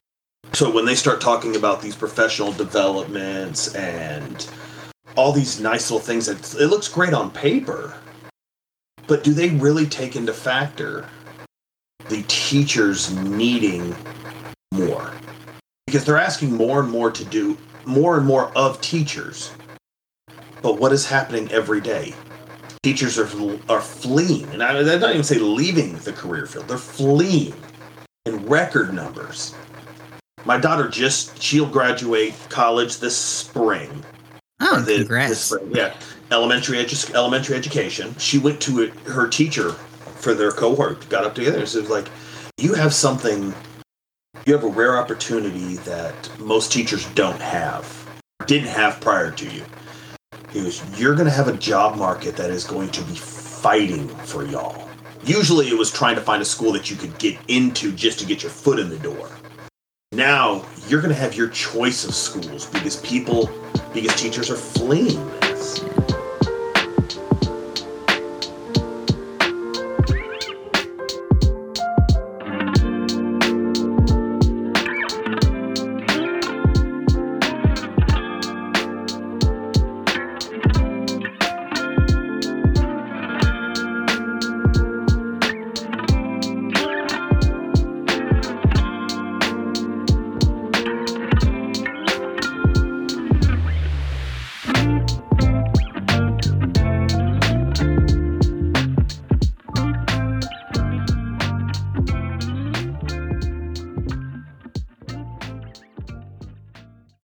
So 0.52 0.70
when 0.70 0.84
they 0.84 0.94
start 0.94 1.20
talking 1.20 1.56
about 1.56 1.80
these 1.80 1.96
professional 1.96 2.52
developments 2.52 3.74
and 3.74 4.46
all 5.16 5.32
these 5.32 5.60
nice 5.60 5.90
little 5.90 6.04
things 6.04 6.26
that 6.26 6.60
it 6.60 6.66
looks 6.66 6.88
great 6.88 7.14
on 7.14 7.30
paper, 7.30 7.94
but 9.06 9.24
do 9.24 9.32
they 9.32 9.50
really 9.50 9.86
take 9.86 10.14
into 10.14 10.32
factor 10.32 11.08
the 12.08 12.22
teachers 12.28 13.12
needing 13.16 13.94
more? 14.72 15.12
Because 15.86 16.04
they're 16.04 16.18
asking 16.18 16.52
more 16.52 16.80
and 16.80 16.90
more 16.90 17.10
to 17.10 17.24
do 17.26 17.56
more 17.84 18.16
and 18.16 18.26
more 18.26 18.50
of 18.56 18.80
teachers. 18.80 19.52
But 20.62 20.78
what 20.78 20.92
is 20.92 21.06
happening 21.06 21.50
every 21.52 21.80
day? 21.80 22.14
Teachers 22.82 23.18
are 23.18 23.28
are 23.68 23.80
fleeing, 23.80 24.48
and 24.50 24.62
I, 24.62 24.78
I 24.78 24.82
don't 24.98 25.10
even 25.10 25.22
say 25.22 25.38
leaving 25.38 25.96
the 25.98 26.12
career 26.12 26.46
field; 26.46 26.66
they're 26.66 26.78
fleeing 26.78 27.54
in 28.26 28.44
record 28.46 28.92
numbers. 28.92 29.54
My 30.44 30.58
daughter 30.58 30.88
just 30.88 31.40
she'll 31.40 31.66
graduate 31.68 32.34
college 32.48 32.98
this 32.98 33.16
spring. 33.16 34.04
Oh, 34.60 34.80
the- 34.80 34.98
congrats. 34.98 35.28
this 35.30 35.40
spring, 35.40 35.70
yeah, 35.74 35.94
elementary 36.32 36.78
edu- 36.78 37.14
elementary 37.14 37.54
education. 37.56 38.16
She 38.18 38.38
went 38.38 38.60
to 38.62 38.80
it, 38.82 38.94
her 39.06 39.28
teacher 39.28 39.72
for 40.16 40.34
their 40.34 40.50
cohort. 40.50 41.08
Got 41.08 41.24
up 41.24 41.34
together 41.36 41.58
and 41.60 41.68
so 41.68 41.78
it 41.78 41.82
was 41.82 41.90
like, 41.90 42.08
"You 42.58 42.74
have 42.74 42.92
something. 42.94 43.54
You 44.44 44.52
have 44.54 44.64
a 44.64 44.68
rare 44.68 44.98
opportunity 44.98 45.76
that 45.84 46.28
most 46.40 46.72
teachers 46.72 47.06
don't 47.10 47.40
have, 47.40 47.86
didn't 48.46 48.70
have 48.70 49.00
prior 49.00 49.30
to 49.30 49.48
you. 49.48 49.62
He 50.50 50.62
goes, 50.62 50.82
You're 50.98 51.14
going 51.14 51.28
to 51.28 51.32
have 51.32 51.46
a 51.46 51.56
job 51.56 51.96
market 51.96 52.36
that 52.38 52.50
is 52.50 52.64
going 52.64 52.88
to 52.88 53.02
be 53.02 53.14
fighting 53.14 54.08
for 54.08 54.44
y'all. 54.44 54.88
Usually 55.22 55.68
it 55.68 55.78
was 55.78 55.92
trying 55.92 56.16
to 56.16 56.20
find 56.20 56.42
a 56.42 56.44
school 56.44 56.72
that 56.72 56.90
you 56.90 56.96
could 56.96 57.16
get 57.20 57.38
into 57.46 57.92
just 57.92 58.18
to 58.18 58.26
get 58.26 58.42
your 58.42 58.50
foot 58.50 58.80
in 58.80 58.88
the 58.88 58.98
door. 58.98 59.30
Now 60.10 60.66
you're 60.88 61.00
going 61.00 61.14
to 61.14 61.20
have 61.20 61.36
your 61.36 61.48
choice 61.50 62.04
of 62.04 62.12
schools 62.12 62.66
because 62.66 62.96
people, 62.96 63.48
because 63.94 64.20
teachers 64.20 64.50
are 64.50 64.56
fleeing 64.56 65.24